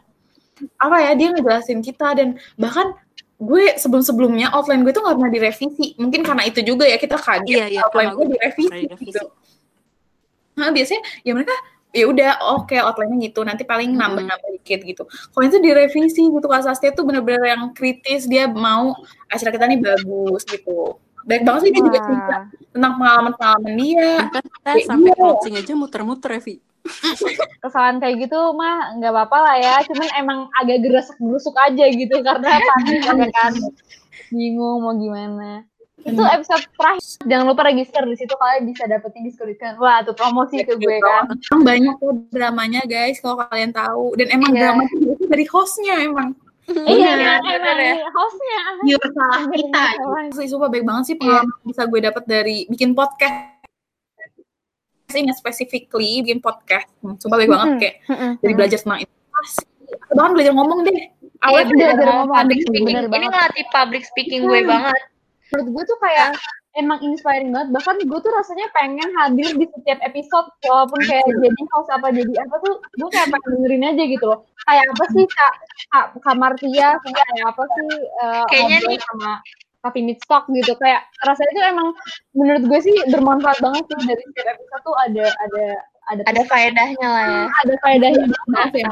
apa 0.78 0.98
ya 1.02 1.12
dia 1.18 1.28
ngejelasin 1.34 1.80
kita 1.82 2.18
dan 2.18 2.38
bahkan 2.58 2.94
gue 3.42 3.74
sebelum 3.74 4.06
sebelumnya 4.06 4.54
offline 4.54 4.86
gue 4.86 4.94
tuh 4.94 5.02
nggak 5.02 5.18
pernah 5.18 5.34
direvisi. 5.34 5.98
Mungkin 5.98 6.22
karena 6.22 6.44
itu 6.46 6.62
juga 6.62 6.86
ya 6.86 7.02
kita 7.02 7.18
kaget 7.18 7.58
Iya, 7.58 7.66
iya, 7.68 7.82
offline 7.82 8.14
gue 8.14 8.26
direvisi, 8.38 8.86
gitu. 9.02 9.26
Nah 10.58 10.70
biasanya 10.70 11.02
ya 11.26 11.34
mereka 11.34 11.56
ya 11.92 12.08
udah 12.08 12.32
oke 12.56 12.72
outline-nya 12.72 13.18
gitu 13.28 13.44
nanti 13.44 13.68
paling 13.68 13.92
nambah-nambah 13.98 14.50
dikit 14.62 14.80
gitu. 14.86 15.04
Kalau 15.10 15.44
itu 15.44 15.58
direvisi 15.60 16.24
gitu 16.30 16.48
kak 16.48 16.64
Sastia 16.64 16.96
tuh 16.96 17.04
bener-bener 17.04 17.44
yang 17.52 17.74
kritis 17.76 18.30
dia 18.30 18.48
mau 18.48 18.96
acara 19.28 19.50
kita 19.52 19.66
nih 19.68 19.80
bagus 19.82 20.46
gitu. 20.48 21.02
Baik 21.26 21.46
banget 21.46 21.62
sih 21.70 21.72
dia 21.74 21.84
juga 21.84 22.00
Wah. 22.00 22.06
cerita 22.08 22.38
tentang 22.72 22.94
pengalaman-pengalaman 22.98 23.74
dia. 23.78 24.10
Bahkan 24.30 24.44
kita 24.54 24.72
sampai 24.88 25.12
iya. 25.12 25.20
closing 25.20 25.56
aja 25.60 25.74
muter-muter 25.78 26.30
ya, 26.34 26.42
Vi. 26.42 26.56
Kesalahan 27.62 27.98
kayak 28.00 28.26
gitu 28.26 28.40
mah 28.54 28.98
nggak 28.98 29.12
apa-apa 29.14 29.38
lah 29.42 29.56
ya. 29.58 29.76
Cuman 29.86 30.10
emang 30.18 30.40
agak 30.58 30.82
geresek 30.82 31.18
gerusuk 31.18 31.54
aja 31.58 31.86
gitu 31.88 32.16
karena 32.22 32.50
panik 32.58 33.00
ya 33.06 33.28
kan. 33.32 33.54
Bingung 34.30 34.82
mau 34.82 34.94
gimana. 34.96 35.66
Itu 36.02 36.18
episode 36.26 36.66
terakhir. 36.74 37.06
Jangan 37.30 37.46
lupa 37.46 37.62
register 37.70 38.02
di 38.02 38.18
situ 38.18 38.34
kalian 38.34 38.66
bisa 38.66 38.90
dapetin 38.90 39.22
diskon. 39.22 39.54
Wah, 39.78 40.02
tuh 40.02 40.18
promosi 40.18 40.66
ke 40.66 40.74
gue 40.74 40.98
kan. 40.98 41.30
Emang 41.30 41.62
banyak 41.62 41.94
kok 41.96 42.12
dramanya 42.34 42.82
guys 42.90 43.22
kalau 43.22 43.46
kalian 43.46 43.70
tahu 43.70 44.18
dan 44.18 44.34
emang 44.34 44.50
Iya. 44.58 44.62
drama 44.74 44.82
itu 44.90 45.26
dari 45.30 45.46
hostnya 45.46 45.96
emang 46.02 46.34
Iya, 46.72 47.20
Bener, 47.20 47.20
emang 47.20 47.44
bener 47.44 47.76
ya. 47.76 47.94
nih 48.00 48.12
hostnya. 48.16 48.60
Pure 48.80 49.10
salah 49.12 49.44
kita. 49.52 49.84
sumpah 50.48 50.70
baik 50.72 50.86
banget 50.88 51.04
sih 51.04 51.16
pengalaman 51.20 51.52
yang 51.52 51.68
bisa 51.68 51.84
gue 51.84 52.00
dapat 52.00 52.24
dari 52.24 52.58
bikin 52.66 52.96
podcast 52.96 53.51
ini 55.14 55.32
specifically 55.32 56.22
bikin 56.22 56.40
podcast. 56.40 56.88
Hmm, 57.00 57.16
sumpah 57.16 57.38
baik 57.38 57.50
banget 57.50 57.70
kayak 57.78 57.96
dari 58.40 58.54
belajar 58.54 58.78
tentang 58.78 59.00
itu 59.02 59.14
bahkan 60.10 60.32
belajar 60.32 60.54
ngomong 60.54 60.80
deh. 60.84 60.98
Awalnya 61.42 61.66
Iya, 61.66 61.74
belajar 61.74 62.06
ngomong. 62.14 62.38
public 62.38 62.58
Bener 62.58 62.70
speaking. 62.70 62.86
Ini 62.86 63.08
banget. 63.10 63.32
ngelatih 63.32 63.66
public 63.70 64.04
speaking 64.06 64.42
gue 64.46 64.60
banget. 64.64 65.02
menurut 65.52 65.68
gue 65.68 65.84
tuh 65.84 65.98
kayak 66.00 66.28
emang 66.74 67.00
inspiring 67.02 67.52
banget. 67.52 67.70
Bahkan 67.76 67.96
gue 68.02 68.20
tuh 68.22 68.32
rasanya 68.32 68.68
pengen 68.72 69.10
hadir 69.14 69.50
di 69.52 69.66
setiap 69.68 70.00
episode 70.00 70.48
walaupun 70.64 71.00
kayak 71.04 71.26
jadi 71.28 71.62
host 71.74 71.90
apa 71.90 72.08
jadi 72.08 72.34
apa 72.40 72.56
tuh 72.62 72.74
gue 72.80 73.10
kayak 73.10 73.28
pengen 73.28 73.50
dengerin 73.58 73.84
aja 73.90 74.04
gitu 74.06 74.26
loh. 74.28 74.40
Kayak 74.64 74.86
apa 74.88 75.04
sih 75.12 75.26
kak? 75.28 75.54
Kak, 76.16 76.36
Martia 76.38 76.88
kayak 77.02 77.40
apa 77.44 77.64
sih 77.68 77.90
eh, 78.00 78.44
Kayaknya 78.48 78.78
nih- 78.88 79.02
sama 79.04 79.32
Kapi 79.82 80.00
Midstock 80.06 80.46
gitu. 80.54 80.74
Kayak 80.78 81.06
rasanya 81.26 81.52
tuh 81.58 81.66
emang 81.66 81.88
menurut 82.38 82.64
gue 82.66 82.80
sih 82.82 82.96
bermanfaat 83.10 83.58
banget 83.60 83.84
sih 83.90 84.00
dari 84.10 84.24
setiap 84.30 84.48
episode 84.56 84.84
tuh 84.86 84.96
ada 84.98 85.26
ada 85.50 85.66
ada 86.12 86.22
Ada 86.28 86.44
faedahnya 86.50 87.08
lah 87.08 87.24
ya. 87.30 87.44
ada 87.64 87.74
faedahnya. 87.80 88.26
Banget 88.52 88.72
ya. 88.84 88.90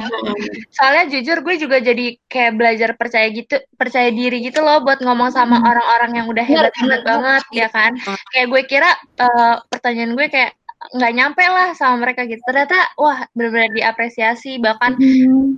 Soalnya 0.71 1.04
jujur 1.12 1.38
gue 1.43 1.56
juga 1.60 1.78
jadi 1.84 2.15
kayak 2.32 2.54
belajar 2.56 2.89
percaya 2.95 3.28
gitu, 3.34 3.60
percaya 3.75 4.08
diri 4.13 4.39
gitu 4.45 4.62
loh 4.63 4.80
buat 4.86 5.02
ngomong 5.04 5.34
sama 5.34 5.60
orang-orang 5.60 6.21
yang 6.21 6.28
udah 6.32 6.45
hebat-hebat 6.45 7.02
banget 7.04 7.43
ya 7.52 7.67
kan. 7.73 7.97
Kayak 8.32 8.47
gue 8.54 8.62
kira 8.69 8.89
eh, 9.19 9.56
pertanyaan 9.67 10.15
gue 10.15 10.28
kayak 10.32 10.52
nggak 10.80 11.12
nyampe 11.12 11.43
lah 11.43 11.76
sama 11.76 12.08
mereka 12.08 12.24
gitu. 12.24 12.39
Ternyata 12.47 12.95
wah 12.95 13.28
benar-benar 13.36 13.68
diapresiasi 13.76 14.64
bahkan 14.64 14.95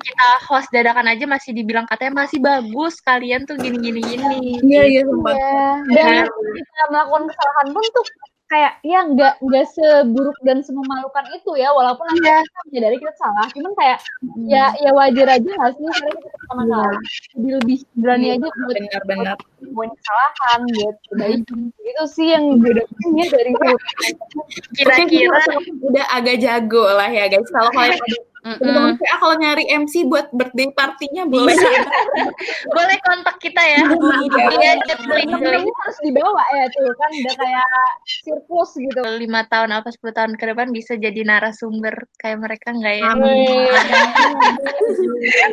kita 0.01 0.27
host 0.49 0.65
dadakan 0.73 1.05
aja 1.05 1.29
masih 1.29 1.53
dibilang 1.53 1.85
katanya 1.85 2.25
masih 2.25 2.41
bagus 2.41 2.97
kalian 3.05 3.45
tuh 3.45 3.53
gini 3.55 3.77
gini 3.77 4.01
gini. 4.01 4.57
iya 4.65 4.81
iya 4.81 5.01
sumpah 5.05 5.37
Iya. 5.93 6.25
dan 6.25 6.25
kita 6.25 6.83
melakukan 6.89 7.23
kesalahan 7.29 7.67
pun 7.69 7.85
tuh 7.93 8.05
kayak 8.51 8.73
ya 8.83 8.99
nggak 9.07 9.39
nggak 9.39 9.65
seburuk 9.71 10.35
dan 10.43 10.59
sememalukan 10.59 11.23
itu 11.31 11.55
ya 11.55 11.71
walaupun 11.71 12.03
nanti 12.03 12.27
Iya. 12.27 12.43
kita 12.43 12.59
menyadari 12.67 12.95
kita 12.99 13.13
salah 13.15 13.47
cuman 13.47 13.71
kayak 13.79 13.99
ya 14.43 14.65
ya 14.77 14.91
wajar 14.91 15.27
aja 15.31 15.49
nggak 15.49 15.71
sih 15.71 15.85
karena 15.87 16.11
kita 16.11 16.27
pertama 16.35 16.63
kali 16.67 16.97
jadi 17.31 17.47
lebih 17.63 17.77
berani 17.95 18.27
aja 18.35 18.47
buat 18.51 18.75
Benar-benar. 18.75 19.37
buat 19.71 19.89
kesalahan 19.95 20.59
buat 20.67 20.95
kebaikan 21.07 21.59
itu 21.79 22.03
sih 22.11 22.27
yang 22.29 22.43
gue 22.59 22.71
dapetin 22.75 23.11
ya 23.15 23.25
dari 23.31 23.51
Kira-kira 24.75 25.39
udah 25.81 26.05
agak 26.11 26.43
jago 26.43 26.83
lah 26.91 27.07
ya 27.07 27.31
guys. 27.31 27.47
Kalau 27.47 27.71
kalian 27.71 27.99
teman-teman 28.41 28.97
PA 28.97 29.15
kalau 29.21 29.35
nyari 29.37 29.69
MC 29.69 30.09
buat 30.09 30.33
birthday 30.33 30.73
partinya 30.73 31.29
boleh. 31.29 31.53
boleh 32.75 32.97
kontak 33.05 33.37
kita 33.37 33.61
ya. 33.61 33.85
Iya, 33.85 34.71
link 35.13 35.29
temen-temen 35.29 35.69
harus 35.69 35.97
dibawa 36.01 36.41
ya 36.57 36.65
tuh 36.73 36.89
kan 36.97 37.09
udah 37.13 37.35
kayak 37.37 37.67
sirkus 38.05 38.71
gitu 38.81 39.01
lima 39.21 39.45
tahun 39.45 39.77
apa 39.77 39.93
10 39.93 40.17
tahun 40.17 40.33
ke 40.41 40.45
depan 40.53 40.73
bisa 40.73 40.97
jadi 40.97 41.21
narasumber 41.21 42.09
kayak 42.17 42.41
mereka 42.41 42.73
nggak 42.73 42.95
ya? 42.97 43.13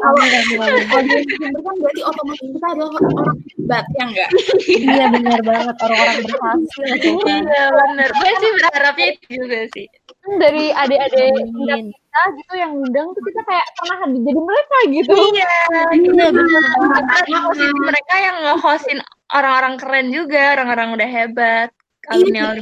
Kalau 0.00 0.20
dia 0.24 0.40
narasumber 0.48 1.60
kan 1.60 1.74
berarti 1.76 2.02
otomatis 2.02 2.48
kita 2.48 2.66
adalah 2.72 2.92
orang 2.96 3.36
hebat 3.36 3.84
ya 4.00 4.04
enggak? 4.08 4.30
Iya 4.68 5.04
benar 5.12 5.40
banget 5.44 5.76
orang-orang 5.84 6.18
berhasil. 6.24 6.84
Iya 7.28 7.64
bener. 7.68 8.08
Gue 8.16 8.32
sih 8.40 8.50
berharapnya 8.56 9.06
itu 9.12 9.26
juga 9.28 9.58
sih. 9.76 9.86
Kan 10.28 10.44
dari 10.44 10.68
adik-adik 10.76 11.40
tingkat 11.40 11.80
Amin. 11.80 11.88
kita 11.88 12.20
gitu 12.36 12.52
yang 12.60 12.72
undang 12.76 13.16
tuh 13.16 13.22
kita 13.24 13.40
kayak 13.48 13.64
pernah 13.80 13.98
jadi 14.12 14.40
mereka 14.44 14.76
gitu 14.92 15.12
Iya, 15.16 15.48
iya 15.96 16.26
bener. 16.28 16.60
Karena 17.00 17.38
posisi 17.48 17.78
mereka 17.80 18.14
yang 18.20 18.36
nge-hostin 18.44 19.00
orang-orang 19.32 19.74
keren 19.80 20.06
juga, 20.12 20.52
orang-orang 20.60 20.88
udah 21.00 21.08
hebat. 21.08 21.68
Alumni. 22.08 22.56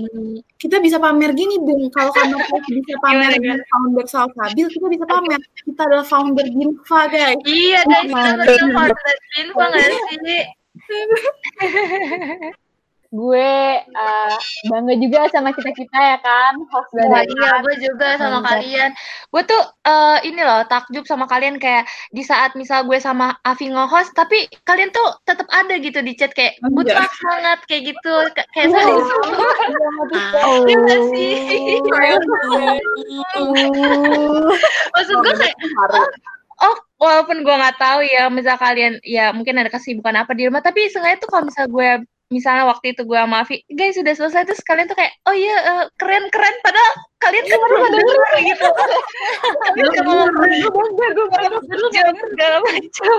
Kita 0.58 0.78
bisa 0.82 0.98
pamer 0.98 1.30
gini, 1.34 1.58
Bung. 1.58 1.90
Kalau 1.90 2.10
kamar 2.14 2.38
bisa 2.66 2.98
pamer 3.02 3.34
dengan 3.34 3.58
founder 3.66 4.06
Salsabil, 4.06 4.66
kita 4.70 4.86
bisa 4.86 5.04
pamer. 5.06 5.38
Kita 5.66 5.82
adalah 5.86 6.06
founder 6.06 6.46
Ginfa, 6.46 7.00
guys. 7.10 7.38
Iya 7.46 7.82
guys, 7.86 8.10
kita 8.46 8.66
founder 8.74 9.16
info 9.42 9.62
nggak 9.62 9.86
sih? 9.90 10.42
gue 13.16 13.52
eh, 13.80 14.34
bangga 14.68 14.94
juga 15.00 15.20
sama 15.32 15.56
kita 15.56 15.72
kita 15.72 15.96
ya 15.96 16.18
kan 16.20 16.60
host 16.68 16.92
dari 16.92 17.24
iya, 17.32 17.64
gue 17.64 17.74
juga 17.80 18.20
sama 18.20 18.44
kalian. 18.44 18.92
Gue 19.32 19.42
tuh 19.48 19.62
eh, 19.88 20.18
ini 20.28 20.44
loh 20.44 20.60
takjub 20.68 21.08
sama 21.08 21.24
kalian 21.24 21.56
kayak 21.56 21.88
di 22.12 22.20
saat 22.20 22.52
misal 22.52 22.84
gue 22.84 23.00
sama 23.00 23.40
Avi 23.48 23.72
nge-host, 23.72 24.12
tapi 24.12 24.44
kalian 24.68 24.92
tuh 24.92 25.16
tetap 25.24 25.48
ada 25.48 25.80
gitu 25.80 26.04
di 26.04 26.12
chat 26.12 26.36
kayak 26.36 26.60
Oh, 26.66 26.72
good 26.74 26.90
iya. 26.90 26.98
luck 26.98 27.14
banget 27.22 27.58
kayak 27.70 27.82
gitu, 27.94 28.14
Ka- 28.34 28.48
kayak 28.52 28.68
saling 28.74 29.00
support. 29.06 29.58
Oh. 30.44 30.66
Iya 30.66 30.76
nggak 30.82 31.00
sih? 31.14 31.32
Maksud 34.92 35.14
gue 35.22 35.34
kayak 35.40 35.56
oh, 35.94 36.06
oh 36.64 36.76
walaupun 36.98 37.44
gue 37.44 37.54
nggak 37.54 37.78
tahu 37.78 38.00
ya, 38.02 38.26
misal 38.32 38.56
kalian 38.58 38.98
ya 39.06 39.30
mungkin 39.30 39.60
ada 39.62 39.70
kesibukan 39.70 40.16
apa 40.26 40.32
di 40.34 40.48
rumah, 40.50 40.64
tapi 40.64 40.90
seenggaknya 40.90 41.22
tuh 41.22 41.28
kalau 41.30 41.44
misal 41.46 41.64
gue 41.70 41.90
misalnya 42.26 42.66
waktu 42.66 42.94
itu 42.94 43.06
gue 43.06 43.18
sama 43.18 43.46
Avi, 43.46 43.62
guys 43.70 43.94
sudah 43.94 44.14
selesai. 44.14 44.42
Terus 44.50 44.62
kalian 44.66 44.90
tuh 44.90 44.98
kayak 44.98 45.14
oh 45.30 45.34
iya 45.34 45.56
eh, 45.62 45.84
keren 45.94 46.26
keren. 46.34 46.54
Padahal 46.62 46.92
kalian 47.22 47.44
kan 47.46 47.58
baru 47.58 47.76
denger 47.94 48.32
gitu. 48.42 48.66
Kalian 49.46 49.88
cuma 49.94 50.12
ngomong 50.26 50.88
gue 50.90 51.08
gue 51.14 51.26
baru 51.30 51.86
jam 51.94 52.14
segala 52.14 52.56
macam. 52.62 53.16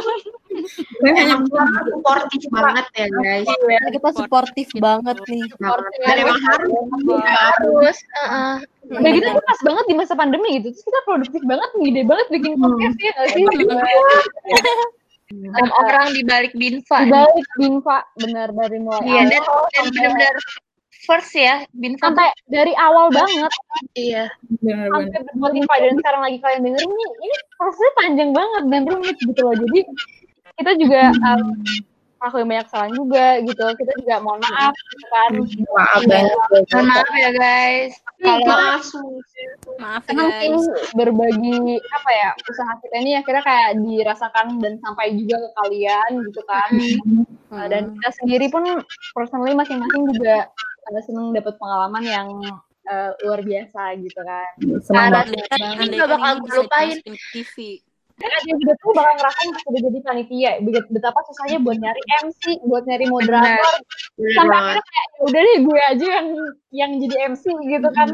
Gue 1.00 1.12
hanya 1.16 1.36
Emang 1.38 1.44
kita 1.48 1.64
supportif 1.88 2.44
banget 2.52 2.86
ya 2.96 3.08
guys. 3.24 3.48
Kita 3.96 4.10
suportif 4.12 4.68
banget 4.80 5.18
nih. 5.28 5.44
Dan 6.04 6.16
emang 6.28 6.40
harus 6.44 6.72
Harus, 7.28 7.98
heeh. 8.04 8.56
Udah 8.88 9.12
gitu 9.12 9.28
tuh 9.28 9.44
pas 9.44 9.60
banget 9.64 9.86
di 9.88 9.96
masa 9.96 10.14
pandemi 10.16 10.50
gitu. 10.60 10.72
Terus 10.76 10.84
kita 10.84 11.00
produktif 11.08 11.42
banget 11.48 11.70
ngide 11.80 12.02
banget 12.08 12.28
bikin 12.32 12.54
podcast 12.60 12.98
ya 13.00 13.14
enam 15.32 15.70
orang 15.76 16.16
di 16.16 16.24
balik 16.24 16.54
Binfa. 16.56 17.04
di 17.04 17.12
balik 17.12 17.48
Binfa 17.60 17.98
benar 18.16 18.48
dari 18.56 18.78
mulai 18.80 19.04
Iya, 19.04 19.22
dan, 19.28 19.42
awal 19.44 19.66
dan 19.76 19.84
benar-benar 19.92 20.36
first 21.04 21.32
ya, 21.36 21.64
Binfa. 21.76 22.04
sampai 22.12 22.28
dari 22.48 22.74
awal 22.76 23.12
banget 23.12 23.52
Iya. 23.96 24.32
sampai 24.64 25.20
berbuat 25.32 25.52
Binfa 25.56 25.76
dan 25.80 25.94
sekarang 26.00 26.22
lagi 26.24 26.38
kalian 26.40 26.62
dengerin 26.64 26.92
ini 26.92 27.06
ini 27.28 27.36
prosesnya 27.60 27.92
panjang 28.00 28.32
banget 28.32 28.64
dan 28.72 28.82
rumit 28.88 29.16
gitu 29.20 29.42
loh 29.44 29.56
jadi 29.56 29.80
kita 30.58 30.72
juga 30.80 31.02
um, 31.28 31.60
aku 32.28 32.44
yang 32.44 32.50
banyak 32.52 32.66
kesalahan 32.68 32.94
juga 32.94 33.26
gitu 33.42 33.64
kita 33.80 33.92
juga 34.04 34.16
mohon 34.20 34.40
maaf 34.44 34.76
kan 35.12 35.32
Maaf 35.74 36.02
banget. 36.06 36.36
Mohon 36.72 36.86
maaf 36.88 37.12
ya 37.16 37.30
guys. 37.34 37.92
Kalau 38.18 38.40
Maaf 39.78 40.04
ya 40.06 40.12
Emang 40.12 40.30
guys. 40.32 40.66
berbagi 40.94 41.58
apa 41.94 42.10
ya 42.12 42.30
usaha 42.50 42.72
kita 42.82 42.96
ini 43.00 43.12
akhirnya 43.16 43.44
kayak 43.46 43.70
dirasakan 43.82 44.48
dan 44.60 44.74
sampai 44.82 45.14
juga 45.16 45.36
ke 45.40 45.50
kalian 45.64 46.10
gitu 46.28 46.42
kan 46.46 46.72
Uh, 47.48 47.64
dan 47.72 47.96
kita 47.96 48.12
sendiri 48.20 48.52
pun 48.52 48.84
personally 49.16 49.56
masing-masing 49.56 50.04
juga 50.12 50.52
ada 50.84 51.00
seneng 51.00 51.32
dapat 51.32 51.56
pengalaman 51.56 52.04
yang 52.04 52.28
uh, 52.92 53.12
luar 53.24 53.40
biasa 53.40 53.96
gitu 54.04 54.20
kan 54.20 54.52
Senang 54.84 55.16
banget. 55.16 55.48
Ini 55.56 55.76
kan 55.80 55.88
gak 55.96 56.10
bakal 56.12 56.32
gue 56.44 56.52
lupain. 56.60 57.00
TV. 57.32 57.80
Dan 58.18 58.30
ada 58.34 58.50
juga 58.50 58.74
tuh 58.82 58.92
bakal 58.98 59.14
ngerasain 59.14 59.50
pas 59.54 59.64
udah 59.70 59.82
jadi 59.86 60.00
panitia. 60.02 60.52
Bet- 60.66 60.90
betapa 60.90 61.20
susahnya 61.30 61.58
buat 61.62 61.78
nyari 61.78 62.02
MC 62.26 62.42
buat 62.66 62.84
nyari 62.90 63.06
moderator. 63.06 63.74
Sampai 64.34 64.58
akhirnya 64.58 64.82
kayak 64.82 65.08
"Ya 65.08 65.22
udah 65.22 65.42
deh 65.46 65.58
gue 65.62 65.80
aja 65.94 66.06
yang 66.18 66.28
yang 66.74 66.92
jadi 66.98 67.16
MC 67.30 67.46
gitu 67.46 67.88
kan. 67.94 68.08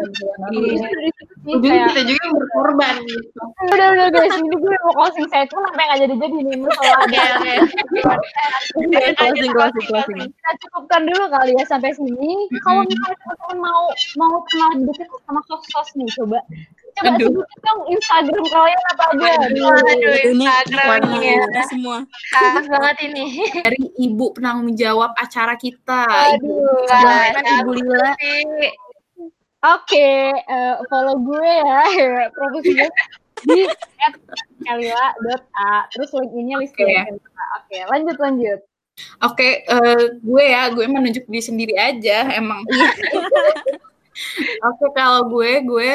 Ujung 1.44 1.64
kayak 1.64 1.88
kita 1.92 2.02
juga 2.04 2.22
yang 2.24 2.36
berkorban 2.36 2.94
gitu. 3.04 3.42
udah 3.72 3.88
udah 3.96 4.08
guys. 4.12 4.36
Ini 4.36 4.56
gue 4.56 4.72
mau 4.84 4.94
closing 4.94 5.28
saya 5.32 5.44
tuh 5.48 5.60
sampai 5.64 5.84
nggak 5.88 6.00
jadi 6.04 6.16
jadi 6.20 6.36
nih 6.44 6.58
Oke, 6.64 7.20
oke. 7.20 7.54
Closing, 9.16 9.52
closing, 9.52 9.86
closing. 9.88 10.20
kita 10.28 10.52
cukupkan 10.68 11.02
dulu 11.08 11.24
kali 11.32 11.52
ya 11.56 11.64
sampai 11.64 11.92
sini. 11.96 12.48
Kalau 12.64 12.84
misalnya 12.84 13.16
teman-teman 13.24 13.58
mau 13.60 13.84
mau 14.20 14.34
kenal 14.52 14.70
lebih 14.76 14.92
dekat 15.00 15.20
sama 15.24 15.40
host-host 15.48 15.92
nih 15.96 16.08
coba 16.16 16.40
coba 16.94 17.10
Aduh. 17.18 17.28
sebutin 17.30 17.60
dong 17.66 17.82
Instagram 17.90 18.44
kalian 18.50 18.82
apa 18.94 19.04
aja 19.04 19.32
Waduh, 19.34 20.16
Ini 20.30 20.46
Instagram 20.46 20.88
ini 21.10 21.18
ya. 21.26 21.36
Waduh, 21.42 21.66
semua. 21.70 21.98
Khas 22.32 22.66
banget 22.70 22.98
ini. 23.10 23.26
Dari 23.66 23.82
ibu 24.00 24.26
penanggung 24.38 24.72
jawab 24.78 25.12
acara 25.18 25.54
kita. 25.58 26.06
Ibu. 26.38 26.54
aduh 26.88 27.04
Wah, 27.04 27.60
Ibu 27.64 27.72
Lila. 27.78 28.12
oke 29.64 30.10
eh, 30.36 30.76
follow 30.92 31.16
gue 31.24 31.48
ya 31.64 31.82
profesi 32.36 32.76
gue 32.76 32.90
di 33.48 33.64
@kalila.a 34.64 35.72
terus 35.92 36.12
link 36.12 36.32
ini 36.36 36.52
list 36.60 36.76
Oke. 36.76 36.84
oke 37.60 37.78
lanjut 37.92 38.18
lanjut 38.20 38.60
Oke, 39.26 39.66
eh, 39.66 40.04
gue 40.22 40.44
ya, 40.54 40.70
gue 40.70 40.86
menunjuk 40.86 41.26
diri 41.26 41.42
sendiri 41.42 41.74
aja, 41.74 42.30
emang. 42.38 42.62
Oke, 44.70 44.86
kalau 44.94 45.26
gue, 45.34 45.66
gue 45.66 45.90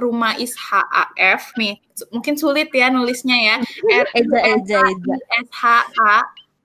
rumah 0.00 0.32
is 0.40 0.56
HAF 0.56 1.52
nih. 1.60 1.76
Su- 1.92 2.08
Mungkin 2.10 2.34
sulit 2.40 2.72
ya 2.72 2.88
nulisnya 2.88 3.36
ya. 3.36 3.56
R 3.92 4.06
Eja, 4.18 4.38
Eja, 4.56 4.78
Eja. 4.80 5.14
S 5.44 5.48
H 5.52 5.64
A 6.00 6.16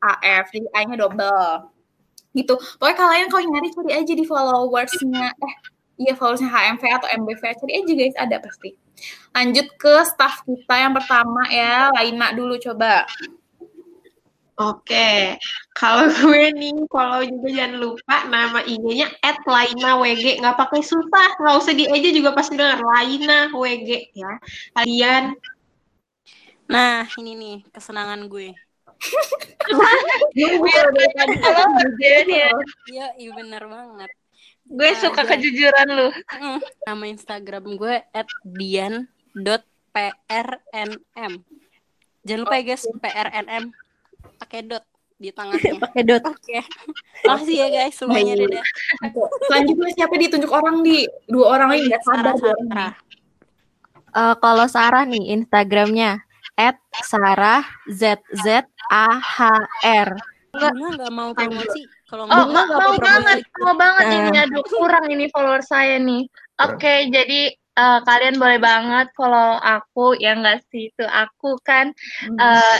A 0.05 0.13
F, 0.21 0.53
jadi 0.53 0.67
A-nya 0.71 0.95
double. 0.95 1.69
Gitu. 2.35 2.53
Pokoknya 2.79 2.95
kalian 2.95 3.27
kalau 3.31 3.43
nyari 3.47 3.69
cari 3.71 3.91
aja 3.95 4.13
di 4.13 4.25
followersnya, 4.27 5.25
eh 5.33 5.53
iya 5.99 6.13
followersnya 6.13 6.51
HMV 6.51 6.83
atau 6.99 7.07
MBV, 7.23 7.41
cari 7.63 7.73
aja 7.83 7.93
guys, 7.95 8.15
ada 8.19 8.37
pasti. 8.43 8.75
Lanjut 9.35 9.67
ke 9.75 9.93
staff 10.07 10.43
kita 10.47 10.75
yang 10.75 10.93
pertama 10.95 11.47
ya, 11.51 11.91
Laina 11.95 12.31
dulu 12.35 12.55
coba. 12.59 13.03
Oke, 14.55 15.35
kalau 15.75 16.07
gue 16.15 16.43
nih, 16.55 16.71
kalau 16.87 17.19
juga 17.27 17.47
jangan 17.51 17.75
lupa 17.75 18.23
nama 18.31 18.63
IG-nya 18.63 19.11
@lainawg, 19.43 20.23
nggak 20.39 20.55
pakai 20.55 20.79
susah, 20.79 21.35
nggak 21.43 21.55
usah 21.59 21.73
di 21.75 21.91
aja 21.91 22.09
juga 22.15 22.31
pasti 22.31 22.55
dengar 22.55 22.79
Laina 22.79 23.51
WG 23.51 24.15
ya. 24.15 24.39
Kalian 24.79 25.35
Nah, 26.65 27.05
ini 27.21 27.35
nih 27.37 27.57
kesenangan 27.69 28.25
gue. 28.31 28.55
ya. 32.25 32.49
Iya, 32.89 33.07
iya 33.19 33.31
bener 33.35 33.63
banget. 33.69 34.09
Gue 34.65 34.89
Nah, 34.89 34.97
suka 34.97 35.21
jadi- 35.27 35.29
kejujuran 35.45 35.87
lu. 35.93 36.09
Nama 36.87 37.05
Instagram 37.05 37.77
gue 37.77 38.01
@dian.prnm. 38.49 39.03
Jangan 42.25 42.39
lupa 42.41 42.55
ya 42.57 42.63
guys, 42.65 42.87
PRNM 42.97 43.84
pakai 44.55 44.71
dot 44.71 44.85
di 45.15 45.29
tengahnya. 45.31 45.79
Pakai 45.83 46.03
dot. 46.03 46.23
Oke. 46.23 46.59
Makasih 47.23 47.55
ya 47.55 47.67
guys 47.67 47.95
semuanya 47.95 48.33
dadah. 48.35 48.63
Selanjutnya 49.47 49.91
siapa 49.91 50.15
ditunjuk 50.15 50.47
orang 50.47 50.79
di 50.79 51.03
dua 51.27 51.59
orang 51.59 51.75
lagi 51.75 51.83
nggak 51.87 52.03
Sarah 52.03 52.23
sabar. 52.23 52.35
dua 52.39 52.47
orang 52.51 52.67
Sarah. 52.71 52.93
Eh, 54.15 54.35
kalau 54.39 54.65
Sarah 54.71 55.03
nih 55.03 55.23
Instagramnya 55.35 56.23
at 56.55 56.79
Sarah 57.03 57.67
Z 57.91 58.23
Z 58.31 58.63
A 58.87 59.19
H 59.19 59.39
R. 59.83 60.09
Bunga 60.55 60.71
nggak 60.95 61.11
mau 61.11 61.35
promosi. 61.35 61.83
Kalau 62.07 62.23
Oh, 62.27 62.47
nggak 62.47 62.47
ma- 62.47 62.63
nggak 62.63 62.79
mau 62.79 62.95
promosi. 62.95 63.03
banget, 63.03 63.37
mau 63.59 63.75
banget 63.75 64.05
Nah. 64.07 64.15
ini. 64.15 64.37
Aduh, 64.39 64.63
kurang 64.71 65.05
ini 65.11 65.25
follower 65.27 65.59
saya 65.59 65.99
nih. 65.99 66.23
Oke, 66.63 67.11
jadi 67.11 67.51
eh, 67.51 67.99
kalian 68.07 68.39
boleh 68.39 68.55
banget 68.55 69.11
follow 69.19 69.59
aku, 69.59 70.15
ya 70.15 70.31
nggak 70.31 70.63
sih? 70.71 70.87
Itu 70.87 71.03
aku 71.03 71.59
kan. 71.59 71.91
Eh, 72.23 72.75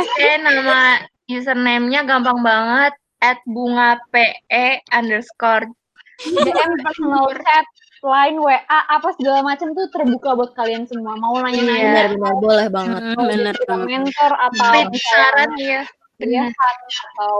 Oke, 0.00 0.28
nama 0.40 1.04
username-nya 1.28 2.02
gampang 2.02 2.40
banget. 2.40 2.92
At 3.18 3.42
bunga 3.44 3.98
PE 4.08 4.86
underscore. 4.90 5.66
DM 6.18 6.70
personal 6.82 7.30
chat, 7.34 7.66
line, 8.02 8.38
WA, 8.38 8.58
apa 8.66 9.10
segala 9.14 9.42
macam 9.42 9.70
tuh 9.70 9.90
terbuka 9.90 10.34
buat 10.34 10.54
kalian 10.54 10.86
semua. 10.86 11.14
Mau 11.14 11.34
nanya-nanya, 11.38 12.14
Benar-benar 12.14 12.34
boleh 12.38 12.66
banget. 12.70 13.02
Mm, 13.02 13.14
mau 13.14 13.24
bener 13.26 13.54
jadi 13.54 13.66
banget. 13.66 13.86
mentor 13.86 14.32
atau 14.34 14.66
Tweet 14.70 14.88
saran 14.98 15.50
ya. 15.58 15.82
kuliah 16.18 16.50
atau 16.50 17.34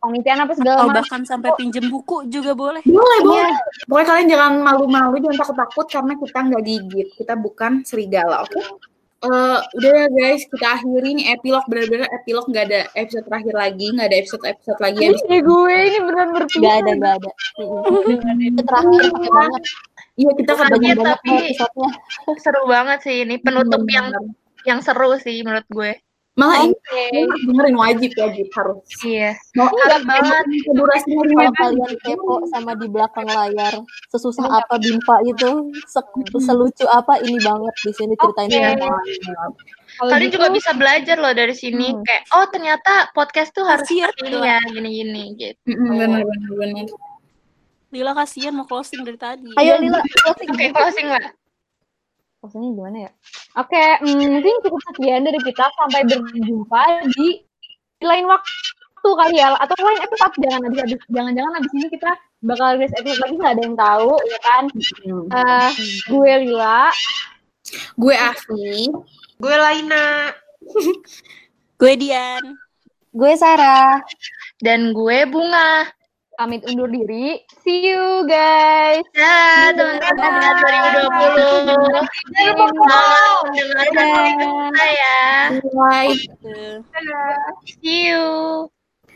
panitian 0.00 0.40
apa 0.40 0.52
segala 0.56 0.76
Atau 0.80 0.88
macam. 0.88 0.96
bahkan 1.04 1.22
sampai 1.28 1.50
pinjem 1.56 1.84
buku 1.88 2.16
juga 2.28 2.52
boleh. 2.52 2.80
Boleh, 2.84 3.18
boleh. 3.20 3.52
Pokoknya 3.84 4.06
kalian 4.08 4.28
jangan 4.32 4.52
malu-malu, 4.60 5.16
jangan 5.20 5.36
takut-takut 5.44 5.86
karena 5.88 6.12
kita 6.16 6.38
nggak 6.48 6.62
gigit. 6.64 7.08
Kita 7.12 7.34
bukan 7.36 7.72
serigala, 7.84 8.44
oke? 8.44 8.60
Eh, 9.22 9.58
udah 9.78 9.92
ya 9.94 10.06
guys, 10.10 10.42
kita 10.50 10.66
akhiri 10.82 11.14
nih 11.14 11.26
epilog 11.38 11.62
bener-bener 11.70 12.10
epilog 12.10 12.42
nggak 12.50 12.66
ada 12.66 12.80
episode 12.98 13.22
terakhir 13.30 13.54
lagi, 13.54 13.86
nggak 13.94 14.10
ada 14.10 14.18
episode 14.18 14.42
episode 14.42 14.78
lagi 14.82 14.98
ya. 14.98 15.14
Ini 15.14 15.38
gue 15.46 15.76
ini 15.78 15.98
beneran 16.02 16.30
berpisah. 16.34 16.62
Gak 16.66 16.76
ada, 16.82 16.92
gak 16.98 17.14
ada. 17.22 17.30
Itu 18.42 18.62
terakhir 18.66 19.02
pakai 19.14 19.30
banget. 19.30 19.62
Iya 20.12 20.30
kita 20.36 20.52
kan 20.58 20.66
Banyak 20.68 20.82
banget 20.98 21.06
tapi 21.06 21.30
episode-nya. 21.54 21.88
seru 22.42 22.62
banget 22.66 22.98
sih 23.06 23.16
ini 23.22 23.36
penutup 23.38 23.82
yang 23.86 24.06
yang 24.66 24.80
seru 24.82 25.14
sih 25.22 25.38
menurut 25.46 25.66
gue. 25.70 25.92
Malah 26.32 26.64
ini 26.64 26.72
harus 27.28 27.42
dengerin 27.44 27.76
wajib 27.76 28.10
wajib 28.16 28.48
harus. 28.56 28.80
Iya. 29.04 29.36
Mau 29.52 29.68
Harus 29.68 30.00
banget. 30.08 30.44
durasinya 30.72 31.24
Kalau 31.28 31.52
kalian 31.60 31.92
kepo 32.00 32.34
sama 32.48 32.72
di 32.80 32.86
belakang 32.88 33.28
layar, 33.28 33.74
sesusah 34.08 34.48
apa 34.48 34.80
Bimpa 34.80 35.20
itu, 35.28 35.68
se- 35.84 36.40
selucu 36.40 36.88
apa 36.88 37.20
ini 37.20 37.36
banget 37.36 37.74
di 37.84 37.92
sini 37.92 38.14
ceritain. 38.16 38.48
Kalau 40.00 40.08
Kalian 40.08 40.32
gitu, 40.32 40.40
juga 40.40 40.48
bisa 40.56 40.72
belajar 40.72 41.20
loh 41.20 41.36
dari 41.36 41.52
sini 41.52 41.92
kayak 41.92 42.24
oh 42.32 42.48
ternyata 42.48 43.12
podcast 43.12 43.52
tuh 43.52 43.68
harus 43.68 43.84
Kasian 43.84 44.08
ini 44.24 44.40
ya 44.40 44.56
gini-gini 44.72 45.22
gitu. 45.36 45.60
benar 45.68 46.24
benar 46.24 46.52
benar. 46.56 46.86
Lila 47.92 48.16
kasihan 48.16 48.56
mau 48.56 48.64
closing 48.64 49.04
dari 49.04 49.20
tadi. 49.20 49.52
Ayo 49.60 49.76
Lila, 49.76 50.00
closing. 50.24 50.48
Oke, 50.48 50.72
closing 50.72 51.12
lah. 51.12 51.28
Maksudnya 52.42 52.68
gimana 52.74 52.98
ya? 53.08 53.10
Oke, 53.56 53.84
mm, 54.02 54.28
mungkin 54.38 54.54
cukup 54.66 54.80
sekian 54.92 55.22
dari 55.22 55.40
kita. 55.40 55.64
Sampai 55.78 56.02
berjumpa 56.10 56.82
di, 57.14 57.46
lain 58.02 58.26
waktu 58.26 59.10
kali 59.14 59.38
ya, 59.38 59.54
atau 59.56 59.74
lain 59.78 60.00
episode. 60.02 60.34
Jangan 60.42 60.60
abis 60.66 60.80
abis, 60.84 61.00
jangan-jangan 61.08 61.52
abis 61.62 61.72
ini 61.78 61.88
kita 61.88 62.10
bakal 62.42 62.74
rilis 62.74 62.94
episode 62.98 63.22
lagi 63.22 63.34
nggak 63.38 63.54
ada 63.54 63.62
yang 63.62 63.76
tahu, 63.78 64.12
ya 64.26 64.38
kan? 64.42 64.64
Eh, 65.30 65.70
gue 66.10 66.32
Lila, 66.42 66.90
Gue 67.96 68.14
Afi. 68.16 68.90
Gue 69.38 69.54
Laina. 69.54 70.34
Gue 71.80 71.92
Dian. 71.98 72.42
Gue 73.14 73.32
Sarah. 73.38 74.02
Dan 74.58 74.94
gue 74.94 75.18
Bunga. 75.26 75.88
Pamit 76.42 76.66
undur 76.66 76.90
diri. 76.90 77.38
See 77.62 77.94
you 77.94 78.26
guys. 78.26 79.06
Dah, 79.14 79.70
teman-teman 79.78 80.58
2020. 81.06 82.02
Selamat 82.34 82.74
mendengarkan 83.46 84.06
podcast 84.10 84.74
saya. 84.74 85.14
Bye. 85.70 86.18
See 87.78 88.10
you. 88.10 88.26